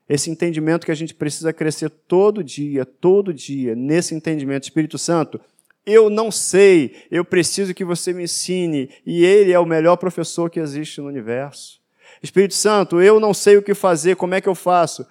Esse 0.09 0.31
entendimento 0.31 0.87
que 0.87 0.93
a 0.93 0.97
gente 0.97 1.15
precisa 1.15 1.53
crescer 1.53 1.91
todo 1.91 2.45
dia, 2.45 2.85
todo 2.85 3.35
dia, 3.35 3.75
nesse 3.75 4.15
entendimento. 4.15 4.65
Espírito 4.65 4.99
Santo, 4.99 5.41
eu 5.85 6.11
não 6.11 6.31
sei, 6.31 7.05
eu 7.11 7.25
preciso 7.25 7.75
que 7.75 7.85
você 7.85 8.13
me 8.13 8.25
ensine, 8.25 8.91
e 9.05 9.25
Ele 9.25 9.53
é 9.53 9.59
o 9.59 9.67
melhor 9.67 9.97
professor 9.97 10.51
que 10.51 10.61
existe 10.61 11.01
no 11.01 11.09
universo. 11.09 11.81
Espírito 12.23 12.55
Santo, 12.55 13.01
eu 13.01 13.21
não 13.21 13.35
sei 13.35 13.57
o 13.57 13.63
que 13.63 13.75
fazer, 13.75 14.17
como 14.17 14.35
é 14.35 14.41
que 14.41 14.49
eu 14.49 14.55
faço? 14.55 15.07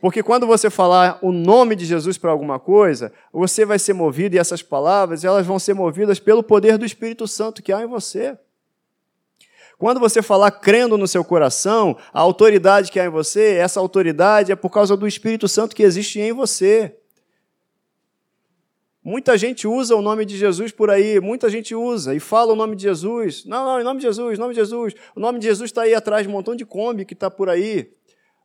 Porque 0.00 0.20
quando 0.20 0.46
você 0.46 0.68
falar 0.68 1.20
o 1.22 1.30
nome 1.30 1.76
de 1.76 1.84
Jesus 1.84 2.18
para 2.18 2.32
alguma 2.32 2.58
coisa, 2.58 3.12
você 3.32 3.64
vai 3.64 3.78
ser 3.78 3.92
movido, 3.92 4.34
e 4.34 4.38
essas 4.38 4.60
palavras 4.60 5.24
elas 5.24 5.46
vão 5.46 5.58
ser 5.58 5.74
movidas 5.74 6.18
pelo 6.18 6.42
poder 6.42 6.76
do 6.76 6.84
Espírito 6.84 7.28
Santo 7.28 7.62
que 7.62 7.72
há 7.72 7.82
em 7.82 7.86
você. 7.86 8.36
Quando 9.82 9.98
você 9.98 10.22
falar 10.22 10.52
crendo 10.52 10.96
no 10.96 11.08
seu 11.08 11.24
coração, 11.24 11.96
a 12.12 12.20
autoridade 12.20 12.88
que 12.88 13.00
há 13.00 13.04
em 13.04 13.08
você, 13.08 13.54
essa 13.54 13.80
autoridade 13.80 14.52
é 14.52 14.54
por 14.54 14.70
causa 14.70 14.96
do 14.96 15.08
Espírito 15.08 15.48
Santo 15.48 15.74
que 15.74 15.82
existe 15.82 16.20
em 16.20 16.32
você. 16.32 16.96
Muita 19.02 19.36
gente 19.36 19.66
usa 19.66 19.96
o 19.96 20.00
nome 20.00 20.24
de 20.24 20.36
Jesus 20.36 20.70
por 20.70 20.88
aí, 20.88 21.18
muita 21.18 21.50
gente 21.50 21.74
usa 21.74 22.14
e 22.14 22.20
fala 22.20 22.52
o 22.52 22.54
nome 22.54 22.76
de 22.76 22.84
Jesus. 22.84 23.44
Não, 23.44 23.64
não, 23.64 23.80
em 23.80 23.82
nome 23.82 23.98
de 23.98 24.06
Jesus, 24.06 24.38
nome 24.38 24.54
de 24.54 24.60
Jesus. 24.60 24.94
O 25.16 25.18
nome 25.18 25.40
de 25.40 25.46
Jesus 25.46 25.68
está 25.68 25.82
aí 25.82 25.96
atrás 25.96 26.22
de 26.22 26.28
um 26.28 26.32
montão 26.32 26.54
de 26.54 26.64
Kombi 26.64 27.04
que 27.04 27.14
está 27.14 27.28
por 27.28 27.48
aí. 27.48 27.90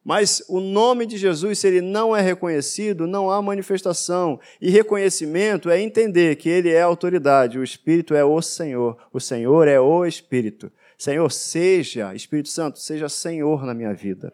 Mas 0.04 0.42
o 0.50 0.60
nome 0.60 1.06
de 1.06 1.18
Jesus, 1.18 1.60
se 1.60 1.68
ele 1.68 1.82
não 1.82 2.16
é 2.16 2.22
reconhecido, 2.22 3.06
não 3.06 3.30
há 3.30 3.40
manifestação. 3.44 4.40
E 4.60 4.72
reconhecimento 4.72 5.70
é 5.70 5.80
entender 5.80 6.36
que 6.38 6.50
ele 6.50 6.72
é 6.72 6.82
autoridade, 6.82 7.60
o 7.60 7.64
Espírito 7.64 8.16
é 8.16 8.26
o 8.26 8.42
Senhor, 8.42 8.98
o 9.14 9.20
Senhor 9.20 9.68
é 9.68 9.80
o 9.80 10.04
Espírito. 10.04 10.72
Senhor, 10.98 11.32
seja, 11.32 12.16
Espírito 12.16 12.50
Santo, 12.50 12.80
seja 12.80 13.08
Senhor 13.08 13.64
na 13.66 13.74
minha 13.74 13.94
vida. 13.94 14.34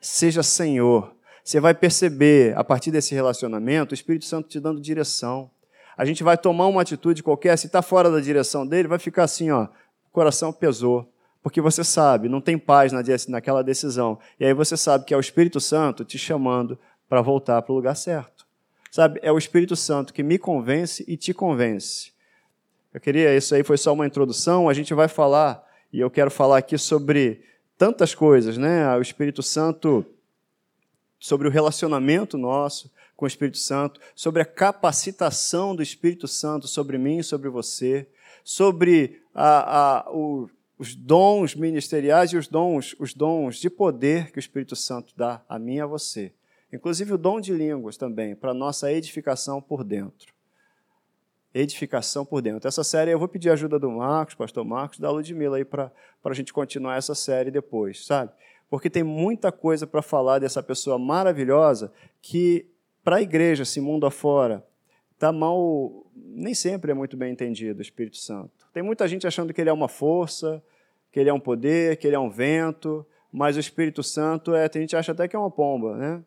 Seja 0.00 0.42
Senhor. 0.42 1.12
Você 1.42 1.58
vai 1.60 1.74
perceber, 1.74 2.56
a 2.56 2.62
partir 2.62 2.90
desse 2.90 3.14
relacionamento, 3.14 3.92
o 3.92 3.94
Espírito 3.94 4.24
Santo 4.24 4.48
te 4.48 4.60
dando 4.60 4.80
direção. 4.80 5.50
A 5.96 6.04
gente 6.04 6.22
vai 6.22 6.36
tomar 6.36 6.66
uma 6.66 6.82
atitude 6.82 7.22
qualquer, 7.22 7.56
se 7.56 7.66
está 7.66 7.82
fora 7.82 8.10
da 8.10 8.20
direção 8.20 8.66
dele, 8.66 8.88
vai 8.88 8.98
ficar 8.98 9.24
assim, 9.24 9.50
ó, 9.50 9.64
o 9.64 10.10
coração 10.12 10.52
pesou. 10.52 11.10
porque 11.46 11.60
você 11.60 11.84
sabe, 11.84 12.28
não 12.28 12.40
tem 12.40 12.58
paz 12.58 12.90
naquela 13.28 13.62
decisão. 13.62 14.18
E 14.40 14.44
aí 14.44 14.52
você 14.52 14.76
sabe 14.76 15.04
que 15.04 15.14
é 15.14 15.16
o 15.16 15.20
Espírito 15.20 15.60
Santo 15.60 16.04
te 16.04 16.18
chamando 16.18 16.76
para 17.08 17.22
voltar 17.22 17.62
para 17.62 17.72
o 17.72 17.76
lugar 17.76 17.94
certo. 17.94 18.44
Sabe, 18.90 19.20
é 19.22 19.30
o 19.30 19.38
Espírito 19.38 19.76
Santo 19.76 20.12
que 20.12 20.24
me 20.24 20.38
convence 20.38 21.04
e 21.06 21.16
te 21.16 21.32
convence. 21.32 22.10
Eu 22.92 23.00
queria, 23.00 23.36
isso 23.36 23.54
aí 23.54 23.62
foi 23.62 23.76
só 23.76 23.92
uma 23.92 24.04
introdução, 24.04 24.68
a 24.68 24.74
gente 24.74 24.92
vai 24.92 25.06
falar, 25.06 25.64
e 25.92 26.00
eu 26.00 26.10
quero 26.10 26.30
falar 26.30 26.58
aqui 26.58 26.76
sobre 26.76 27.42
tantas 27.78 28.14
coisas, 28.14 28.56
né? 28.56 28.94
O 28.96 29.02
Espírito 29.02 29.42
Santo, 29.42 30.04
sobre 31.18 31.48
o 31.48 31.50
relacionamento 31.50 32.36
nosso 32.36 32.90
com 33.16 33.24
o 33.24 33.28
Espírito 33.28 33.58
Santo, 33.58 33.98
sobre 34.14 34.42
a 34.42 34.44
capacitação 34.44 35.74
do 35.74 35.82
Espírito 35.82 36.28
Santo 36.28 36.68
sobre 36.68 36.98
mim 36.98 37.18
e 37.18 37.24
sobre 37.24 37.48
você, 37.48 38.06
sobre 38.44 39.22
a, 39.34 40.00
a, 40.00 40.10
o, 40.10 40.50
os 40.78 40.94
dons 40.94 41.54
ministeriais 41.54 42.30
e 42.32 42.36
os 42.36 42.46
dons, 42.46 42.94
os 42.98 43.14
dons 43.14 43.56
de 43.56 43.70
poder 43.70 44.30
que 44.30 44.38
o 44.38 44.40
Espírito 44.40 44.76
Santo 44.76 45.14
dá 45.16 45.42
a 45.48 45.58
mim 45.58 45.76
e 45.76 45.80
a 45.80 45.86
você. 45.86 46.32
Inclusive 46.70 47.14
o 47.14 47.18
dom 47.18 47.40
de 47.40 47.54
línguas 47.54 47.96
também, 47.96 48.36
para 48.36 48.52
nossa 48.52 48.92
edificação 48.92 49.62
por 49.62 49.82
dentro. 49.82 50.35
Edificação 51.58 52.22
por 52.22 52.42
dentro. 52.42 52.68
Essa 52.68 52.84
série 52.84 53.10
eu 53.10 53.18
vou 53.18 53.28
pedir 53.28 53.48
a 53.48 53.54
ajuda 53.54 53.78
do 53.78 53.90
Marcos, 53.90 54.34
pastor 54.34 54.62
Marcos, 54.62 54.98
da 54.98 55.10
Ludmilla 55.10 55.56
aí 55.56 55.64
para 55.64 55.90
a 56.22 56.34
gente 56.34 56.52
continuar 56.52 56.96
essa 56.96 57.14
série 57.14 57.50
depois, 57.50 58.04
sabe? 58.04 58.30
Porque 58.68 58.90
tem 58.90 59.02
muita 59.02 59.50
coisa 59.50 59.86
para 59.86 60.02
falar 60.02 60.38
dessa 60.38 60.62
pessoa 60.62 60.98
maravilhosa 60.98 61.90
que, 62.20 62.66
para 63.02 63.16
a 63.16 63.22
igreja, 63.22 63.62
esse 63.62 63.80
mundo 63.80 64.04
afora, 64.04 64.66
está 65.14 65.32
mal, 65.32 66.04
nem 66.14 66.52
sempre 66.52 66.90
é 66.90 66.94
muito 66.94 67.16
bem 67.16 67.32
entendido 67.32 67.78
o 67.78 67.82
Espírito 67.82 68.18
Santo. 68.18 68.68
Tem 68.74 68.82
muita 68.82 69.08
gente 69.08 69.26
achando 69.26 69.54
que 69.54 69.60
ele 69.60 69.70
é 69.70 69.72
uma 69.72 69.88
força, 69.88 70.62
que 71.10 71.18
ele 71.18 71.30
é 71.30 71.32
um 71.32 71.40
poder, 71.40 71.96
que 71.96 72.06
ele 72.06 72.16
é 72.16 72.20
um 72.20 72.28
vento, 72.28 73.06
mas 73.32 73.56
o 73.56 73.60
Espírito 73.60 74.02
Santo 74.02 74.54
é, 74.54 74.68
tem 74.68 74.82
gente 74.82 74.90
que 74.90 74.96
acha 74.96 75.12
até 75.12 75.26
que 75.26 75.34
é 75.34 75.38
uma 75.38 75.50
pomba, 75.50 75.96
né? 75.96 76.22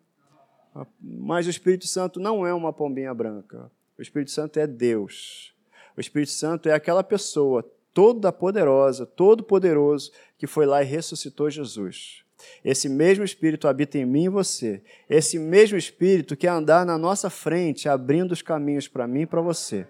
Mas 0.99 1.45
o 1.45 1.51
Espírito 1.51 1.85
Santo 1.85 2.19
não 2.19 2.47
é 2.47 2.53
uma 2.53 2.73
pombinha 2.73 3.13
branca. 3.13 3.69
O 3.99 4.01
Espírito 4.01 4.31
Santo 4.31 4.57
é 4.57 4.65
Deus. 4.65 5.53
O 5.97 5.99
Espírito 5.99 6.31
Santo 6.31 6.69
é 6.69 6.73
aquela 6.73 7.03
pessoa 7.03 7.69
toda 7.93 8.31
poderosa, 8.31 9.05
todo 9.05 9.43
poderoso 9.43 10.09
que 10.37 10.47
foi 10.47 10.65
lá 10.65 10.81
e 10.81 10.85
ressuscitou 10.85 11.49
Jesus. 11.49 12.23
Esse 12.63 12.87
mesmo 12.87 13.25
Espírito 13.25 13.67
habita 13.67 13.97
em 13.97 14.05
mim 14.05 14.23
e 14.23 14.29
você. 14.29 14.81
Esse 15.09 15.37
mesmo 15.37 15.77
Espírito 15.77 16.37
quer 16.37 16.47
andar 16.47 16.85
na 16.85 16.97
nossa 16.97 17.29
frente, 17.29 17.89
abrindo 17.89 18.31
os 18.31 18.41
caminhos 18.41 18.87
para 18.87 19.05
mim 19.05 19.23
e 19.23 19.25
para 19.25 19.41
você. 19.41 19.85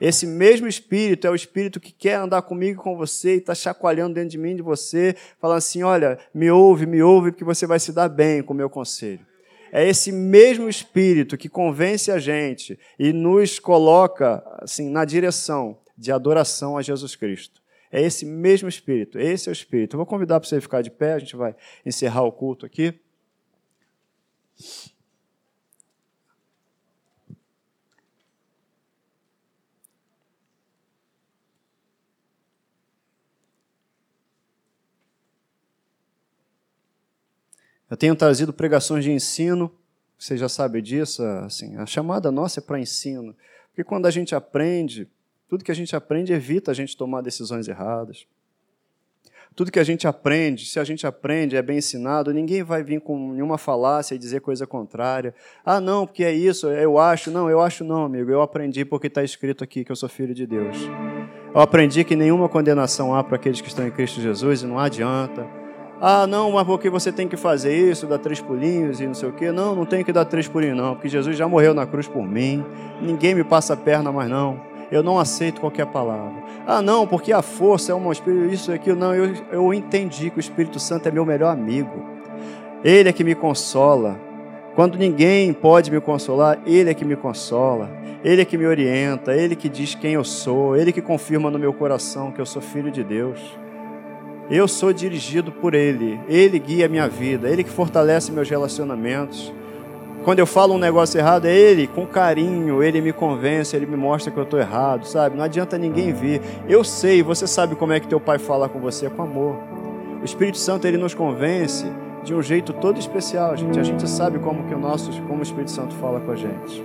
Esse 0.00 0.26
mesmo 0.26 0.66
Espírito 0.66 1.28
é 1.28 1.30
o 1.30 1.36
Espírito 1.36 1.78
que 1.78 1.92
quer 1.92 2.16
andar 2.16 2.42
comigo 2.42 2.80
e 2.80 2.82
com 2.82 2.96
você 2.96 3.36
e 3.36 3.38
está 3.38 3.54
chacoalhando 3.54 4.14
dentro 4.14 4.30
de 4.30 4.38
mim 4.38 4.50
e 4.50 4.56
de 4.56 4.62
você, 4.62 5.14
falando 5.40 5.58
assim: 5.58 5.84
olha, 5.84 6.18
me 6.34 6.50
ouve, 6.50 6.84
me 6.84 7.00
ouve, 7.00 7.30
porque 7.30 7.44
você 7.44 7.64
vai 7.64 7.78
se 7.78 7.92
dar 7.92 8.08
bem 8.08 8.42
com 8.42 8.52
o 8.52 8.56
meu 8.56 8.68
conselho. 8.68 9.24
É 9.72 9.88
esse 9.88 10.12
mesmo 10.12 10.68
Espírito 10.68 11.38
que 11.38 11.48
convence 11.48 12.10
a 12.12 12.18
gente 12.18 12.78
e 12.98 13.10
nos 13.10 13.58
coloca 13.58 14.44
assim 14.60 14.90
na 14.90 15.02
direção 15.06 15.78
de 15.96 16.12
adoração 16.12 16.76
a 16.76 16.82
Jesus 16.82 17.16
Cristo. 17.16 17.62
É 17.90 18.02
esse 18.02 18.26
mesmo 18.26 18.68
Espírito, 18.68 19.18
esse 19.18 19.48
é 19.48 19.50
o 19.50 19.52
Espírito. 19.52 19.94
Eu 19.94 19.98
vou 19.98 20.06
convidar 20.06 20.38
para 20.38 20.48
você 20.48 20.60
ficar 20.60 20.82
de 20.82 20.90
pé, 20.90 21.14
a 21.14 21.18
gente 21.18 21.36
vai 21.36 21.56
encerrar 21.86 22.22
o 22.22 22.32
culto 22.32 22.66
aqui. 22.66 22.94
Eu 37.92 37.96
tenho 37.98 38.16
trazido 38.16 38.54
pregações 38.54 39.04
de 39.04 39.12
ensino, 39.12 39.70
você 40.18 40.34
já 40.34 40.48
sabe 40.48 40.80
disso, 40.80 41.22
assim, 41.44 41.76
a 41.76 41.84
chamada 41.84 42.32
nossa 42.32 42.58
é 42.58 42.62
para 42.62 42.80
ensino. 42.80 43.36
Porque 43.68 43.84
quando 43.84 44.06
a 44.06 44.10
gente 44.10 44.34
aprende, 44.34 45.06
tudo 45.46 45.62
que 45.62 45.70
a 45.70 45.74
gente 45.74 45.94
aprende 45.94 46.32
evita 46.32 46.70
a 46.70 46.74
gente 46.74 46.96
tomar 46.96 47.20
decisões 47.20 47.68
erradas. 47.68 48.26
Tudo 49.54 49.70
que 49.70 49.78
a 49.78 49.84
gente 49.84 50.08
aprende, 50.08 50.64
se 50.64 50.80
a 50.80 50.84
gente 50.84 51.06
aprende, 51.06 51.54
é 51.54 51.60
bem 51.60 51.76
ensinado, 51.76 52.32
ninguém 52.32 52.62
vai 52.62 52.82
vir 52.82 52.98
com 52.98 53.34
nenhuma 53.34 53.58
falácia 53.58 54.14
e 54.14 54.18
dizer 54.18 54.40
coisa 54.40 54.66
contrária. 54.66 55.34
Ah, 55.62 55.78
não, 55.78 56.06
porque 56.06 56.24
é 56.24 56.32
isso, 56.32 56.68
eu 56.68 56.98
acho. 56.98 57.30
Não, 57.30 57.50
eu 57.50 57.60
acho 57.60 57.84
não, 57.84 58.06
amigo. 58.06 58.30
Eu 58.30 58.40
aprendi 58.40 58.86
porque 58.86 59.08
está 59.08 59.22
escrito 59.22 59.62
aqui 59.62 59.84
que 59.84 59.92
eu 59.92 59.96
sou 59.96 60.08
filho 60.08 60.32
de 60.32 60.46
Deus. 60.46 60.78
Eu 61.54 61.60
aprendi 61.60 62.04
que 62.04 62.16
nenhuma 62.16 62.48
condenação 62.48 63.14
há 63.14 63.22
para 63.22 63.36
aqueles 63.36 63.60
que 63.60 63.68
estão 63.68 63.86
em 63.86 63.90
Cristo 63.90 64.18
Jesus 64.18 64.62
e 64.62 64.66
não 64.66 64.78
adianta. 64.78 65.61
Ah, 66.04 66.26
não, 66.26 66.50
mas 66.50 66.66
porque 66.66 66.90
você 66.90 67.12
tem 67.12 67.28
que 67.28 67.36
fazer 67.36 67.72
isso, 67.76 68.08
dar 68.08 68.18
três 68.18 68.40
pulinhos 68.40 69.00
e 69.00 69.06
não 69.06 69.14
sei 69.14 69.28
o 69.28 69.32
quê. 69.32 69.52
Não, 69.52 69.72
não 69.72 69.86
tem 69.86 70.02
que 70.02 70.12
dar 70.12 70.24
três 70.24 70.48
pulinhos, 70.48 70.76
não, 70.76 70.94
porque 70.94 71.08
Jesus 71.08 71.36
já 71.36 71.46
morreu 71.46 71.72
na 71.72 71.86
cruz 71.86 72.08
por 72.08 72.26
mim. 72.26 72.64
Ninguém 73.00 73.36
me 73.36 73.44
passa 73.44 73.74
a 73.74 73.76
perna 73.76 74.10
mais, 74.10 74.28
não. 74.28 74.60
Eu 74.90 75.00
não 75.00 75.16
aceito 75.16 75.60
qualquer 75.60 75.86
palavra. 75.86 76.42
Ah, 76.66 76.82
não, 76.82 77.06
porque 77.06 77.32
a 77.32 77.40
força 77.40 77.92
é 77.92 77.94
um 77.94 78.10
espírito, 78.10 78.52
isso 78.52 78.72
e 78.72 78.74
aquilo. 78.74 78.98
Não, 78.98 79.14
eu, 79.14 79.32
eu 79.52 79.72
entendi 79.72 80.28
que 80.28 80.38
o 80.38 80.40
Espírito 80.40 80.80
Santo 80.80 81.08
é 81.08 81.12
meu 81.12 81.24
melhor 81.24 81.52
amigo. 81.52 82.04
Ele 82.82 83.08
é 83.08 83.12
que 83.12 83.22
me 83.22 83.36
consola. 83.36 84.18
Quando 84.74 84.98
ninguém 84.98 85.52
pode 85.52 85.88
me 85.88 86.00
consolar, 86.00 86.58
Ele 86.66 86.90
é 86.90 86.94
que 86.94 87.04
me 87.04 87.14
consola. 87.14 87.88
Ele 88.24 88.42
é 88.42 88.44
que 88.44 88.58
me 88.58 88.66
orienta. 88.66 89.32
Ele 89.36 89.54
que 89.54 89.68
diz 89.68 89.94
quem 89.94 90.14
eu 90.14 90.24
sou. 90.24 90.76
Ele 90.76 90.90
que 90.92 91.00
confirma 91.00 91.48
no 91.48 91.60
meu 91.60 91.72
coração 91.72 92.32
que 92.32 92.40
eu 92.40 92.46
sou 92.46 92.60
filho 92.60 92.90
de 92.90 93.04
Deus. 93.04 93.61
Eu 94.52 94.68
sou 94.68 94.92
dirigido 94.92 95.50
por 95.50 95.72
Ele. 95.72 96.20
Ele 96.28 96.58
guia 96.58 96.84
a 96.84 96.88
minha 96.88 97.08
vida. 97.08 97.48
Ele 97.48 97.64
que 97.64 97.70
fortalece 97.70 98.30
meus 98.30 98.50
relacionamentos. 98.50 99.50
Quando 100.24 100.40
eu 100.40 100.46
falo 100.46 100.74
um 100.74 100.78
negócio 100.78 101.18
errado, 101.18 101.46
é 101.46 101.56
Ele, 101.56 101.86
com 101.86 102.06
carinho, 102.06 102.82
Ele 102.82 103.00
me 103.00 103.14
convence, 103.14 103.74
Ele 103.74 103.86
me 103.86 103.96
mostra 103.96 104.30
que 104.30 104.38
eu 104.38 104.42
estou 104.42 104.60
errado, 104.60 105.06
sabe? 105.06 105.38
Não 105.38 105.42
adianta 105.42 105.78
ninguém 105.78 106.12
vir. 106.12 106.42
Eu 106.68 106.84
sei, 106.84 107.22
você 107.22 107.46
sabe 107.46 107.74
como 107.76 107.94
é 107.94 107.98
que 107.98 108.06
teu 108.06 108.20
pai 108.20 108.38
fala 108.38 108.68
com 108.68 108.78
você, 108.78 109.06
é 109.06 109.10
com 109.10 109.22
amor. 109.22 109.56
O 110.20 110.24
Espírito 110.24 110.58
Santo, 110.58 110.86
Ele 110.86 110.98
nos 110.98 111.14
convence 111.14 111.86
de 112.22 112.34
um 112.34 112.42
jeito 112.42 112.74
todo 112.74 113.00
especial, 113.00 113.56
gente. 113.56 113.80
A 113.80 113.82
gente 113.82 114.06
sabe 114.06 114.38
como 114.38 114.64
que 114.64 114.74
o 114.74 114.78
nosso, 114.78 115.10
como 115.22 115.40
o 115.40 115.42
Espírito 115.42 115.70
Santo 115.70 115.94
fala 115.94 116.20
com 116.20 116.30
a 116.30 116.36
gente. 116.36 116.84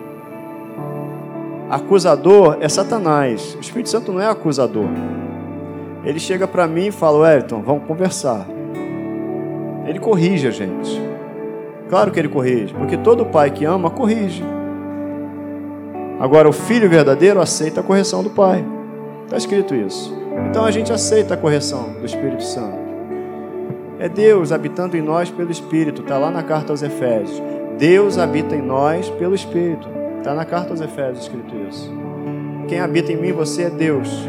Acusador 1.70 2.60
é 2.62 2.70
Satanás. 2.70 3.56
O 3.56 3.60
Espírito 3.60 3.90
Santo 3.90 4.14
não 4.14 4.22
é 4.22 4.28
acusador. 4.28 4.88
Ele 6.08 6.22
chega 6.22 6.48
para 6.48 6.66
mim 6.66 6.88
e 6.88 6.92
fala: 6.92 7.20
Wellington, 7.20 7.62
vamos 7.62 7.86
conversar. 7.86 8.48
Ele 9.86 10.00
corrige 10.00 10.48
a 10.48 10.52
gente. 10.52 11.02
Claro 11.90 12.12
que 12.12 12.20
ele 12.20 12.30
corrige, 12.30 12.74
porque 12.74 12.96
todo 12.96 13.26
pai 13.26 13.52
que 13.52 13.66
ama 13.66 13.90
corrige. 13.90 14.42
Agora, 16.18 16.48
o 16.48 16.54
filho 16.54 16.90
verdadeiro 16.90 17.42
aceita 17.42 17.82
a 17.82 17.84
correção 17.84 18.24
do 18.24 18.30
pai. 18.30 18.66
Está 19.26 19.36
escrito 19.36 19.76
isso. 19.76 20.18
Então 20.50 20.64
a 20.64 20.72
gente 20.72 20.94
aceita 20.94 21.34
a 21.34 21.38
correção 21.38 21.90
do 22.00 22.06
Espírito 22.06 22.44
Santo. 22.44 22.88
É 24.00 24.08
Deus 24.08 24.54
habitando 24.54 24.96
em 24.96 25.02
nós 25.02 25.30
pelo 25.30 25.52
Espírito. 25.52 26.04
Está 26.04 26.18
lá 26.18 26.32
na 26.32 26.42
carta 26.42 26.72
aos 26.72 26.84
Efésios. 26.84 27.42
Deus 27.78 28.18
habita 28.18 28.56
em 28.56 28.62
nós 28.62 29.10
pelo 29.10 29.36
Espírito. 29.36 29.90
Está 30.20 30.34
na 30.34 30.46
carta 30.46 30.72
aos 30.72 30.80
Efésios 30.80 31.24
escrito 31.24 31.54
isso. 31.70 31.94
Quem 32.70 32.80
habita 32.80 33.12
em 33.12 33.18
mim, 33.18 33.34
você 33.34 33.64
é 33.64 33.70
Deus 33.70 34.28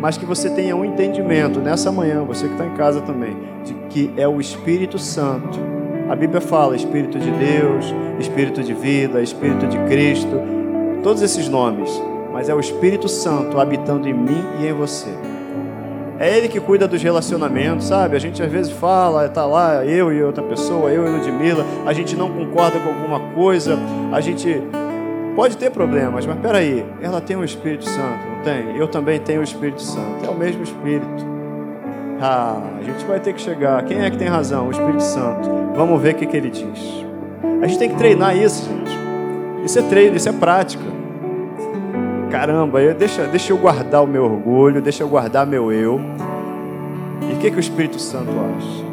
mas 0.00 0.16
que 0.16 0.24
você 0.24 0.48
tenha 0.48 0.74
um 0.74 0.84
entendimento 0.84 1.60
nessa 1.60 1.92
manhã, 1.92 2.24
você 2.24 2.46
que 2.46 2.54
está 2.54 2.64
em 2.64 2.74
casa 2.74 3.02
também, 3.02 3.36
de 3.62 3.74
que 3.90 4.10
é 4.16 4.26
o 4.26 4.40
Espírito 4.40 4.98
Santo. 4.98 5.58
A 6.08 6.16
Bíblia 6.16 6.40
fala 6.40 6.74
Espírito 6.74 7.18
de 7.18 7.30
Deus, 7.30 7.94
Espírito 8.18 8.62
de 8.62 8.72
vida, 8.72 9.20
Espírito 9.20 9.66
de 9.66 9.78
Cristo, 9.80 10.40
todos 11.02 11.20
esses 11.22 11.48
nomes, 11.48 11.90
mas 12.32 12.48
é 12.48 12.54
o 12.54 12.58
Espírito 12.58 13.08
Santo 13.08 13.60
habitando 13.60 14.08
em 14.08 14.14
mim 14.14 14.42
e 14.60 14.66
em 14.66 14.72
você. 14.72 15.10
É 16.18 16.36
Ele 16.36 16.48
que 16.48 16.60
cuida 16.60 16.88
dos 16.88 17.02
relacionamentos, 17.02 17.86
sabe? 17.86 18.16
A 18.16 18.18
gente 18.18 18.42
às 18.42 18.50
vezes 18.50 18.72
fala, 18.72 19.26
está 19.26 19.44
lá, 19.44 19.84
eu 19.84 20.12
e 20.12 20.22
outra 20.22 20.42
pessoa, 20.42 20.90
eu 20.90 21.06
e 21.06 21.10
Ludmilla, 21.10 21.64
a 21.86 21.92
gente 21.92 22.16
não 22.16 22.30
concorda 22.30 22.78
com 22.78 22.88
alguma 22.88 23.20
coisa, 23.34 23.78
a 24.12 24.20
gente 24.20 24.62
pode 25.34 25.56
ter 25.56 25.70
problemas, 25.70 26.26
mas 26.26 26.38
peraí, 26.38 26.84
ela 27.00 27.20
tem 27.20 27.36
o 27.36 27.44
Espírito 27.44 27.84
Santo. 27.88 28.42
Tem, 28.44 28.76
eu 28.76 28.88
também 28.88 29.18
tenho 29.20 29.40
o 29.40 29.44
Espírito 29.44 29.82
Santo. 29.82 30.24
É 30.24 30.28
o 30.28 30.34
mesmo 30.34 30.62
Espírito. 30.62 31.26
Ah, 32.20 32.60
a 32.78 32.82
gente 32.82 33.04
vai 33.06 33.18
ter 33.18 33.32
que 33.32 33.40
chegar. 33.40 33.82
Quem 33.84 34.00
é 34.00 34.10
que 34.10 34.18
tem 34.18 34.28
razão? 34.28 34.68
O 34.68 34.70
Espírito 34.70 35.02
Santo. 35.02 35.48
Vamos 35.74 36.00
ver 36.00 36.14
o 36.14 36.18
que, 36.18 36.26
que 36.26 36.36
ele 36.36 36.50
diz. 36.50 37.04
A 37.62 37.66
gente 37.66 37.78
tem 37.78 37.88
que 37.88 37.96
treinar 37.96 38.36
isso, 38.36 38.68
gente. 38.68 38.90
Isso 39.64 39.78
é 39.78 39.82
treino, 39.82 40.16
isso 40.16 40.28
é 40.28 40.32
prática. 40.32 40.84
Caramba, 42.30 42.80
eu, 42.80 42.94
deixa, 42.94 43.26
deixa 43.26 43.52
eu 43.52 43.58
guardar 43.58 44.02
o 44.04 44.06
meu 44.06 44.24
orgulho, 44.24 44.80
deixa 44.80 45.02
eu 45.02 45.08
guardar 45.08 45.46
meu 45.46 45.72
eu. 45.72 46.00
E 47.28 47.32
o 47.34 47.36
que, 47.38 47.50
que 47.50 47.56
o 47.56 47.60
Espírito 47.60 47.98
Santo 47.98 48.30
acha? 48.30 48.84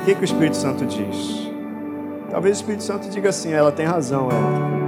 O 0.00 0.04
que, 0.04 0.14
que 0.14 0.22
o 0.22 0.24
Espírito 0.24 0.56
Santo 0.56 0.84
diz? 0.84 1.50
Talvez 2.30 2.56
o 2.56 2.60
Espírito 2.60 2.82
Santo 2.82 3.08
diga 3.08 3.28
assim: 3.28 3.52
ela 3.52 3.72
tem 3.72 3.86
razão, 3.86 4.28
é. 4.30 4.85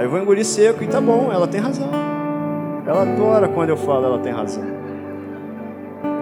Aí 0.00 0.06
eu 0.06 0.10
vou 0.10 0.18
engolir 0.18 0.46
seco 0.46 0.82
e 0.82 0.86
tá 0.86 0.98
bom, 0.98 1.30
ela 1.30 1.46
tem 1.46 1.60
razão. 1.60 1.90
Ela 2.86 3.02
adora 3.02 3.46
quando 3.48 3.68
eu 3.68 3.76
falo, 3.76 4.06
ela 4.06 4.18
tem 4.18 4.32
razão. 4.32 4.64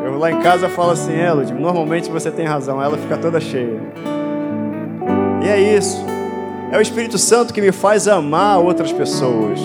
Eu 0.05 0.18
lá 0.18 0.33
em 0.33 0.41
casa 0.41 0.68
falo 0.68 0.91
assim, 0.91 1.14
é, 1.16 1.33
Ludmilla, 1.33 1.61
normalmente 1.61 2.11
você 2.11 2.29
tem 2.29 2.45
razão, 2.45 2.83
ela 2.83 2.99
fica 2.99 3.16
toda 3.16 3.39
cheia. 3.39 3.81
E 5.45 5.49
é 5.49 5.76
isso. 5.76 6.05
É 6.72 6.76
o 6.76 6.81
Espírito 6.81 7.16
Santo 7.18 7.55
que 7.55 7.61
me 7.61 7.70
faz 7.70 8.09
amar 8.09 8.59
outras 8.59 8.91
pessoas. 8.91 9.61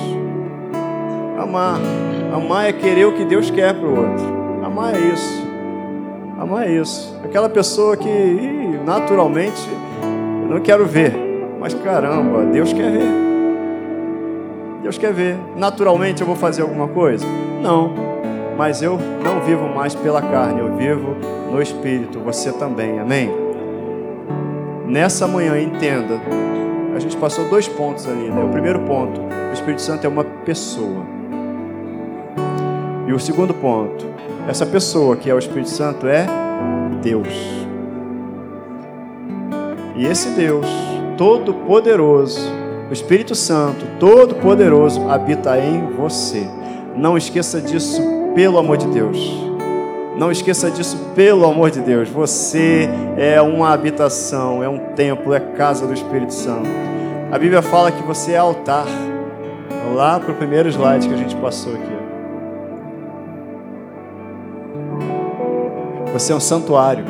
Amar. 1.40 1.80
Amar 2.32 2.70
é 2.70 2.72
querer 2.72 3.06
o 3.06 3.14
que 3.14 3.26
Deus 3.26 3.50
quer 3.50 3.74
para 3.74 3.88
o 3.88 3.98
outro. 3.98 4.64
Amar 4.64 4.94
é 4.94 5.00
isso. 5.00 5.44
Amar 6.40 6.68
é 6.68 6.72
isso. 6.72 7.20
Aquela 7.26 7.50
pessoa 7.50 7.98
que 7.98 8.80
naturalmente 8.86 9.68
eu 10.44 10.54
não 10.54 10.62
quero 10.62 10.86
ver. 10.86 11.16
Mas 11.60 11.74
caramba, 11.74 12.46
Deus 12.46 12.72
quer 12.74 12.92
ver. 12.92 13.33
Deus 14.84 14.98
quer 14.98 15.14
ver. 15.14 15.38
Naturalmente 15.56 16.22
eu 16.22 16.28
vou 16.28 16.36
fazer 16.36 16.62
alguma 16.62 16.90
coisa? 16.90 17.26
Não. 17.62 17.94
Mas 18.58 18.82
eu 18.82 19.00
não 19.24 19.40
vivo 19.42 19.68
mais 19.70 19.96
pela 19.96 20.22
carne, 20.22 20.60
eu 20.60 20.76
vivo 20.76 21.16
no 21.50 21.62
Espírito. 21.62 22.20
Você 22.20 22.52
também. 22.52 23.00
Amém? 23.00 23.32
Nessa 24.86 25.26
manhã, 25.26 25.58
entenda. 25.60 26.20
A 26.94 27.00
gente 27.00 27.16
passou 27.16 27.46
dois 27.50 27.66
pontos 27.68 28.06
ali, 28.08 28.30
né? 28.30 28.44
O 28.44 28.50
primeiro 28.50 28.82
ponto, 28.82 29.22
o 29.22 29.54
Espírito 29.54 29.82
Santo 29.82 30.06
é 30.06 30.10
uma 30.10 30.24
pessoa. 30.24 31.04
E 33.08 33.14
o 33.14 33.20
segundo 33.20 33.54
ponto, 33.54 34.06
essa 34.50 34.66
pessoa 34.66 35.16
que 35.16 35.30
é 35.30 35.34
o 35.34 35.40
Espírito 35.40 35.70
Santo 35.70 36.08
é 36.08 36.26
Deus. 37.02 37.30
E 39.96 40.06
esse 40.06 40.30
Deus 40.32 40.68
Todo-Poderoso, 41.18 42.63
o 42.90 42.94
Espírito 42.94 43.34
Santo 43.36 43.86
Todo-Poderoso 44.00 45.10
habita 45.10 45.58
em 45.58 45.88
você. 45.96 46.48
Não 46.96 47.18
esqueça 47.18 47.60
disso, 47.62 48.02
pelo 48.36 48.58
amor 48.58 48.78
de 48.78 48.88
Deus. 48.88 49.18
Não 50.18 50.32
esqueça 50.32 50.70
disso, 50.70 50.98
pelo 51.16 51.46
amor 51.46 51.72
de 51.72 51.80
Deus. 51.80 52.08
Você 52.10 52.88
é 53.18 53.42
uma 53.42 53.74
habitação, 53.74 54.64
é 54.64 54.70
um 54.70 54.78
templo, 54.96 55.34
é 55.34 55.40
casa 55.40 55.88
do 55.88 55.94
Espírito 55.94 56.34
Santo. 56.34 56.70
A 57.32 57.40
Bíblia 57.40 57.64
fala 57.64 57.92
que 57.92 58.04
você 58.04 58.34
é 58.34 58.38
altar. 58.38 58.86
Lá 59.96 60.20
para 60.20 60.32
o 60.32 60.36
primeiro 60.36 60.70
slide 60.70 61.08
que 61.08 61.14
a 61.14 61.18
gente 61.18 61.36
passou 61.36 61.74
aqui. 61.74 61.94
Você 66.14 66.32
é 66.32 66.36
um 66.36 66.40
santuário. 66.40 67.06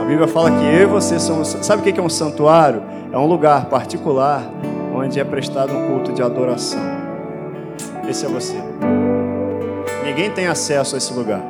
A 0.00 0.04
Bíblia 0.04 0.28
fala 0.28 0.50
que 0.50 0.64
eu 0.64 0.82
e 0.82 0.86
você 0.86 1.18
somos. 1.18 1.48
Sabe 1.62 1.80
o 1.80 1.92
que 1.92 1.98
é 1.98 2.02
um 2.02 2.08
santuário? 2.10 2.82
É 3.10 3.16
um 3.16 3.26
lugar 3.26 3.66
particular 3.66 4.42
onde 4.94 5.18
é 5.18 5.24
prestado 5.24 5.72
um 5.72 5.88
culto 5.88 6.12
de 6.12 6.22
adoração. 6.22 6.80
Esse 8.06 8.26
é 8.26 8.28
você. 8.28 8.56
Ninguém 10.04 10.30
tem 10.30 10.46
acesso 10.46 10.94
a 10.94 10.98
esse 10.98 11.14
lugar. 11.14 11.40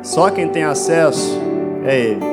Só 0.00 0.30
quem 0.30 0.48
tem 0.48 0.62
acesso 0.62 1.40
é 1.84 1.98
Ele. 1.98 2.24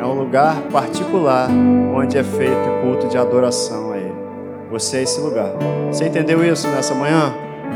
É 0.00 0.04
um 0.04 0.14
lugar 0.14 0.62
particular 0.72 1.50
onde 1.94 2.16
é 2.16 2.24
feito 2.24 2.52
o 2.52 2.82
culto 2.82 3.08
de 3.08 3.18
adoração 3.18 3.92
a 3.92 3.98
Ele. 3.98 4.14
Você 4.70 4.98
é 4.98 5.02
esse 5.02 5.20
lugar. 5.20 5.50
Você 5.88 6.06
entendeu 6.06 6.42
isso 6.42 6.66
nessa 6.68 6.94
manhã? 6.94 7.34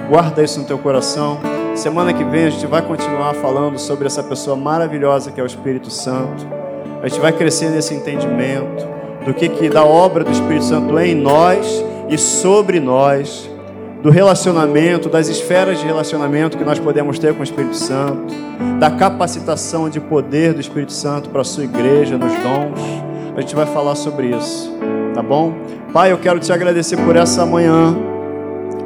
Guarda 0.09 0.43
isso 0.43 0.59
no 0.59 0.65
teu 0.65 0.79
coração. 0.79 1.39
Semana 1.75 2.15
que 2.15 2.25
vem 2.25 2.47
a 2.47 2.51
gente 2.51 2.67
vai 2.67 2.81
continuar 2.81 3.35
falando 3.35 3.79
sobre 3.79 4.07
essa 4.07 4.23
pessoa 4.23 4.57
maravilhosa 4.57 5.31
que 5.31 5.39
é 5.39 5.43
o 5.43 5.47
Espírito 5.47 5.91
Santo. 5.91 6.47
A 7.03 7.09
gente 7.09 7.21
vai 7.21 7.33
crescer 7.33 7.69
nesse 7.69 7.95
entendimento 7.95 9.00
do 9.25 9.35
que, 9.35 9.49
que 9.49 9.69
da 9.69 9.85
obra 9.85 10.25
do 10.25 10.31
Espírito 10.31 10.65
Santo 10.65 10.99
em 10.99 11.15
nós 11.15 11.85
e 12.09 12.17
sobre 12.19 12.81
nós, 12.81 13.49
do 14.03 14.11
relacionamento, 14.11 15.09
das 15.09 15.29
esferas 15.29 15.79
de 15.79 15.87
relacionamento 15.87 16.57
que 16.57 16.65
nós 16.65 16.79
podemos 16.79 17.19
ter 17.19 17.35
com 17.35 17.41
o 17.41 17.45
Espírito 17.45 17.77
Santo, 17.77 18.35
da 18.79 18.91
capacitação 18.91 19.89
de 19.89 20.01
poder 20.01 20.55
do 20.55 20.61
Espírito 20.61 20.93
Santo 20.93 21.29
para 21.29 21.43
a 21.43 21.45
sua 21.45 21.65
igreja, 21.65 22.17
nos 22.17 22.33
dons. 22.33 22.81
A 23.37 23.41
gente 23.41 23.55
vai 23.55 23.67
falar 23.67 23.95
sobre 23.95 24.29
isso, 24.29 24.73
tá 25.15 25.23
bom? 25.23 25.53
Pai, 25.93 26.13
eu 26.13 26.19
quero 26.19 26.41
te 26.41 26.53
agradecer 26.53 26.97
por 26.97 27.17
essa 27.17 27.45
manhã. 27.45 27.97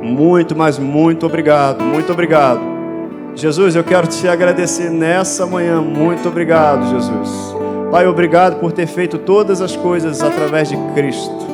Muito, 0.03 0.55
mas 0.57 0.78
muito 0.78 1.24
obrigado, 1.24 1.82
muito 1.82 2.12
obrigado 2.12 2.74
Jesus, 3.37 3.74
eu 3.74 3.82
quero 3.82 4.07
te 4.07 4.28
agradecer 4.28 4.91
nessa 4.91 5.45
manhã. 5.45 5.80
Muito 5.80 6.28
obrigado, 6.28 6.89
Jesus. 6.89 7.30
Pai, 7.95 8.09
obrigado 8.09 8.59
por 8.59 8.72
ter 8.72 8.88
feito 8.88 9.18
todas 9.18 9.61
as 9.61 9.76
coisas 9.76 10.20
através 10.20 10.68
de 10.68 10.76
Cristo. 10.97 11.47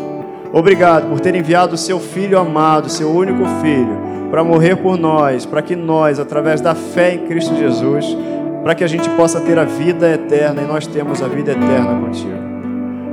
Obrigado 0.55 1.11
por 1.11 1.20
ter 1.20 1.34
enviado 1.34 1.74
o 1.74 1.76
seu 1.76 2.01
filho 2.01 2.38
amado, 2.38 2.88
seu 2.88 3.11
único 3.11 3.45
filho, 3.61 4.01
para 4.30 4.43
morrer 4.43 4.76
por 4.76 4.97
nós, 4.97 5.45
para 5.45 5.61
que 5.61 5.76
nós, 5.76 6.18
através 6.18 6.62
da 6.62 6.74
fé 6.74 7.12
em 7.12 7.26
Cristo 7.26 7.55
Jesus, 7.55 8.16
para 8.64 8.74
que 8.74 8.82
a 8.82 8.86
gente 8.86 9.07
possa 9.11 9.38
ter 9.43 9.59
a 9.59 9.64
vida 9.64 10.09
eterna 10.09 10.62
e 10.62 10.64
nós 10.64 10.86
temos 10.86 11.22
a 11.22 11.28
vida 11.28 11.53
eterna 11.53 12.01
contigo. 12.01 12.32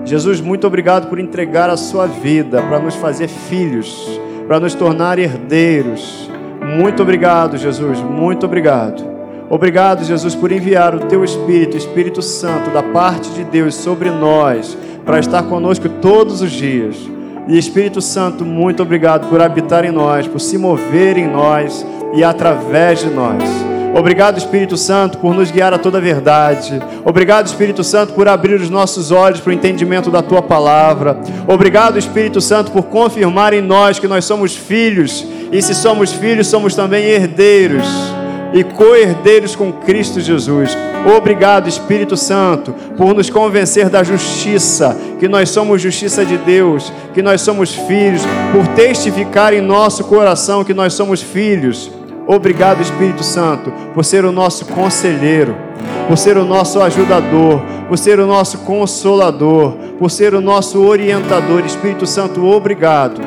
Jesus, 0.06 0.40
muito 0.40 0.66
obrigado 0.66 1.10
por 1.10 1.20
entregar 1.20 1.70
a 1.70 1.76
sua 1.76 2.08
vida 2.08 2.62
para 2.62 2.80
nos 2.80 2.96
fazer 2.96 3.28
filhos, 3.28 4.22
para 4.48 4.58
nos 4.58 4.74
tornar 4.74 5.20
herdeiros 5.20 6.28
muito 6.76 7.02
obrigado, 7.02 7.58
Jesus, 7.58 8.00
muito 8.02 8.46
obrigado. 8.46 9.17
Obrigado, 9.50 10.04
Jesus, 10.04 10.36
por 10.36 10.52
enviar 10.52 10.94
o 10.94 11.00
teu 11.06 11.24
Espírito, 11.24 11.78
Espírito 11.78 12.22
Santo, 12.22 12.70
da 12.70 12.84
parte 12.84 13.30
de 13.30 13.46
Deus 13.46 13.76
sobre 13.76 14.10
nós, 14.12 14.78
para 15.06 15.20
estar 15.20 15.44
conosco 15.44 15.88
todos 15.88 16.42
os 16.42 16.52
dias. 16.52 16.98
E 17.48 17.58
Espírito 17.58 18.02
Santo, 18.02 18.44
muito 18.44 18.84
obrigado 18.84 19.30
por 19.30 19.42
habitar 19.42 19.86
em 19.86 19.92
nós, 19.92 20.28
por 20.28 20.40
se 20.42 20.58
mover 20.58 21.18
em 21.18 21.28
nós 21.28 21.86
e 22.14 22.26
através 22.26 23.00
de 23.00 23.10
nós. 23.10 23.42
Obrigado, 23.98 24.38
Espírito 24.38 24.76
Santo, 24.76 25.18
por 25.18 25.34
nos 25.34 25.50
guiar 25.50 25.74
a 25.74 25.80
toda 25.80 25.98
a 25.98 26.02
verdade. 26.02 26.78
Obrigado, 27.06 27.48
Espírito 27.48 27.86
Santo, 27.86 28.12
por 28.12 28.28
abrir 28.28 28.60
os 28.60 28.70
nossos 28.70 29.12
olhos 29.12 29.40
para 29.40 29.52
o 29.52 29.54
entendimento 29.54 30.12
da 30.12 30.22
tua 30.22 30.42
palavra. 30.42 31.18
Obrigado, 31.48 31.98
Espírito 31.98 32.42
Santo, 32.42 32.70
por 32.70 32.84
confirmar 32.84 33.54
em 33.54 33.62
nós 33.62 33.98
que 33.98 34.10
nós 34.10 34.26
somos 34.26 34.54
filhos 34.54 35.26
e 35.54 35.62
se 35.62 35.74
somos 35.74 36.12
filhos, 36.12 36.48
somos 36.48 36.76
também 36.76 37.06
herdeiros 37.06 37.88
e 38.54 38.64
co-herdeiros 38.64 39.56
com 39.56 39.72
Cristo 39.72 40.20
Jesus. 40.20 40.78
Obrigado, 41.16 41.70
Espírito 41.70 42.18
Santo, 42.18 42.74
por 42.98 43.14
nos 43.14 43.30
convencer 43.30 43.90
da 43.90 44.04
justiça, 44.04 44.98
que 45.20 45.28
nós 45.28 45.50
somos 45.50 45.82
justiça 45.82 46.26
de 46.26 46.38
Deus, 46.38 46.92
que 47.14 47.22
nós 47.22 47.42
somos 47.42 47.74
filhos, 47.74 48.22
por 48.52 48.68
testificar 48.76 49.54
em 49.54 49.62
nosso 49.62 50.04
coração 50.04 50.64
que 50.64 50.74
nós 50.74 50.94
somos 50.94 51.22
filhos. 51.22 51.92
Obrigado, 52.26 52.82
Espírito 52.82 53.24
Santo, 53.24 53.72
por 53.94 54.04
ser 54.04 54.26
o 54.26 54.32
nosso 54.32 54.66
conselheiro, 54.66 55.56
por 56.08 56.18
ser 56.18 56.38
o 56.38 56.44
nosso 56.44 56.82
ajudador, 56.82 57.62
por 57.88 57.98
ser 57.98 58.20
o 58.20 58.28
nosso 58.28 58.60
consolador, 58.60 59.74
por 59.98 60.12
ser 60.12 60.34
o 60.34 60.42
nosso 60.42 60.84
orientador. 60.84 61.66
Espírito 61.66 62.06
Santo, 62.06 62.46
obrigado 62.46 63.22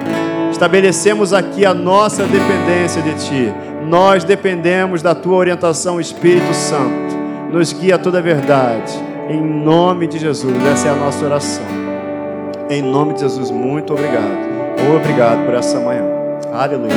Estabelecemos 0.61 1.33
aqui 1.33 1.65
a 1.65 1.73
nossa 1.73 2.25
dependência 2.25 3.01
de 3.01 3.15
Ti. 3.15 3.55
Nós 3.87 4.25
dependemos 4.25 5.03
da 5.03 5.15
Tua 5.15 5.37
orientação, 5.37 6.01
Espírito 6.01 6.53
Santo. 6.55 7.17
Nos 7.51 7.73
guia 7.73 7.97
a 7.97 7.99
toda 7.99 8.19
a 8.19 8.23
verdade. 8.23 8.93
Em 9.29 9.41
nome 9.41 10.07
de 10.07 10.19
Jesus. 10.19 10.55
Essa 10.67 10.89
é 10.89 10.91
a 10.91 10.95
nossa 10.95 11.25
oração. 11.25 11.65
Em 12.69 12.83
nome 12.83 13.15
de 13.15 13.21
Jesus, 13.21 13.51
muito 13.51 13.93
obrigado. 13.93 14.39
Obrigado 14.97 15.45
por 15.45 15.55
essa 15.55 15.79
manhã. 15.81 16.05
Aleluia. 16.53 16.93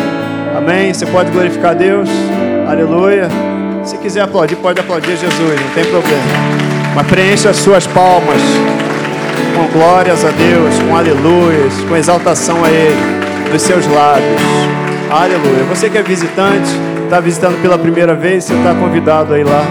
Amém. 0.56 0.94
Você 0.94 1.06
pode 1.06 1.32
glorificar 1.32 1.72
a 1.72 1.74
Deus. 1.74 2.10
Aleluia. 2.68 3.28
Se 3.84 3.98
quiser 3.98 4.22
aplaudir, 4.22 4.56
pode 4.58 4.80
aplaudir 4.80 5.18
Jesus, 5.18 5.62
não 5.62 5.70
tem 5.74 5.84
problema. 5.86 6.24
Mas 6.96 7.08
preencha 7.08 7.50
as 7.50 7.58
suas 7.58 7.86
palmas 7.88 8.42
com 9.56 9.68
glórias 9.78 10.24
a 10.24 10.30
Deus, 10.30 10.80
com 10.88 10.96
aleluias, 10.96 11.74
com 11.88 11.96
exaltação 11.96 12.64
a 12.64 12.70
Ele 12.70 13.52
dos 13.52 13.62
seus 13.62 13.86
lábios. 13.88 14.93
Aleluia. 15.14 15.64
Você 15.70 15.92
que 15.92 15.98
é 16.00 16.02
visitante, 16.02 16.72
está 17.04 17.20
visitando 17.20 17.62
pela 17.62 17.78
primeira 17.78 18.16
vez, 18.16 18.46
você 18.46 18.56
está 18.56 18.74
convidado 18.74 19.36
aí 19.36 19.44
lá 19.44 19.64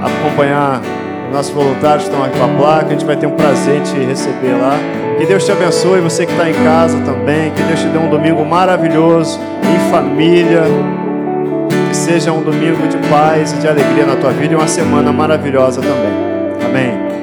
a 0.00 0.06
acompanhar 0.06 0.80
nossos 1.32 1.52
voluntários 1.52 2.04
estão 2.04 2.22
aqui 2.22 2.38
com 2.38 2.44
a 2.44 2.48
placa. 2.48 2.86
A 2.86 2.90
gente 2.90 3.04
vai 3.04 3.16
ter 3.16 3.26
um 3.26 3.32
prazer 3.32 3.80
de 3.80 4.04
receber 4.04 4.52
lá. 4.52 4.78
Que 5.18 5.26
Deus 5.26 5.44
te 5.44 5.50
abençoe, 5.50 6.00
você 6.00 6.24
que 6.24 6.30
está 6.30 6.48
em 6.48 6.54
casa 6.54 6.96
também. 7.00 7.50
Que 7.50 7.62
Deus 7.64 7.80
te 7.80 7.88
dê 7.88 7.98
um 7.98 8.08
domingo 8.08 8.44
maravilhoso, 8.44 9.40
em 9.64 9.90
família. 9.90 10.62
Que 11.88 11.96
seja 11.96 12.30
um 12.30 12.42
domingo 12.42 12.86
de 12.86 12.96
paz 13.08 13.52
e 13.52 13.56
de 13.56 13.66
alegria 13.66 14.06
na 14.06 14.14
tua 14.14 14.30
vida 14.30 14.52
e 14.52 14.56
uma 14.56 14.68
semana 14.68 15.12
maravilhosa 15.12 15.80
também. 15.80 16.12
Amém. 16.64 17.13